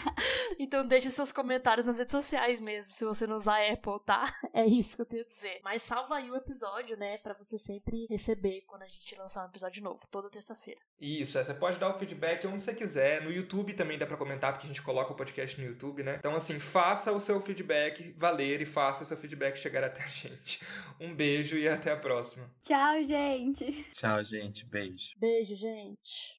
então 0.60 0.86
deixem 0.86 1.12
seus 1.12 1.32
comentários 1.32 1.86
nas 1.86 1.98
redes 1.98 2.12
sociais 2.12 2.60
mesmo, 2.60 2.94
se 2.94 3.06
você 3.06 3.26
não 3.26 3.36
usar 3.36 3.62
Apple, 3.62 4.00
tá? 4.06 4.34
É 4.54 4.66
isso 4.66 4.96
que 4.96 5.02
eu 5.02 5.06
tenho 5.06 5.24
a 5.24 5.28
dizer. 5.28 5.60
Mas 5.64 5.84
salva 5.84 6.16
aí 6.16 6.30
o 6.30 6.36
episódio, 6.36 6.98
né, 6.98 7.18
pra 7.18 7.34
você 7.34 7.58
sempre 7.58 8.06
receber 8.08 8.62
quando 8.68 8.84
a 8.84 8.88
gente 8.88 9.16
lançar 9.16 9.46
um 9.46 9.50
episódio 9.50 9.84
novo, 9.84 10.08
toda 10.10 10.30
terça-feira. 10.30 10.82
Isso, 11.00 11.38
é, 11.38 11.44
você 11.44 11.54
pode 11.54 11.80
dar 11.80 11.90
o 11.90 11.98
feedback 11.98 12.46
onde 12.46 12.62
você 12.62 12.74
quiser. 12.74 13.22
No 13.22 13.32
YouTube 13.32 13.74
também 13.74 13.98
dá 13.98 14.06
pra 14.06 14.18
comentar, 14.18 14.52
porque 14.52 14.66
a 14.66 14.70
gente 14.70 14.82
coloca 14.82 15.14
o 15.14 15.16
podcast 15.16 15.60
no 15.60 15.66
YouTube, 15.66 16.04
né? 16.04 16.18
Então, 16.20 16.36
assim, 16.36 16.60
faça 16.60 17.12
o 17.14 17.20
seu 17.20 17.40
feedback 17.42 18.14
valer 18.18 18.62
e 18.62 18.66
faça 18.66 19.04
o 19.04 19.06
seu 19.06 19.16
feedback 19.16 19.58
chegar 19.58 19.84
até 19.84 20.04
a 20.04 20.08
gente. 20.08 20.62
Um 21.00 21.16
beijo 21.16 21.58
e 21.58 21.68
até 21.68 21.92
a 21.92 21.98
próxima. 21.98 22.50
Tchau, 22.64 23.04
gente! 23.04 23.86
Tchau, 23.94 24.24
gente. 24.24 24.66
Beijo. 24.66 25.16
Beijo, 25.18 25.56
gente. 25.56 26.38